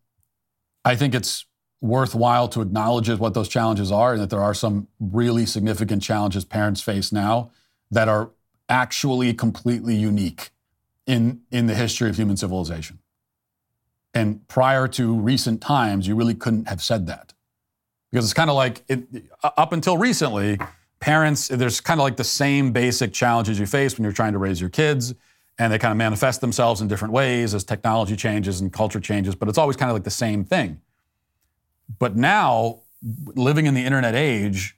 I 0.86 0.96
think 0.96 1.14
it's 1.14 1.46
worthwhile 1.82 2.48
to 2.48 2.62
acknowledge 2.62 3.10
what 3.10 3.34
those 3.34 3.50
challenges 3.50 3.92
are 3.92 4.14
and 4.14 4.22
that 4.22 4.30
there 4.30 4.42
are 4.42 4.54
some 4.54 4.88
really 5.00 5.46
significant 5.46 6.04
challenges 6.04 6.46
parents 6.46 6.80
face 6.80 7.12
now 7.12 7.52
that 7.90 8.08
are 8.08 8.30
actually 8.70 9.34
completely 9.34 9.96
unique 9.96 10.52
in, 11.08 11.42
in 11.52 11.66
the 11.66 11.74
history 11.74 12.10
of 12.10 12.16
human 12.16 12.38
civilization. 12.38 13.00
And 14.14 14.48
prior 14.48 14.88
to 14.90 15.14
recent 15.16 15.62
times, 15.62 16.08
you 16.08 16.16
really 16.16 16.36
couldn't 16.36 16.68
have 16.68 16.82
said 16.82 17.08
that. 17.08 17.34
Because 18.12 18.26
it's 18.26 18.34
kind 18.34 18.50
of 18.50 18.56
like, 18.56 18.84
it, 18.88 19.04
up 19.42 19.74
until 19.74 19.98
recently, 19.98 20.60
parents, 21.00 21.48
there's 21.48 21.82
kind 21.82 22.00
of 22.00 22.04
like 22.04 22.18
the 22.18 22.24
same 22.24 22.72
basic 22.72 23.14
challenges 23.14 23.58
you 23.58 23.66
face 23.66 23.98
when 23.98 24.04
you're 24.04 24.14
trying 24.14 24.34
to 24.34 24.38
raise 24.38 24.60
your 24.60 24.70
kids, 24.70 25.16
and 25.58 25.72
they 25.72 25.80
kind 25.80 25.92
of 25.92 25.98
manifest 25.98 26.42
themselves 26.42 26.82
in 26.82 26.88
different 26.88 27.14
ways 27.14 27.54
as 27.54 27.64
technology 27.64 28.16
changes 28.16 28.62
and 28.62 28.72
culture 28.72 29.00
changes, 29.00 29.34
but 29.34 29.48
it's 29.48 29.58
always 29.58 29.78
kind 29.78 29.90
of 29.90 29.96
like 29.96 30.04
the 30.04 30.10
same 30.10 30.44
thing. 30.44 30.80
But 32.00 32.16
now, 32.16 32.82
living 33.02 33.66
in 33.66 33.74
the 33.74 33.84
internet 33.84 34.16
age, 34.16 34.78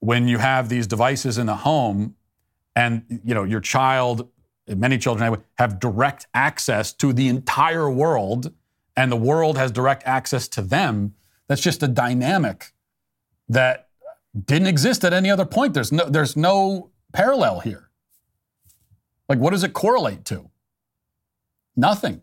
when 0.00 0.28
you 0.28 0.38
have 0.38 0.68
these 0.68 0.86
devices 0.86 1.38
in 1.38 1.46
the 1.46 1.56
home, 1.56 2.14
and 2.76 3.20
you 3.24 3.34
know 3.34 3.44
your 3.44 3.60
child, 3.60 4.28
many 4.68 4.98
children 4.98 5.42
have 5.58 5.80
direct 5.80 6.26
access 6.34 6.92
to 6.94 7.12
the 7.12 7.28
entire 7.28 7.90
world, 7.90 8.52
and 8.96 9.10
the 9.10 9.16
world 9.16 9.58
has 9.58 9.72
direct 9.72 10.04
access 10.06 10.46
to 10.48 10.62
them. 10.62 11.14
That's 11.48 11.62
just 11.62 11.82
a 11.82 11.88
dynamic 11.88 12.72
that 13.48 13.88
didn't 14.44 14.68
exist 14.68 15.04
at 15.04 15.12
any 15.12 15.30
other 15.30 15.46
point. 15.46 15.74
There's 15.74 15.90
no, 15.90 16.04
there's 16.04 16.36
no 16.36 16.90
parallel 17.12 17.60
here. 17.60 17.88
Like, 19.28 19.38
what 19.38 19.50
does 19.50 19.64
it 19.64 19.72
correlate 19.72 20.24
to? 20.26 20.50
Nothing. 21.76 22.22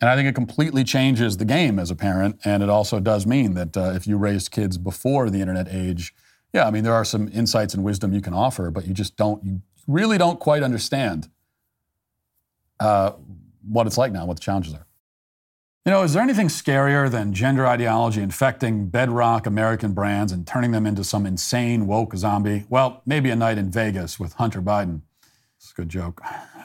And 0.00 0.08
I 0.08 0.14
think 0.14 0.28
it 0.28 0.34
completely 0.34 0.84
changes 0.84 1.36
the 1.36 1.44
game 1.44 1.78
as 1.78 1.90
a 1.90 1.96
parent. 1.96 2.38
And 2.44 2.62
it 2.62 2.68
also 2.68 3.00
does 3.00 3.26
mean 3.26 3.54
that 3.54 3.76
uh, 3.76 3.92
if 3.94 4.06
you 4.06 4.16
raised 4.16 4.50
kids 4.50 4.78
before 4.78 5.28
the 5.28 5.40
internet 5.40 5.68
age, 5.70 6.14
yeah, 6.52 6.66
I 6.66 6.70
mean, 6.70 6.84
there 6.84 6.94
are 6.94 7.04
some 7.04 7.28
insights 7.32 7.74
and 7.74 7.82
wisdom 7.84 8.12
you 8.12 8.20
can 8.20 8.32
offer, 8.32 8.70
but 8.70 8.86
you 8.86 8.94
just 8.94 9.16
don't, 9.16 9.44
you 9.44 9.60
really 9.86 10.16
don't 10.16 10.38
quite 10.38 10.62
understand 10.62 11.28
uh, 12.80 13.12
what 13.68 13.86
it's 13.86 13.98
like 13.98 14.12
now, 14.12 14.24
what 14.24 14.36
the 14.36 14.42
challenges 14.42 14.72
are. 14.74 14.86
You 15.84 15.92
know, 15.92 16.02
is 16.02 16.12
there 16.12 16.22
anything 16.22 16.48
scarier 16.48 17.10
than 17.10 17.32
gender 17.32 17.66
ideology 17.66 18.20
infecting 18.20 18.88
bedrock 18.88 19.46
American 19.46 19.94
brands 19.94 20.32
and 20.32 20.46
turning 20.46 20.70
them 20.70 20.86
into 20.86 21.02
some 21.02 21.24
insane 21.24 21.86
woke 21.86 22.14
zombie? 22.14 22.66
Well, 22.68 23.02
maybe 23.06 23.30
a 23.30 23.36
night 23.36 23.58
in 23.58 23.70
Vegas 23.70 24.20
with 24.20 24.34
Hunter 24.34 24.60
Biden. 24.60 25.00
It's 25.56 25.72
a 25.72 25.74
good 25.74 25.88
joke. 25.88 26.20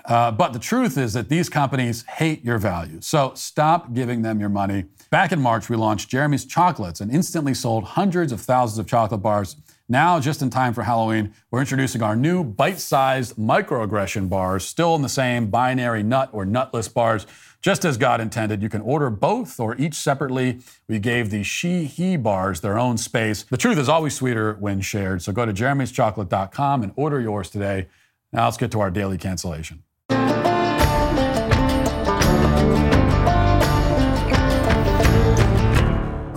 Uh, 0.05 0.31
but 0.31 0.53
the 0.53 0.59
truth 0.59 0.97
is 0.97 1.13
that 1.13 1.29
these 1.29 1.49
companies 1.49 2.03
hate 2.03 2.43
your 2.43 2.57
values. 2.57 3.05
So 3.05 3.31
stop 3.35 3.93
giving 3.93 4.21
them 4.21 4.39
your 4.39 4.49
money. 4.49 4.85
Back 5.09 5.31
in 5.31 5.39
March, 5.39 5.69
we 5.69 5.75
launched 5.75 6.09
Jeremy's 6.09 6.45
Chocolates 6.45 6.99
and 6.99 7.11
instantly 7.11 7.53
sold 7.53 7.83
hundreds 7.83 8.31
of 8.31 8.41
thousands 8.41 8.79
of 8.79 8.87
chocolate 8.87 9.21
bars. 9.21 9.55
Now, 9.87 10.19
just 10.19 10.41
in 10.41 10.49
time 10.49 10.73
for 10.73 10.83
Halloween, 10.83 11.33
we're 11.51 11.59
introducing 11.59 12.01
our 12.01 12.15
new 12.15 12.43
bite 12.43 12.79
sized 12.79 13.35
microaggression 13.35 14.29
bars, 14.29 14.65
still 14.65 14.95
in 14.95 15.01
the 15.01 15.09
same 15.09 15.47
binary 15.47 16.03
nut 16.03 16.29
or 16.33 16.45
nutless 16.45 16.87
bars 16.87 17.25
just 17.63 17.85
as 17.85 17.97
God 17.97 18.19
intended, 18.19 18.61
you 18.61 18.67
can 18.67 18.81
order 18.81 19.09
both 19.09 19.57
or 19.57 19.75
each 19.77 19.95
separately. 19.95 20.59
We 20.89 20.99
gave 20.99 21.29
the 21.29 21.43
she 21.43 21.85
he 21.85 22.17
bars 22.17 22.59
their 22.59 22.77
own 22.77 22.97
space. 22.97 23.43
The 23.43 23.57
truth 23.57 23.77
is 23.77 23.87
always 23.87 24.13
sweeter 24.13 24.57
when 24.59 24.81
shared. 24.81 25.21
So 25.21 25.31
go 25.31 25.45
to 25.45 25.53
jeremy'schocolate.com 25.53 26.83
and 26.83 26.91
order 26.97 27.21
yours 27.21 27.49
today. 27.49 27.87
Now 28.33 28.45
let's 28.45 28.57
get 28.57 28.69
to 28.71 28.81
our 28.81 28.91
daily 28.91 29.17
cancellation. 29.17 29.83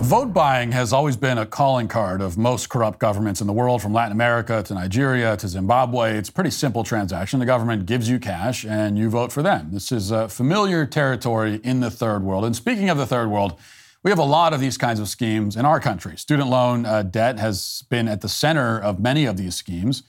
Vote 0.07 0.33
buying 0.33 0.71
has 0.71 0.93
always 0.93 1.17
been 1.17 1.37
a 1.37 1.45
calling 1.45 1.89
card 1.89 2.21
of 2.21 2.37
most 2.37 2.69
corrupt 2.69 2.97
governments 2.97 3.41
in 3.41 3.47
the 3.47 3.51
world, 3.51 3.81
from 3.81 3.91
Latin 3.91 4.13
America 4.13 4.63
to 4.63 4.73
Nigeria 4.73 5.35
to 5.35 5.49
Zimbabwe. 5.49 6.17
It's 6.17 6.29
a 6.29 6.31
pretty 6.31 6.49
simple 6.49 6.85
transaction. 6.85 7.41
The 7.41 7.45
government 7.45 7.85
gives 7.85 8.09
you 8.09 8.17
cash 8.17 8.63
and 8.63 8.97
you 8.97 9.09
vote 9.09 9.33
for 9.33 9.43
them. 9.43 9.67
This 9.73 9.91
is 9.91 10.09
a 10.09 10.29
familiar 10.29 10.85
territory 10.85 11.59
in 11.61 11.81
the 11.81 11.91
third 11.91 12.23
world. 12.23 12.45
And 12.45 12.55
speaking 12.55 12.89
of 12.89 12.97
the 12.97 13.05
third 13.05 13.27
world, 13.27 13.59
we 14.01 14.09
have 14.09 14.17
a 14.17 14.23
lot 14.23 14.53
of 14.53 14.61
these 14.61 14.77
kinds 14.77 15.01
of 15.01 15.09
schemes 15.09 15.57
in 15.57 15.65
our 15.65 15.81
country. 15.81 16.15
Student 16.15 16.47
loan 16.49 16.85
uh, 16.85 17.03
debt 17.03 17.37
has 17.37 17.83
been 17.89 18.07
at 18.07 18.21
the 18.21 18.29
center 18.29 18.79
of 18.79 19.01
many 19.01 19.25
of 19.25 19.35
these 19.35 19.55
schemes, 19.55 20.03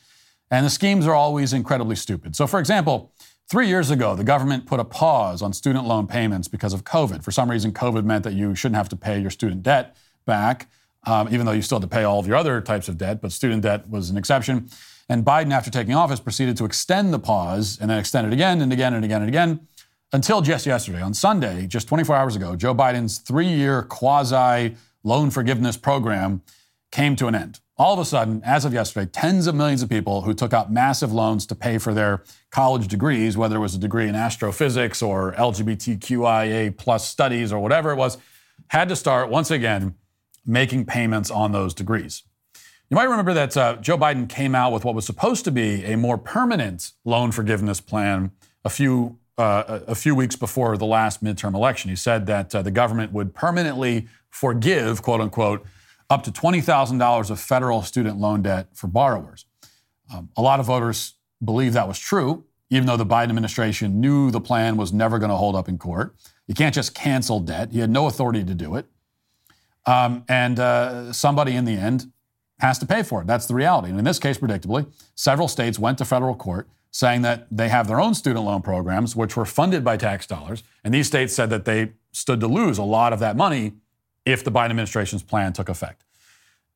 and 0.48 0.64
the 0.64 0.70
schemes 0.70 1.08
are 1.08 1.14
always 1.14 1.52
incredibly 1.52 1.96
stupid. 1.96 2.36
So, 2.36 2.46
for 2.46 2.60
example, 2.60 3.10
Three 3.48 3.68
years 3.68 3.90
ago, 3.90 4.14
the 4.14 4.24
government 4.24 4.66
put 4.66 4.78
a 4.78 4.84
pause 4.84 5.40
on 5.40 5.54
student 5.54 5.86
loan 5.86 6.06
payments 6.06 6.48
because 6.48 6.74
of 6.74 6.84
COVID. 6.84 7.24
For 7.24 7.30
some 7.30 7.50
reason, 7.50 7.72
COVID 7.72 8.04
meant 8.04 8.24
that 8.24 8.34
you 8.34 8.54
shouldn't 8.54 8.76
have 8.76 8.90
to 8.90 8.96
pay 8.96 9.18
your 9.18 9.30
student 9.30 9.62
debt 9.62 9.96
back, 10.26 10.68
um, 11.04 11.32
even 11.32 11.46
though 11.46 11.52
you 11.52 11.62
still 11.62 11.78
had 11.80 11.88
to 11.88 11.94
pay 11.94 12.04
all 12.04 12.18
of 12.18 12.26
your 12.26 12.36
other 12.36 12.60
types 12.60 12.90
of 12.90 12.98
debt, 12.98 13.22
but 13.22 13.32
student 13.32 13.62
debt 13.62 13.88
was 13.88 14.10
an 14.10 14.18
exception. 14.18 14.68
And 15.08 15.24
Biden, 15.24 15.50
after 15.50 15.70
taking 15.70 15.94
office, 15.94 16.20
proceeded 16.20 16.58
to 16.58 16.66
extend 16.66 17.14
the 17.14 17.18
pause 17.18 17.78
and 17.80 17.88
then 17.88 17.98
extend 17.98 18.26
it 18.26 18.34
again 18.34 18.60
and 18.60 18.70
again 18.70 18.92
and 18.92 19.02
again 19.02 19.22
and 19.22 19.30
again 19.30 19.60
until 20.12 20.42
just 20.42 20.66
yesterday. 20.66 21.00
On 21.00 21.14
Sunday, 21.14 21.66
just 21.66 21.88
24 21.88 22.16
hours 22.16 22.36
ago, 22.36 22.54
Joe 22.54 22.74
Biden's 22.74 23.16
three 23.16 23.48
year 23.48 23.82
quasi 23.82 24.76
loan 25.02 25.30
forgiveness 25.30 25.78
program 25.78 26.42
came 26.92 27.16
to 27.16 27.26
an 27.28 27.34
end 27.34 27.60
all 27.78 27.94
of 27.94 28.00
a 28.00 28.04
sudden, 28.04 28.42
as 28.44 28.64
of 28.64 28.72
yesterday, 28.72 29.08
tens 29.10 29.46
of 29.46 29.54
millions 29.54 29.82
of 29.82 29.88
people 29.88 30.22
who 30.22 30.34
took 30.34 30.52
out 30.52 30.72
massive 30.72 31.12
loans 31.12 31.46
to 31.46 31.54
pay 31.54 31.78
for 31.78 31.94
their 31.94 32.24
college 32.50 32.88
degrees, 32.88 33.36
whether 33.36 33.56
it 33.56 33.60
was 33.60 33.74
a 33.74 33.78
degree 33.78 34.08
in 34.08 34.16
astrophysics 34.16 35.00
or 35.00 35.32
LGBTQIA 35.34 36.76
plus 36.76 37.06
studies 37.06 37.52
or 37.52 37.60
whatever 37.60 37.92
it 37.92 37.96
was, 37.96 38.18
had 38.68 38.88
to 38.88 38.96
start 38.96 39.30
once 39.30 39.50
again 39.50 39.94
making 40.44 40.86
payments 40.86 41.30
on 41.30 41.52
those 41.52 41.72
degrees. 41.72 42.24
You 42.90 42.96
might 42.96 43.04
remember 43.04 43.34
that 43.34 43.56
uh, 43.56 43.76
Joe 43.76 43.98
Biden 43.98 44.28
came 44.28 44.54
out 44.54 44.72
with 44.72 44.84
what 44.84 44.94
was 44.94 45.06
supposed 45.06 45.44
to 45.44 45.50
be 45.52 45.84
a 45.84 45.96
more 45.96 46.18
permanent 46.18 46.92
loan 47.04 47.30
forgiveness 47.30 47.80
plan 47.80 48.32
a 48.64 48.70
few 48.70 49.18
uh, 49.36 49.80
a 49.86 49.94
few 49.94 50.16
weeks 50.16 50.34
before 50.34 50.76
the 50.76 50.84
last 50.84 51.22
midterm 51.22 51.54
election. 51.54 51.90
He 51.90 51.96
said 51.96 52.26
that 52.26 52.52
uh, 52.52 52.62
the 52.62 52.72
government 52.72 53.12
would 53.12 53.34
permanently 53.34 54.08
forgive, 54.30 55.00
quote 55.00 55.20
unquote, 55.20 55.64
up 56.10 56.22
to 56.24 56.30
$20,000 56.30 57.30
of 57.30 57.40
federal 57.40 57.82
student 57.82 58.18
loan 58.18 58.42
debt 58.42 58.68
for 58.74 58.86
borrowers. 58.86 59.44
Um, 60.12 60.30
a 60.36 60.42
lot 60.42 60.58
of 60.60 60.66
voters 60.66 61.14
believe 61.44 61.74
that 61.74 61.86
was 61.86 61.98
true, 61.98 62.44
even 62.70 62.86
though 62.86 62.96
the 62.96 63.06
Biden 63.06 63.28
administration 63.28 64.00
knew 64.00 64.30
the 64.30 64.40
plan 64.40 64.76
was 64.76 64.92
never 64.92 65.18
going 65.18 65.30
to 65.30 65.36
hold 65.36 65.54
up 65.54 65.68
in 65.68 65.78
court. 65.78 66.14
You 66.46 66.54
can't 66.54 66.74
just 66.74 66.94
cancel 66.94 67.40
debt, 67.40 67.72
he 67.72 67.80
had 67.80 67.90
no 67.90 68.06
authority 68.06 68.42
to 68.44 68.54
do 68.54 68.76
it. 68.76 68.86
Um, 69.86 70.24
and 70.28 70.58
uh, 70.58 71.12
somebody 71.12 71.56
in 71.56 71.64
the 71.64 71.72
end 71.72 72.10
has 72.60 72.78
to 72.78 72.86
pay 72.86 73.02
for 73.02 73.22
it. 73.22 73.26
That's 73.26 73.46
the 73.46 73.54
reality. 73.54 73.90
And 73.90 73.98
in 73.98 74.04
this 74.04 74.18
case, 74.18 74.38
predictably, 74.38 74.86
several 75.14 75.48
states 75.48 75.78
went 75.78 75.98
to 75.98 76.04
federal 76.04 76.34
court 76.34 76.68
saying 76.90 77.22
that 77.22 77.46
they 77.50 77.68
have 77.68 77.86
their 77.86 78.00
own 78.00 78.14
student 78.14 78.44
loan 78.44 78.62
programs, 78.62 79.14
which 79.14 79.36
were 79.36 79.44
funded 79.44 79.84
by 79.84 79.96
tax 79.96 80.26
dollars. 80.26 80.62
And 80.82 80.92
these 80.92 81.06
states 81.06 81.34
said 81.34 81.50
that 81.50 81.64
they 81.64 81.92
stood 82.12 82.40
to 82.40 82.48
lose 82.48 82.78
a 82.78 82.82
lot 82.82 83.12
of 83.12 83.20
that 83.20 83.36
money 83.36 83.74
if 84.24 84.44
the 84.44 84.52
Biden 84.52 84.70
administration's 84.70 85.22
plan 85.22 85.52
took 85.52 85.68
effect. 85.68 86.04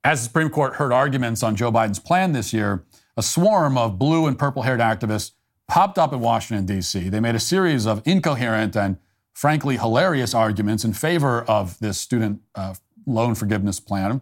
As 0.05 0.20
the 0.20 0.24
Supreme 0.24 0.51
Court 0.51 0.74
heard 0.74 0.93
arguments 0.93 1.43
on 1.43 1.55
Joe 1.55 1.70
Biden's 1.70 1.99
plan 1.99 2.32
this 2.32 2.53
year, 2.53 2.84
a 3.16 3.22
swarm 3.22 3.78
of 3.78 3.99
blue 3.99 4.26
and 4.26 4.38
purple 4.38 4.62
haired 4.62 4.80
activists 4.80 5.32
popped 5.68 5.99
up 5.99 6.12
in 6.12 6.20
Washington, 6.20 6.66
D.C. 6.66 7.09
They 7.09 7.20
made 7.20 7.34
a 7.34 7.40
series 7.40 7.86
of 7.86 8.03
incoherent 8.05 8.76
and 8.76 8.99
frankly 9.32 9.76
hilarious 9.76 10.34
arguments 10.34 10.84
in 10.84 10.93
favor 10.93 11.43
of 11.43 11.78
this 11.78 11.99
student 11.99 12.40
uh, 12.55 12.74
loan 13.07 13.34
forgiveness 13.34 13.80
plan. 13.80 14.20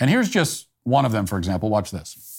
And 0.00 0.10
here's 0.10 0.28
just 0.28 0.68
one 0.82 1.04
of 1.04 1.12
them, 1.12 1.26
for 1.26 1.38
example. 1.38 1.70
Watch 1.70 1.90
this. 1.90 2.32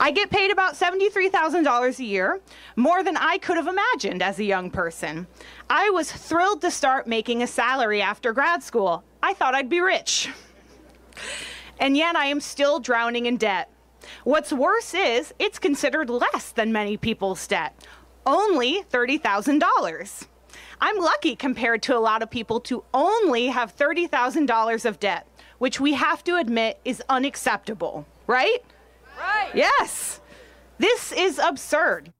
I 0.00 0.10
get 0.10 0.30
paid 0.30 0.50
about 0.50 0.74
$73,000 0.74 1.98
a 1.98 2.04
year, 2.04 2.40
more 2.74 3.04
than 3.04 3.16
I 3.16 3.38
could 3.38 3.56
have 3.56 3.68
imagined 3.68 4.22
as 4.22 4.38
a 4.38 4.44
young 4.44 4.70
person. 4.70 5.26
I 5.70 5.90
was 5.90 6.10
thrilled 6.10 6.60
to 6.62 6.70
start 6.70 7.06
making 7.06 7.42
a 7.42 7.46
salary 7.46 8.02
after 8.02 8.32
grad 8.32 8.62
school. 8.62 9.04
I 9.24 9.32
thought 9.32 9.54
I'd 9.54 9.70
be 9.70 9.80
rich. 9.80 10.28
And 11.80 11.96
yet 11.96 12.14
I 12.14 12.26
am 12.26 12.42
still 12.42 12.78
drowning 12.78 13.24
in 13.24 13.38
debt. 13.38 13.70
What's 14.24 14.52
worse 14.52 14.92
is 14.92 15.32
it's 15.38 15.58
considered 15.58 16.10
less 16.10 16.52
than 16.52 16.74
many 16.74 16.98
people's 16.98 17.46
debt, 17.46 17.86
only 18.26 18.82
$30,000. 18.82 20.26
I'm 20.78 20.98
lucky 20.98 21.36
compared 21.36 21.82
to 21.84 21.96
a 21.96 22.00
lot 22.00 22.22
of 22.22 22.30
people 22.30 22.60
to 22.68 22.84
only 22.92 23.46
have 23.46 23.74
$30,000 23.74 24.84
of 24.84 25.00
debt, 25.00 25.26
which 25.56 25.80
we 25.80 25.94
have 25.94 26.22
to 26.24 26.36
admit 26.36 26.78
is 26.84 27.02
unacceptable, 27.08 28.06
right? 28.26 28.62
Right. 29.18 29.52
Yes. 29.54 30.20
This 30.76 31.12
is 31.12 31.38
absurd. 31.38 32.12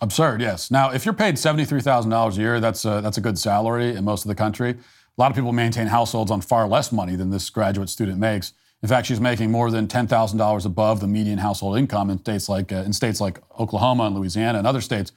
Absurd, 0.00 0.40
yes. 0.40 0.70
Now, 0.70 0.92
if 0.92 1.04
you're 1.04 1.12
paid 1.12 1.34
$73,000 1.34 2.36
a 2.36 2.40
year, 2.40 2.58
that's 2.58 2.86
a, 2.86 3.02
that's 3.02 3.18
a 3.18 3.20
good 3.20 3.38
salary 3.38 3.94
in 3.94 4.02
most 4.02 4.24
of 4.24 4.28
the 4.30 4.34
country. 4.34 4.78
A 5.16 5.20
lot 5.20 5.30
of 5.30 5.36
people 5.36 5.52
maintain 5.52 5.88
households 5.88 6.30
on 6.30 6.40
far 6.40 6.66
less 6.66 6.90
money 6.90 7.16
than 7.16 7.30
this 7.30 7.50
graduate 7.50 7.90
student 7.90 8.18
makes. 8.18 8.54
In 8.82 8.88
fact, 8.88 9.06
she's 9.06 9.20
making 9.20 9.50
more 9.50 9.70
than 9.70 9.86
$10,000 9.86 10.66
above 10.66 11.00
the 11.00 11.06
median 11.06 11.38
household 11.38 11.78
income 11.78 12.10
in 12.10 12.18
states 12.18 12.48
like 12.48 12.72
uh, 12.72 12.76
in 12.76 12.92
states 12.92 13.20
like 13.20 13.40
Oklahoma 13.60 14.04
and 14.04 14.16
Louisiana 14.16 14.58
and 14.58 14.66
other 14.66 14.80
states. 14.80 15.12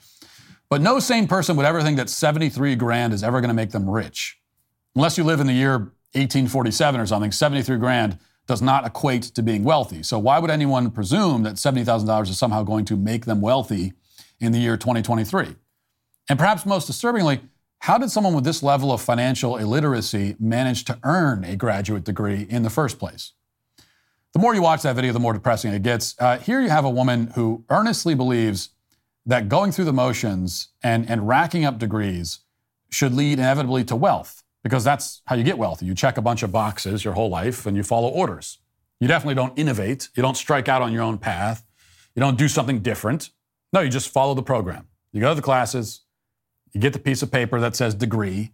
But 0.70 0.82
no 0.82 1.00
sane 1.00 1.28
person 1.28 1.56
would 1.56 1.66
ever 1.66 1.82
think 1.82 1.98
that 1.98 2.10
73 2.10 2.76
grand 2.76 3.14
is 3.14 3.24
ever 3.24 3.40
going 3.40 3.50
to 3.50 3.56
make 3.56 3.72
them 3.72 3.90
rich. 3.90 4.38
Unless 4.96 5.18
you 5.18 5.24
live 5.24 5.40
in 5.40 5.48
the 5.48 5.54
year 5.54 5.78
1847 6.14 7.00
or 7.00 7.06
something, 7.06 7.32
73 7.32 7.78
grand 7.78 8.20
does 8.48 8.62
not 8.62 8.86
equate 8.86 9.24
to 9.24 9.42
being 9.42 9.64
wealthy. 9.64 10.04
So 10.04 10.20
why 10.20 10.40
would 10.40 10.52
anyone 10.52 10.92
presume 10.92 11.44
that 11.44 11.56
$70,000 11.56 12.30
is 12.30 12.38
somehow 12.38 12.64
going 12.64 12.86
to 12.86 12.96
make 12.98 13.26
them 13.26 13.42
wealthy 13.42 13.94
in 14.40 14.52
the 14.52 14.60
year 14.60 14.78
2023? 14.78 15.56
And 16.30 16.40
perhaps 16.40 16.66
most 16.66 16.88
disturbingly, 16.88 17.42
how 17.80 17.98
did 17.98 18.10
someone 18.10 18.34
with 18.34 18.44
this 18.44 18.64
level 18.64 18.92
of 18.92 19.02
financial 19.02 19.58
illiteracy 19.58 20.36
manage 20.40 20.86
to 20.86 20.98
earn 21.04 21.44
a 21.44 21.56
graduate 21.56 22.04
degree 22.04 22.48
in 22.50 22.64
the 22.64 22.70
first 22.70 22.98
place? 22.98 23.34
The 24.34 24.40
more 24.40 24.54
you 24.54 24.62
watch 24.62 24.82
that 24.82 24.96
video, 24.96 25.14
the 25.14 25.20
more 25.20 25.34
depressing 25.34 25.74
it 25.74 25.84
gets. 25.84 26.16
Uh, 26.20 26.38
here 26.40 26.60
you 26.62 26.70
have 26.70 26.84
a 26.84 26.90
woman 26.90 27.28
who 27.36 27.64
earnestly 27.70 28.16
believes 28.16 28.70
that 29.26 29.50
going 29.50 29.72
through 29.72 29.86
the 29.86 29.94
motions 29.94 30.70
and, 30.84 31.10
and 31.10 31.28
racking 31.28 31.64
up 31.64 31.80
degrees 31.80 32.40
should 32.90 33.14
lead 33.14 33.40
inevitably 33.40 33.84
to 33.86 33.96
wealth, 33.96 34.44
because 34.64 34.84
that's 34.84 35.22
how 35.26 35.36
you 35.36 35.44
get 35.44 35.58
wealth. 35.58 35.82
You 35.82 35.96
check 35.96 36.18
a 36.18 36.22
bunch 36.22 36.44
of 36.44 36.52
boxes 36.52 37.04
your 37.04 37.14
whole 37.14 37.30
life 37.30 37.66
and 37.66 37.78
you 37.78 37.84
follow 37.84 38.10
orders. 38.10 38.60
You 39.00 39.08
definitely 39.08 39.36
don't 39.36 39.58
innovate. 39.58 40.10
You 40.16 40.24
don't 40.24 40.38
strike 40.38 40.70
out 40.70 40.82
on 40.82 40.92
your 40.94 41.04
own 41.04 41.18
path. 41.18 41.66
You 42.16 42.20
don't 42.20 42.38
do 42.38 42.48
something 42.48 42.80
different. 42.80 43.30
No, 43.74 43.82
you 43.82 43.90
just 43.90 44.10
follow 44.10 44.34
the 44.34 44.44
program. 44.44 44.88
You 45.12 45.22
go 45.22 45.30
to 45.30 45.36
the 45.36 45.42
classes, 45.42 46.02
you 46.76 46.82
get 46.82 46.92
the 46.92 47.00
piece 47.00 47.24
of 47.24 47.32
paper 47.32 47.60
that 47.62 47.74
says 47.74 47.96
degree, 47.96 48.52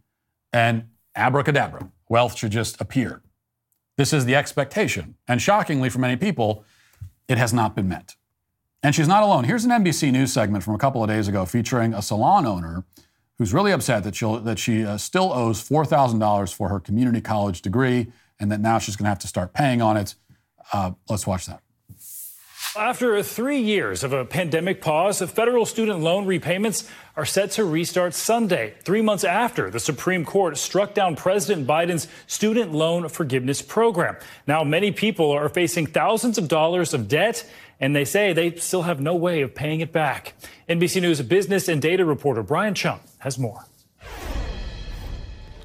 and 0.54 0.86
abracadabra, 1.16 1.92
wealth 2.08 2.38
should 2.38 2.52
just 2.52 2.80
appear. 2.80 3.24
This 3.98 4.14
is 4.14 4.26
the 4.26 4.36
expectation. 4.36 5.16
And 5.28 5.42
shockingly, 5.42 5.90
for 5.90 5.98
many 5.98 6.16
people, 6.16 6.64
it 7.28 7.40
has 7.40 7.52
not 7.52 7.76
been 7.76 7.90
met. 7.90 8.16
And 8.84 8.94
she's 8.94 9.08
not 9.08 9.24
alone. 9.24 9.46
Here's 9.46 9.66
an 9.66 9.72
NBC 9.72 10.12
News 10.12 10.32
segment 10.32 10.64
from 10.64 10.76
a 10.76 10.78
couple 10.78 11.04
of 11.04 11.10
days 11.10 11.28
ago 11.28 11.46
featuring 11.46 11.96
a 11.96 12.02
salon 12.02 12.46
owner 12.46 12.84
who's 13.40 13.56
really 13.56 13.72
upset 13.72 14.04
that, 14.04 14.16
she'll, 14.16 14.40
that 14.40 14.60
she 14.60 14.86
uh, 14.86 14.98
still 14.98 15.34
owes 15.34 15.68
$4,000 15.68 16.54
for 16.54 16.70
her 16.70 16.80
community 16.80 17.22
college 17.22 17.64
degree 17.64 18.12
and 18.40 18.52
that 18.52 18.60
now 18.60 18.78
she's 18.78 18.96
going 18.96 19.06
to 19.06 19.10
have 19.10 19.20
to 19.20 19.28
start 19.28 19.52
paying 19.52 19.82
on 19.82 19.98
it. 19.98 20.14
Uh, 20.72 20.92
let's 21.10 21.26
watch 21.26 21.48
that. 21.48 21.62
After 22.78 23.22
three 23.22 23.60
years 23.60 24.02
of 24.02 24.14
a 24.14 24.24
pandemic 24.24 24.80
pause, 24.80 25.22
federal 25.22 25.66
student 25.66 26.00
loan 26.00 26.26
repayments 26.26 26.90
are 27.18 27.26
set 27.26 27.52
to 27.52 27.66
restart 27.66 28.14
Sunday, 28.14 28.76
three 28.84 29.02
months 29.02 29.26
after 29.26 29.70
the 29.70 29.80
Supreme 29.80 30.24
Court 30.24 30.58
struck 30.58 30.94
down 30.94 31.18
President 31.18 31.68
Biden's 31.68 32.08
student 32.28 32.72
loan 32.72 33.10
forgiveness 33.10 33.62
program. 33.62 34.16
Now, 34.48 34.64
many 34.64 34.94
people 34.94 35.32
are 35.32 35.50
facing 35.50 35.86
thousands 35.86 36.38
of 36.38 36.48
dollars 36.48 36.94
of 36.94 37.10
debt, 37.10 37.46
and 37.82 37.94
they 37.94 38.06
say 38.06 38.32
they 38.32 38.56
still 38.56 38.84
have 38.84 39.02
no 39.02 39.16
way 39.16 39.42
of 39.42 39.54
paying 39.54 39.82
it 39.82 39.92
back. 39.92 40.34
NBC 40.70 41.02
News 41.02 41.22
business 41.24 41.68
and 41.68 41.82
data 41.82 42.06
reporter 42.06 42.42
Brian 42.42 42.74
Cheung 42.74 43.02
has 43.18 43.38
more. 43.38 43.66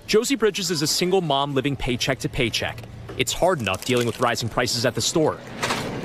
Josie 0.09 0.35
Bridges 0.35 0.73
is 0.73 0.83
a 0.83 0.89
single 0.89 1.21
mom 1.21 1.55
living 1.55 1.77
paycheck 1.77 2.19
to 2.19 2.29
paycheck. 2.29 2.83
It's 3.17 3.33
hard 3.33 3.61
enough 3.61 3.85
dealing 3.85 4.09
with 4.09 4.19
rising 4.19 4.49
prices 4.49 4.85
at 4.85 4.97
the 4.97 5.01
store. 5.01 5.39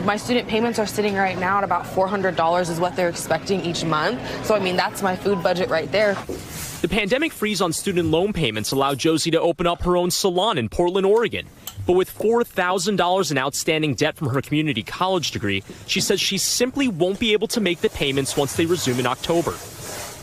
My 0.03 0.17
student 0.17 0.47
payments 0.47 0.79
are 0.79 0.87
sitting 0.87 1.13
right 1.13 1.37
now 1.37 1.59
at 1.59 1.63
about 1.63 1.85
$400 1.85 2.69
is 2.69 2.79
what 2.79 2.95
they're 2.95 3.09
expecting 3.09 3.61
each 3.61 3.85
month. 3.85 4.19
So, 4.45 4.55
I 4.55 4.59
mean, 4.59 4.75
that's 4.75 5.03
my 5.03 5.15
food 5.15 5.43
budget 5.43 5.69
right 5.69 5.91
there. 5.91 6.15
The 6.81 6.87
pandemic 6.89 7.31
freeze 7.31 7.61
on 7.61 7.71
student 7.71 8.09
loan 8.09 8.33
payments 8.33 8.71
allowed 8.71 8.97
Josie 8.97 9.29
to 9.29 9.39
open 9.39 9.67
up 9.67 9.83
her 9.83 9.95
own 9.95 10.09
salon 10.09 10.57
in 10.57 10.69
Portland, 10.69 11.05
Oregon. 11.05 11.45
But 11.85 11.93
with 11.93 12.11
$4,000 12.17 13.31
in 13.31 13.37
outstanding 13.37 13.93
debt 13.93 14.17
from 14.17 14.29
her 14.29 14.41
community 14.41 14.81
college 14.81 15.29
degree, 15.29 15.63
she 15.85 16.01
says 16.01 16.19
she 16.19 16.39
simply 16.39 16.87
won't 16.87 17.19
be 17.19 17.33
able 17.33 17.47
to 17.49 17.61
make 17.61 17.81
the 17.81 17.89
payments 17.89 18.35
once 18.35 18.55
they 18.55 18.65
resume 18.65 18.99
in 18.99 19.05
October. 19.05 19.51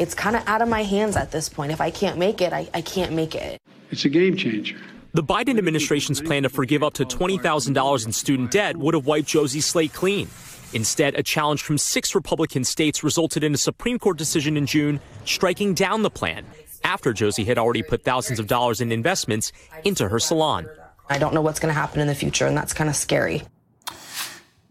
It's 0.00 0.14
kind 0.14 0.34
of 0.34 0.42
out 0.48 0.60
of 0.60 0.68
my 0.68 0.82
hands 0.82 1.16
at 1.16 1.30
this 1.30 1.48
point. 1.48 1.70
If 1.70 1.80
I 1.80 1.92
can't 1.92 2.18
make 2.18 2.40
it, 2.40 2.52
I, 2.52 2.68
I 2.74 2.80
can't 2.80 3.12
make 3.12 3.36
it. 3.36 3.60
It's 3.92 4.04
a 4.04 4.08
game 4.08 4.36
changer. 4.36 4.76
The 5.18 5.24
Biden 5.24 5.58
administration's 5.58 6.20
plan 6.20 6.44
to 6.44 6.48
forgive 6.48 6.84
up 6.84 6.94
to 6.94 7.04
$20,000 7.04 8.06
in 8.06 8.12
student 8.12 8.52
debt 8.52 8.76
would 8.76 8.94
have 8.94 9.04
wiped 9.04 9.26
Josie's 9.26 9.66
slate 9.66 9.92
clean. 9.92 10.28
Instead, 10.72 11.16
a 11.16 11.24
challenge 11.24 11.60
from 11.60 11.76
six 11.76 12.14
Republican 12.14 12.62
states 12.62 13.02
resulted 13.02 13.42
in 13.42 13.52
a 13.52 13.56
Supreme 13.56 13.98
Court 13.98 14.16
decision 14.16 14.56
in 14.56 14.64
June 14.64 15.00
striking 15.24 15.74
down 15.74 16.02
the 16.02 16.08
plan 16.08 16.46
after 16.84 17.12
Josie 17.12 17.42
had 17.42 17.58
already 17.58 17.82
put 17.82 18.04
thousands 18.04 18.38
of 18.38 18.46
dollars 18.46 18.80
in 18.80 18.92
investments 18.92 19.50
into 19.84 20.08
her 20.08 20.20
salon. 20.20 20.68
I 21.10 21.18
don't 21.18 21.34
know 21.34 21.42
what's 21.42 21.58
going 21.58 21.74
to 21.74 21.80
happen 21.80 21.98
in 22.00 22.06
the 22.06 22.14
future, 22.14 22.46
and 22.46 22.56
that's 22.56 22.72
kind 22.72 22.88
of 22.88 22.94
scary. 22.94 23.42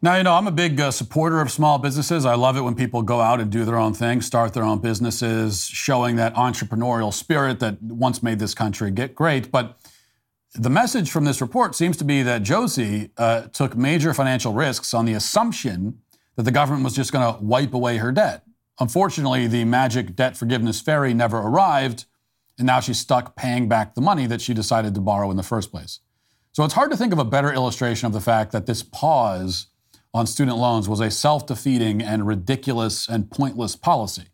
Now, 0.01 0.15
you 0.15 0.23
know, 0.23 0.33
I'm 0.33 0.47
a 0.47 0.51
big 0.51 0.79
uh, 0.79 0.91
supporter 0.91 1.41
of 1.41 1.51
small 1.51 1.77
businesses. 1.77 2.25
I 2.25 2.35
love 2.35 2.55
it 2.55 2.61
when 2.61 2.75
people 2.75 3.01
go 3.01 3.19
out 3.19 3.41
and 3.41 3.51
do 3.51 3.65
their 3.65 3.77
own 3.77 3.93
thing, 3.93 4.21
start 4.21 4.53
their 4.53 4.63
own 4.63 4.79
businesses, 4.79 5.65
showing 5.65 6.15
that 6.15 6.35
entrepreneurial 6.35 7.13
spirit 7.13 7.59
that 7.59 7.83
once 7.83 8.23
made 8.23 8.39
this 8.39 8.53
country 8.53 8.91
get 8.91 9.13
great. 9.13 9.51
But 9.51 9.77
the 10.57 10.69
message 10.69 11.11
from 11.11 11.25
this 11.25 11.39
report 11.39 11.75
seems 11.75 11.97
to 11.97 12.03
be 12.03 12.23
that 12.23 12.41
Josie 12.41 13.11
uh, 13.17 13.43
took 13.43 13.75
major 13.75 14.13
financial 14.13 14.53
risks 14.53 14.93
on 14.93 15.05
the 15.05 15.13
assumption 15.13 15.99
that 16.35 16.43
the 16.43 16.51
government 16.51 16.83
was 16.83 16.95
just 16.95 17.11
going 17.11 17.33
to 17.33 17.43
wipe 17.43 17.73
away 17.73 17.97
her 17.97 18.11
debt. 18.11 18.43
Unfortunately, 18.79 19.47
the 19.47 19.65
magic 19.65 20.15
debt 20.15 20.35
forgiveness 20.35 20.81
fairy 20.81 21.13
never 21.13 21.37
arrived, 21.37 22.05
and 22.57 22.65
now 22.65 22.79
she's 22.79 22.99
stuck 22.99 23.35
paying 23.35 23.67
back 23.67 23.93
the 23.93 24.01
money 24.01 24.25
that 24.25 24.41
she 24.41 24.53
decided 24.53 24.95
to 24.95 25.01
borrow 25.01 25.29
in 25.29 25.37
the 25.37 25.43
first 25.43 25.71
place. 25.71 25.99
So 26.53 26.63
it's 26.63 26.73
hard 26.73 26.89
to 26.89 26.97
think 26.97 27.13
of 27.13 27.19
a 27.19 27.25
better 27.25 27.53
illustration 27.53 28.07
of 28.07 28.13
the 28.13 28.21
fact 28.21 28.51
that 28.51 28.65
this 28.65 28.81
pause 28.81 29.67
on 30.13 30.25
student 30.25 30.57
loans 30.57 30.89
was 30.89 30.99
a 30.99 31.11
self 31.11 31.45
defeating 31.45 32.01
and 32.01 32.25
ridiculous 32.25 33.07
and 33.07 33.29
pointless 33.29 33.75
policy. 33.75 34.25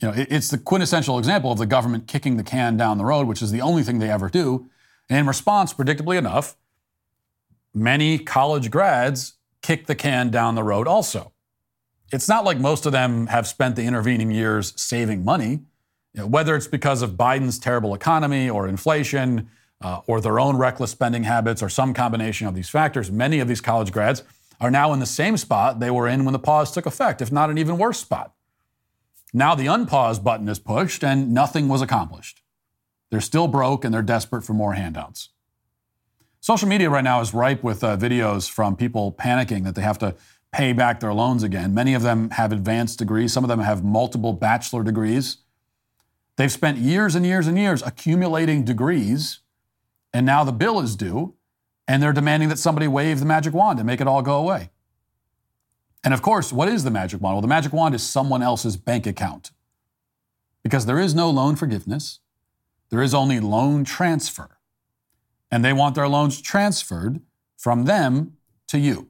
You 0.00 0.08
know, 0.08 0.14
it's 0.16 0.48
the 0.48 0.58
quintessential 0.58 1.18
example 1.18 1.52
of 1.52 1.58
the 1.58 1.66
government 1.66 2.08
kicking 2.08 2.36
the 2.36 2.42
can 2.42 2.76
down 2.76 2.98
the 2.98 3.04
road, 3.04 3.26
which 3.26 3.40
is 3.40 3.52
the 3.52 3.60
only 3.60 3.82
thing 3.84 3.98
they 3.98 4.10
ever 4.10 4.28
do. 4.28 4.68
And 5.08 5.18
in 5.18 5.26
response, 5.26 5.74
predictably 5.74 6.16
enough, 6.16 6.56
many 7.74 8.18
college 8.18 8.70
grads 8.70 9.34
kick 9.62 9.86
the 9.86 9.94
can 9.94 10.30
down 10.30 10.54
the 10.54 10.62
road 10.62 10.86
also. 10.86 11.32
It's 12.12 12.28
not 12.28 12.44
like 12.44 12.58
most 12.58 12.84
of 12.84 12.92
them 12.92 13.28
have 13.28 13.46
spent 13.46 13.76
the 13.76 13.84
intervening 13.84 14.30
years 14.30 14.74
saving 14.76 15.24
money, 15.24 15.60
you 16.12 16.20
know, 16.20 16.26
whether 16.26 16.54
it's 16.54 16.66
because 16.66 17.00
of 17.00 17.12
Biden's 17.12 17.58
terrible 17.58 17.94
economy 17.94 18.50
or 18.50 18.68
inflation 18.68 19.48
uh, 19.80 20.00
or 20.06 20.20
their 20.20 20.38
own 20.38 20.56
reckless 20.56 20.90
spending 20.90 21.24
habits 21.24 21.62
or 21.62 21.68
some 21.68 21.94
combination 21.94 22.46
of 22.46 22.54
these 22.54 22.68
factors. 22.68 23.10
Many 23.10 23.40
of 23.40 23.48
these 23.48 23.60
college 23.62 23.92
grads 23.92 24.22
are 24.60 24.70
now 24.70 24.92
in 24.92 25.00
the 25.00 25.06
same 25.06 25.36
spot 25.36 25.80
they 25.80 25.90
were 25.90 26.06
in 26.06 26.24
when 26.24 26.32
the 26.32 26.38
pause 26.38 26.70
took 26.70 26.86
effect, 26.86 27.22
if 27.22 27.32
not 27.32 27.50
an 27.50 27.58
even 27.58 27.78
worse 27.78 27.98
spot. 27.98 28.34
Now 29.32 29.54
the 29.54 29.66
unpause 29.66 30.22
button 30.22 30.48
is 30.48 30.58
pushed 30.58 31.02
and 31.02 31.32
nothing 31.32 31.66
was 31.66 31.80
accomplished. 31.80 32.41
They're 33.12 33.20
still 33.20 33.46
broke 33.46 33.84
and 33.84 33.92
they're 33.92 34.00
desperate 34.00 34.42
for 34.42 34.54
more 34.54 34.72
handouts. 34.72 35.28
Social 36.40 36.66
media 36.66 36.88
right 36.88 37.04
now 37.04 37.20
is 37.20 37.34
ripe 37.34 37.62
with 37.62 37.84
uh, 37.84 37.94
videos 37.98 38.50
from 38.50 38.74
people 38.74 39.12
panicking 39.12 39.64
that 39.64 39.74
they 39.74 39.82
have 39.82 39.98
to 39.98 40.14
pay 40.50 40.72
back 40.72 41.00
their 41.00 41.12
loans 41.12 41.42
again. 41.42 41.74
Many 41.74 41.92
of 41.92 42.00
them 42.00 42.30
have 42.30 42.52
advanced 42.52 42.98
degrees, 42.98 43.30
some 43.30 43.44
of 43.44 43.48
them 43.48 43.60
have 43.60 43.84
multiple 43.84 44.32
bachelor 44.32 44.82
degrees. 44.82 45.36
They've 46.36 46.50
spent 46.50 46.78
years 46.78 47.14
and 47.14 47.26
years 47.26 47.46
and 47.46 47.58
years 47.58 47.82
accumulating 47.82 48.64
degrees, 48.64 49.40
and 50.14 50.24
now 50.24 50.42
the 50.42 50.50
bill 50.50 50.80
is 50.80 50.96
due, 50.96 51.34
and 51.86 52.02
they're 52.02 52.14
demanding 52.14 52.48
that 52.48 52.58
somebody 52.58 52.88
wave 52.88 53.20
the 53.20 53.26
magic 53.26 53.52
wand 53.52 53.78
and 53.78 53.86
make 53.86 54.00
it 54.00 54.08
all 54.08 54.22
go 54.22 54.38
away. 54.38 54.70
And 56.02 56.14
of 56.14 56.22
course, 56.22 56.50
what 56.50 56.70
is 56.70 56.82
the 56.82 56.90
magic 56.90 57.20
wand? 57.20 57.34
Well, 57.34 57.42
the 57.42 57.46
magic 57.46 57.74
wand 57.74 57.94
is 57.94 58.02
someone 58.02 58.42
else's 58.42 58.78
bank 58.78 59.06
account. 59.06 59.50
Because 60.62 60.86
there 60.86 60.98
is 60.98 61.14
no 61.14 61.28
loan 61.28 61.56
forgiveness, 61.56 62.20
there 62.92 63.02
is 63.02 63.14
only 63.14 63.40
loan 63.40 63.84
transfer. 63.84 64.58
And 65.50 65.64
they 65.64 65.72
want 65.72 65.94
their 65.94 66.08
loans 66.08 66.42
transferred 66.42 67.22
from 67.56 67.86
them 67.86 68.36
to 68.68 68.78
you. 68.78 69.08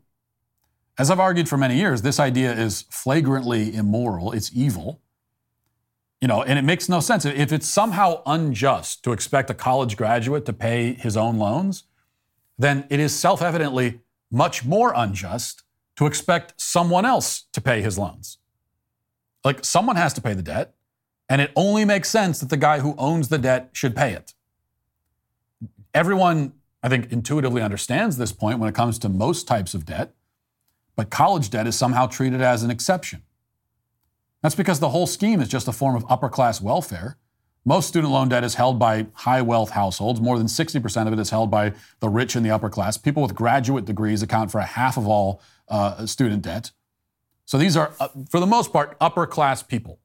As 0.96 1.10
I've 1.10 1.18
argued 1.18 1.48
for 1.48 1.56
many 1.56 1.76
years, 1.76 2.02
this 2.02 2.20
idea 2.20 2.52
is 2.52 2.82
flagrantly 2.90 3.74
immoral, 3.74 4.30
it's 4.30 4.52
evil. 4.54 5.00
You 6.20 6.28
know, 6.28 6.44
and 6.44 6.60
it 6.60 6.62
makes 6.62 6.88
no 6.88 7.00
sense. 7.00 7.24
If 7.24 7.52
it's 7.52 7.66
somehow 7.66 8.22
unjust 8.24 9.02
to 9.02 9.10
expect 9.10 9.50
a 9.50 9.54
college 9.54 9.96
graduate 9.96 10.46
to 10.46 10.52
pay 10.52 10.92
his 10.92 11.16
own 11.16 11.38
loans, 11.38 11.82
then 12.56 12.86
it 12.88 13.00
is 13.00 13.12
self 13.12 13.42
evidently 13.42 13.98
much 14.30 14.64
more 14.64 14.92
unjust 14.94 15.64
to 15.96 16.06
expect 16.06 16.54
someone 16.56 17.04
else 17.04 17.46
to 17.52 17.60
pay 17.60 17.82
his 17.82 17.98
loans. 17.98 18.38
Like 19.44 19.64
someone 19.64 19.96
has 19.96 20.12
to 20.14 20.20
pay 20.20 20.34
the 20.34 20.42
debt, 20.42 20.76
and 21.32 21.40
it 21.40 21.50
only 21.56 21.86
makes 21.86 22.10
sense 22.10 22.40
that 22.40 22.50
the 22.50 22.58
guy 22.58 22.80
who 22.80 22.94
owns 22.98 23.30
the 23.30 23.38
debt 23.38 23.70
should 23.72 23.96
pay 23.96 24.12
it. 24.12 24.34
Everyone, 25.94 26.52
I 26.82 26.90
think, 26.90 27.10
intuitively 27.10 27.62
understands 27.62 28.18
this 28.18 28.32
point 28.32 28.58
when 28.58 28.68
it 28.68 28.74
comes 28.74 28.98
to 28.98 29.08
most 29.08 29.48
types 29.48 29.72
of 29.72 29.86
debt, 29.86 30.12
but 30.94 31.08
college 31.08 31.48
debt 31.48 31.66
is 31.66 31.74
somehow 31.74 32.06
treated 32.06 32.42
as 32.42 32.62
an 32.62 32.70
exception. 32.70 33.22
That's 34.42 34.54
because 34.54 34.78
the 34.78 34.90
whole 34.90 35.06
scheme 35.06 35.40
is 35.40 35.48
just 35.48 35.66
a 35.66 35.72
form 35.72 35.96
of 35.96 36.04
upper 36.06 36.28
class 36.28 36.60
welfare. 36.60 37.16
Most 37.64 37.88
student 37.88 38.12
loan 38.12 38.28
debt 38.28 38.44
is 38.44 38.56
held 38.56 38.78
by 38.78 39.06
high 39.14 39.40
wealth 39.40 39.70
households. 39.70 40.20
More 40.20 40.36
than 40.36 40.48
60% 40.48 41.06
of 41.06 41.14
it 41.14 41.18
is 41.18 41.30
held 41.30 41.50
by 41.50 41.72
the 42.00 42.10
rich 42.10 42.36
and 42.36 42.44
the 42.44 42.50
upper 42.50 42.68
class. 42.68 42.98
People 42.98 43.22
with 43.22 43.34
graduate 43.34 43.86
degrees 43.86 44.22
account 44.22 44.50
for 44.50 44.58
a 44.58 44.66
half 44.66 44.98
of 44.98 45.08
all 45.08 45.40
uh, 45.68 46.04
student 46.04 46.42
debt. 46.42 46.72
So 47.46 47.56
these 47.56 47.74
are, 47.74 47.94
uh, 48.00 48.08
for 48.28 48.38
the 48.38 48.46
most 48.46 48.70
part, 48.70 48.98
upper 49.00 49.26
class 49.26 49.62
people. 49.62 49.98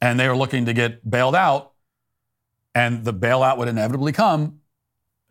And 0.00 0.18
they 0.18 0.26
are 0.26 0.36
looking 0.36 0.64
to 0.66 0.72
get 0.72 1.08
bailed 1.08 1.34
out. 1.34 1.72
And 2.74 3.04
the 3.04 3.14
bailout 3.14 3.58
would 3.58 3.68
inevitably 3.68 4.12
come, 4.12 4.60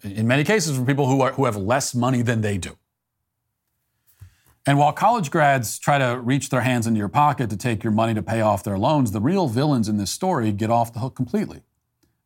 in 0.03 0.27
many 0.27 0.43
cases, 0.43 0.75
from 0.75 0.85
people 0.85 1.07
who, 1.07 1.21
are, 1.21 1.31
who 1.33 1.45
have 1.45 1.55
less 1.55 1.95
money 1.95 2.21
than 2.21 2.41
they 2.41 2.57
do. 2.57 2.77
And 4.65 4.77
while 4.77 4.91
college 4.91 5.31
grads 5.31 5.79
try 5.79 5.97
to 5.97 6.19
reach 6.19 6.49
their 6.49 6.59
hands 6.61 6.85
into 6.85 6.97
your 6.97 7.07
pocket 7.07 7.49
to 7.51 7.57
take 7.57 7.85
your 7.85 7.93
money 7.93 8.13
to 8.13 8.21
pay 8.21 8.41
off 8.41 8.65
their 8.65 8.77
loans, 8.77 9.13
the 9.13 9.21
real 9.21 9.47
villains 9.47 9.87
in 9.87 9.95
this 9.95 10.11
story 10.11 10.51
get 10.51 10.69
off 10.69 10.91
the 10.91 10.99
hook 10.99 11.15
completely. 11.15 11.61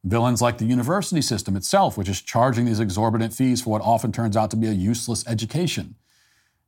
Villains 0.04 0.42
like 0.42 0.58
the 0.58 0.66
university 0.66 1.22
system 1.22 1.56
itself, 1.56 1.96
which 1.96 2.10
is 2.10 2.20
charging 2.20 2.66
these 2.66 2.80
exorbitant 2.80 3.34
fees 3.34 3.62
for 3.62 3.70
what 3.70 3.84
often 3.84 4.12
turns 4.12 4.36
out 4.36 4.50
to 4.50 4.58
be 4.58 4.68
a 4.68 4.72
useless 4.72 5.24
education. 5.28 5.94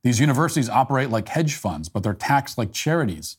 These 0.04 0.20
universities 0.20 0.68
operate 0.68 1.10
like 1.10 1.28
hedge 1.28 1.56
funds, 1.56 1.88
but 1.88 2.04
they're 2.04 2.14
taxed 2.14 2.56
like 2.56 2.72
charities. 2.72 3.38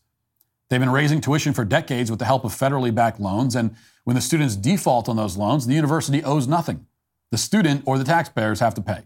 They've 0.76 0.82
been 0.82 0.90
raising 0.90 1.22
tuition 1.22 1.54
for 1.54 1.64
decades 1.64 2.10
with 2.10 2.20
the 2.20 2.26
help 2.26 2.44
of 2.44 2.52
federally 2.52 2.94
backed 2.94 3.18
loans, 3.18 3.56
and 3.56 3.74
when 4.04 4.18
the 4.18 4.22
students 4.22 4.58
default 4.58 5.08
on 5.08 5.16
those 5.16 5.38
loans, 5.38 5.66
the 5.66 5.74
university 5.74 6.22
owes 6.22 6.50
nothing. 6.50 6.86
The 7.32 7.38
student 7.38 7.84
or 7.86 7.98
the 7.98 8.04
taxpayers 8.04 8.60
have 8.60 8.74
to 8.74 8.82
pay. 8.82 9.04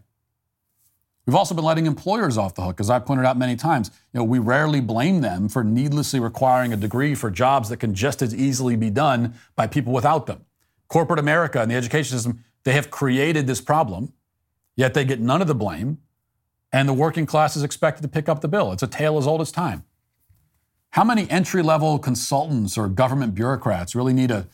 We've 1.26 1.36
also 1.36 1.54
been 1.54 1.62
letting 1.62 1.86
employers 1.86 2.36
off 2.36 2.56
the 2.56 2.62
hook, 2.62 2.80
as 2.80 2.90
I 2.90 2.98
pointed 2.98 3.24
out 3.24 3.38
many 3.38 3.54
times. 3.54 3.92
You 4.12 4.18
know, 4.18 4.24
we 4.24 4.40
rarely 4.40 4.80
blame 4.80 5.20
them 5.20 5.48
for 5.48 5.62
needlessly 5.62 6.18
requiring 6.18 6.72
a 6.72 6.76
degree 6.76 7.14
for 7.14 7.30
jobs 7.30 7.68
that 7.68 7.76
can 7.76 7.94
just 7.94 8.20
as 8.20 8.34
easily 8.34 8.74
be 8.74 8.90
done 8.90 9.34
by 9.54 9.68
people 9.68 9.92
without 9.92 10.26
them. 10.26 10.44
Corporate 10.88 11.20
America 11.20 11.62
and 11.62 11.70
the 11.70 11.76
education 11.76 12.16
system, 12.16 12.42
they 12.64 12.72
have 12.72 12.90
created 12.90 13.46
this 13.46 13.60
problem, 13.60 14.12
yet 14.74 14.92
they 14.94 15.04
get 15.04 15.20
none 15.20 15.40
of 15.40 15.46
the 15.46 15.54
blame, 15.54 15.98
and 16.72 16.88
the 16.88 16.94
working 16.94 17.26
class 17.26 17.54
is 17.54 17.62
expected 17.62 18.02
to 18.02 18.08
pick 18.08 18.28
up 18.28 18.40
the 18.40 18.48
bill. 18.48 18.72
It's 18.72 18.82
a 18.82 18.88
tale 18.88 19.18
as 19.18 19.26
old 19.28 19.40
as 19.40 19.52
time. 19.52 19.84
How 20.90 21.04
many 21.04 21.30
entry 21.30 21.62
level 21.62 21.98
consultants 21.98 22.76
or 22.76 22.88
government 22.88 23.34
bureaucrats 23.34 23.94
really 23.94 24.12
need 24.12 24.30
a 24.30 24.48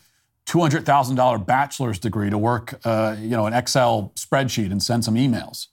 $200,000 0.45 1.45
bachelor's 1.45 1.99
degree 1.99 2.29
to 2.29 2.37
work, 2.37 2.79
uh, 2.85 3.15
you 3.19 3.31
know, 3.31 3.47
an 3.47 3.53
Excel 3.53 4.13
spreadsheet 4.15 4.71
and 4.71 4.81
send 4.81 5.03
some 5.03 5.15
emails? 5.15 5.67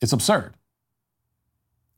It's 0.00 0.12
absurd. 0.12 0.54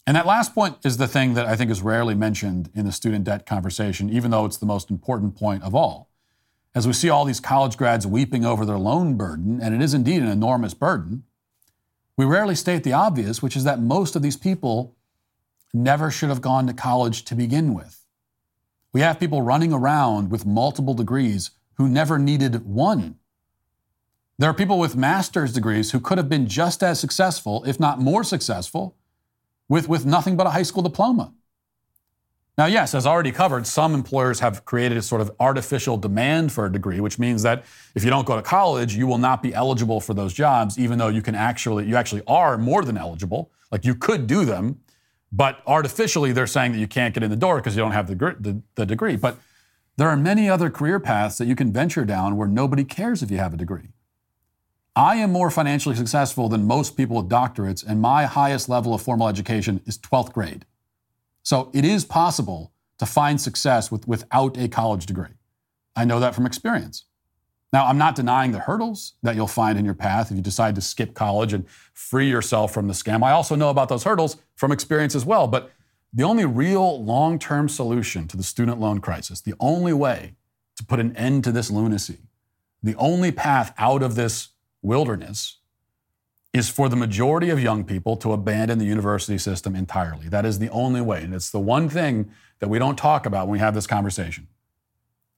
And 0.06 0.16
that 0.16 0.26
last 0.26 0.54
point 0.54 0.76
is 0.84 0.98
the 0.98 1.08
thing 1.08 1.34
that 1.34 1.46
I 1.46 1.56
think 1.56 1.70
is 1.70 1.80
rarely 1.80 2.14
mentioned 2.14 2.68
in 2.74 2.84
the 2.84 2.92
student 2.92 3.24
debt 3.24 3.46
conversation, 3.46 4.10
even 4.10 4.30
though 4.30 4.44
it's 4.44 4.58
the 4.58 4.66
most 4.66 4.90
important 4.90 5.34
point 5.36 5.62
of 5.62 5.74
all. 5.74 6.10
As 6.74 6.86
we 6.86 6.92
see 6.92 7.08
all 7.08 7.24
these 7.24 7.40
college 7.40 7.76
grads 7.76 8.06
weeping 8.06 8.44
over 8.44 8.66
their 8.66 8.76
loan 8.76 9.16
burden, 9.16 9.60
and 9.62 9.74
it 9.74 9.80
is 9.80 9.94
indeed 9.94 10.20
an 10.20 10.28
enormous 10.28 10.74
burden, 10.74 11.22
we 12.16 12.24
rarely 12.24 12.54
state 12.54 12.82
the 12.82 12.92
obvious, 12.92 13.40
which 13.40 13.56
is 13.56 13.64
that 13.64 13.80
most 13.80 14.14
of 14.14 14.22
these 14.22 14.36
people 14.36 14.94
never 15.74 16.10
should 16.10 16.28
have 16.28 16.40
gone 16.40 16.66
to 16.66 16.72
college 16.72 17.24
to 17.24 17.34
begin 17.34 17.74
with. 17.74 18.04
We 18.92 19.00
have 19.00 19.18
people 19.18 19.42
running 19.42 19.72
around 19.72 20.30
with 20.30 20.46
multiple 20.46 20.94
degrees 20.94 21.50
who 21.74 21.88
never 21.88 22.18
needed 22.18 22.64
one. 22.64 23.16
There 24.38 24.48
are 24.48 24.54
people 24.54 24.78
with 24.78 24.96
master's 24.96 25.52
degrees 25.52 25.90
who 25.90 26.00
could 26.00 26.18
have 26.18 26.28
been 26.28 26.46
just 26.46 26.82
as 26.82 27.00
successful, 27.00 27.64
if 27.64 27.78
not 27.78 28.00
more 28.00 28.24
successful, 28.24 28.96
with, 29.68 29.88
with 29.88 30.06
nothing 30.06 30.36
but 30.36 30.46
a 30.46 30.50
high 30.50 30.62
school 30.62 30.82
diploma. 30.82 31.32
Now, 32.56 32.66
yes, 32.66 32.94
as 32.94 33.04
already 33.04 33.32
covered, 33.32 33.66
some 33.66 33.94
employers 33.94 34.38
have 34.38 34.64
created 34.64 34.96
a 34.96 35.02
sort 35.02 35.20
of 35.20 35.32
artificial 35.40 35.96
demand 35.96 36.52
for 36.52 36.66
a 36.66 36.72
degree, 36.72 37.00
which 37.00 37.18
means 37.18 37.42
that 37.42 37.64
if 37.96 38.04
you 38.04 38.10
don't 38.10 38.26
go 38.26 38.36
to 38.36 38.42
college, 38.42 38.94
you 38.94 39.08
will 39.08 39.18
not 39.18 39.42
be 39.42 39.52
eligible 39.52 40.00
for 40.00 40.14
those 40.14 40.32
jobs, 40.32 40.78
even 40.78 40.98
though 40.98 41.08
you 41.08 41.20
can 41.20 41.34
actually, 41.34 41.86
you 41.86 41.96
actually 41.96 42.22
are 42.28 42.56
more 42.56 42.84
than 42.84 42.96
eligible. 42.96 43.50
Like 43.72 43.84
you 43.84 43.96
could 43.96 44.28
do 44.28 44.44
them, 44.44 44.80
but 45.34 45.62
artificially 45.66 46.30
they're 46.30 46.46
saying 46.46 46.72
that 46.72 46.78
you 46.78 46.86
can't 46.86 47.12
get 47.12 47.24
in 47.24 47.30
the 47.30 47.36
door 47.36 47.56
because 47.56 47.74
you 47.74 47.82
don't 47.82 47.92
have 47.92 48.06
the, 48.06 48.14
the, 48.38 48.62
the 48.76 48.86
degree. 48.86 49.16
But 49.16 49.36
there 49.96 50.08
are 50.08 50.16
many 50.16 50.48
other 50.48 50.70
career 50.70 51.00
paths 51.00 51.38
that 51.38 51.46
you 51.46 51.56
can 51.56 51.72
venture 51.72 52.04
down 52.04 52.36
where 52.36 52.46
nobody 52.46 52.84
cares 52.84 53.20
if 53.20 53.32
you 53.32 53.38
have 53.38 53.52
a 53.52 53.56
degree. 53.56 53.88
I 54.94 55.16
am 55.16 55.32
more 55.32 55.50
financially 55.50 55.96
successful 55.96 56.48
than 56.48 56.68
most 56.68 56.96
people 56.96 57.16
with 57.16 57.28
doctorates, 57.28 57.84
and 57.84 58.00
my 58.00 58.26
highest 58.26 58.68
level 58.68 58.94
of 58.94 59.02
formal 59.02 59.26
education 59.26 59.80
is 59.86 59.98
12th 59.98 60.32
grade. 60.32 60.66
So 61.42 61.68
it 61.74 61.84
is 61.84 62.04
possible 62.04 62.72
to 62.98 63.06
find 63.06 63.40
success 63.40 63.90
with, 63.90 64.06
without 64.06 64.56
a 64.56 64.68
college 64.68 65.06
degree. 65.06 65.34
I 65.96 66.04
know 66.04 66.20
that 66.20 66.36
from 66.36 66.46
experience. 66.46 67.06
Now, 67.74 67.86
I'm 67.86 67.98
not 67.98 68.14
denying 68.14 68.52
the 68.52 68.60
hurdles 68.60 69.14
that 69.24 69.34
you'll 69.34 69.48
find 69.48 69.76
in 69.76 69.84
your 69.84 69.94
path 69.94 70.30
if 70.30 70.36
you 70.36 70.42
decide 70.44 70.76
to 70.76 70.80
skip 70.80 71.12
college 71.12 71.52
and 71.52 71.68
free 71.92 72.30
yourself 72.30 72.72
from 72.72 72.86
the 72.86 72.94
scam. 72.94 73.24
I 73.24 73.32
also 73.32 73.56
know 73.56 73.68
about 73.68 73.88
those 73.88 74.04
hurdles 74.04 74.36
from 74.54 74.70
experience 74.70 75.16
as 75.16 75.24
well. 75.24 75.48
But 75.48 75.72
the 76.12 76.22
only 76.22 76.44
real 76.44 77.02
long 77.02 77.36
term 77.36 77.68
solution 77.68 78.28
to 78.28 78.36
the 78.36 78.44
student 78.44 78.78
loan 78.78 79.00
crisis, 79.00 79.40
the 79.40 79.54
only 79.58 79.92
way 79.92 80.36
to 80.76 80.84
put 80.84 81.00
an 81.00 81.16
end 81.16 81.42
to 81.42 81.50
this 81.50 81.68
lunacy, 81.68 82.18
the 82.80 82.94
only 82.94 83.32
path 83.32 83.74
out 83.76 84.04
of 84.04 84.14
this 84.14 84.50
wilderness 84.80 85.58
is 86.52 86.68
for 86.68 86.88
the 86.88 86.94
majority 86.94 87.50
of 87.50 87.60
young 87.60 87.82
people 87.82 88.16
to 88.18 88.30
abandon 88.32 88.78
the 88.78 88.84
university 88.84 89.36
system 89.36 89.74
entirely. 89.74 90.28
That 90.28 90.46
is 90.46 90.60
the 90.60 90.70
only 90.70 91.00
way. 91.00 91.24
And 91.24 91.34
it's 91.34 91.50
the 91.50 91.58
one 91.58 91.88
thing 91.88 92.30
that 92.60 92.68
we 92.68 92.78
don't 92.78 92.96
talk 92.96 93.26
about 93.26 93.48
when 93.48 93.54
we 93.54 93.58
have 93.58 93.74
this 93.74 93.88
conversation. 93.88 94.46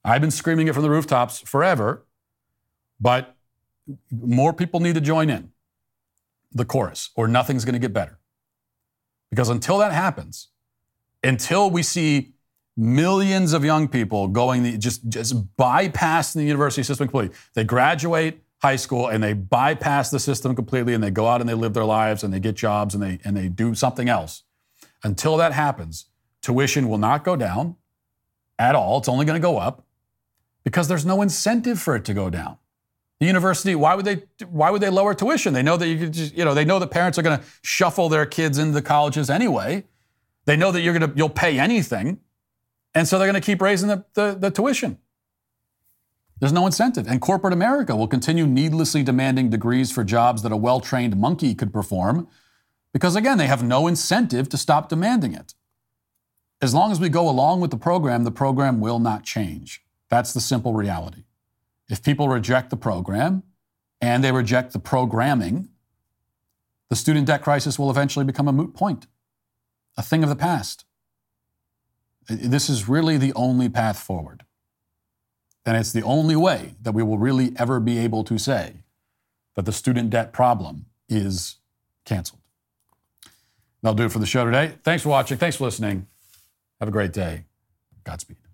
I've 0.04 0.20
been 0.20 0.30
screaming 0.30 0.68
it 0.68 0.74
from 0.74 0.82
the 0.82 0.90
rooftops 0.90 1.40
forever, 1.40 2.02
but 3.00 3.36
more 4.10 4.52
people 4.52 4.80
need 4.80 4.94
to 4.94 5.00
join 5.00 5.30
in 5.30 5.52
the 6.52 6.64
chorus, 6.64 7.10
or 7.14 7.28
nothing's 7.28 7.64
going 7.64 7.74
to 7.74 7.78
get 7.78 7.92
better. 7.92 8.18
Because 9.30 9.48
until 9.48 9.78
that 9.78 9.92
happens, 9.92 10.48
until 11.22 11.70
we 11.70 11.82
see 11.82 12.34
millions 12.76 13.52
of 13.52 13.64
young 13.64 13.88
people 13.88 14.28
going 14.28 14.62
the, 14.62 14.78
just 14.78 15.08
just 15.08 15.56
bypassing 15.56 16.34
the 16.34 16.44
university 16.44 16.82
system 16.82 17.08
completely, 17.08 17.36
they 17.54 17.64
graduate 17.64 18.42
high 18.62 18.76
school 18.76 19.08
and 19.08 19.22
they 19.22 19.32
bypass 19.32 20.10
the 20.10 20.18
system 20.18 20.54
completely 20.54 20.94
and 20.94 21.02
they 21.02 21.10
go 21.10 21.26
out 21.26 21.40
and 21.40 21.48
they 21.48 21.54
live 21.54 21.74
their 21.74 21.84
lives 21.84 22.24
and 22.24 22.32
they 22.32 22.40
get 22.40 22.54
jobs 22.54 22.94
and 22.94 23.02
they 23.02 23.18
and 23.24 23.36
they 23.36 23.48
do 23.48 23.74
something 23.74 24.08
else. 24.08 24.44
Until 25.02 25.36
that 25.36 25.52
happens, 25.52 26.06
tuition 26.42 26.88
will 26.88 26.98
not 26.98 27.24
go 27.24 27.36
down 27.36 27.76
at 28.58 28.74
all. 28.74 28.98
It's 28.98 29.08
only 29.08 29.26
going 29.26 29.40
to 29.40 29.46
go 29.46 29.58
up 29.58 29.84
because 30.64 30.88
there's 30.88 31.04
no 31.04 31.22
incentive 31.22 31.80
for 31.80 31.96
it 31.96 32.04
to 32.06 32.14
go 32.14 32.30
down. 32.30 32.56
The 33.18 33.26
university, 33.26 33.74
why 33.74 33.94
would 33.94 34.04
they 34.04 34.24
why 34.48 34.70
would 34.70 34.82
they 34.82 34.90
lower 34.90 35.14
tuition? 35.14 35.54
They 35.54 35.62
know 35.62 35.76
that 35.76 35.88
you 35.88 35.98
could 35.98 36.12
just, 36.12 36.36
you 36.36 36.44
know, 36.44 36.52
they 36.52 36.64
know 36.64 36.78
that 36.78 36.88
parents 36.88 37.18
are 37.18 37.22
going 37.22 37.38
to 37.38 37.44
shuffle 37.62 38.08
their 38.08 38.26
kids 38.26 38.58
into 38.58 38.72
the 38.72 38.82
colleges 38.82 39.30
anyway. 39.30 39.84
They 40.44 40.56
know 40.56 40.70
that 40.70 40.82
you're 40.82 40.96
going 40.96 41.10
to 41.10 41.16
you'll 41.16 41.30
pay 41.30 41.58
anything. 41.58 42.20
And 42.94 43.06
so 43.06 43.18
they're 43.18 43.26
going 43.30 43.40
to 43.40 43.44
keep 43.44 43.60
raising 43.60 43.88
the, 43.88 44.04
the, 44.14 44.36
the 44.38 44.50
tuition. 44.50 44.98
There's 46.40 46.52
no 46.52 46.66
incentive. 46.66 47.06
And 47.06 47.20
corporate 47.20 47.52
America 47.52 47.94
will 47.96 48.08
continue 48.08 48.46
needlessly 48.46 49.02
demanding 49.02 49.50
degrees 49.50 49.90
for 49.92 50.04
jobs 50.04 50.42
that 50.42 50.52
a 50.52 50.56
well 50.56 50.80
trained 50.80 51.16
monkey 51.16 51.54
could 51.54 51.72
perform 51.72 52.28
because, 52.92 53.14
again, 53.14 53.36
they 53.38 53.46
have 53.46 53.62
no 53.62 53.86
incentive 53.86 54.48
to 54.48 54.56
stop 54.56 54.88
demanding 54.88 55.34
it. 55.34 55.54
As 56.62 56.74
long 56.74 56.90
as 56.90 56.98
we 56.98 57.10
go 57.10 57.28
along 57.28 57.60
with 57.60 57.70
the 57.70 57.76
program, 57.76 58.24
the 58.24 58.30
program 58.30 58.80
will 58.80 58.98
not 58.98 59.24
change. 59.24 59.82
That's 60.08 60.32
the 60.32 60.40
simple 60.40 60.72
reality. 60.72 61.24
If 61.88 62.02
people 62.02 62.28
reject 62.28 62.70
the 62.70 62.76
program 62.76 63.42
and 64.00 64.22
they 64.22 64.32
reject 64.32 64.72
the 64.72 64.78
programming, 64.78 65.68
the 66.88 66.96
student 66.96 67.26
debt 67.26 67.42
crisis 67.42 67.78
will 67.78 67.90
eventually 67.90 68.24
become 68.24 68.48
a 68.48 68.52
moot 68.52 68.74
point, 68.74 69.06
a 69.96 70.02
thing 70.02 70.22
of 70.22 70.28
the 70.28 70.36
past. 70.36 70.84
This 72.28 72.68
is 72.68 72.88
really 72.88 73.16
the 73.18 73.32
only 73.34 73.68
path 73.68 73.98
forward. 73.98 74.44
And 75.64 75.76
it's 75.76 75.92
the 75.92 76.02
only 76.02 76.36
way 76.36 76.74
that 76.82 76.92
we 76.92 77.02
will 77.02 77.18
really 77.18 77.52
ever 77.56 77.80
be 77.80 77.98
able 77.98 78.22
to 78.24 78.38
say 78.38 78.84
that 79.54 79.64
the 79.64 79.72
student 79.72 80.10
debt 80.10 80.32
problem 80.32 80.86
is 81.08 81.56
canceled. 82.04 82.40
That'll 83.82 83.96
do 83.96 84.04
it 84.04 84.12
for 84.12 84.18
the 84.18 84.26
show 84.26 84.44
today. 84.44 84.74
Thanks 84.84 85.02
for 85.02 85.08
watching. 85.08 85.38
Thanks 85.38 85.56
for 85.56 85.64
listening. 85.64 86.06
Have 86.80 86.88
a 86.88 86.92
great 86.92 87.12
day. 87.12 87.44
Godspeed. 88.04 88.45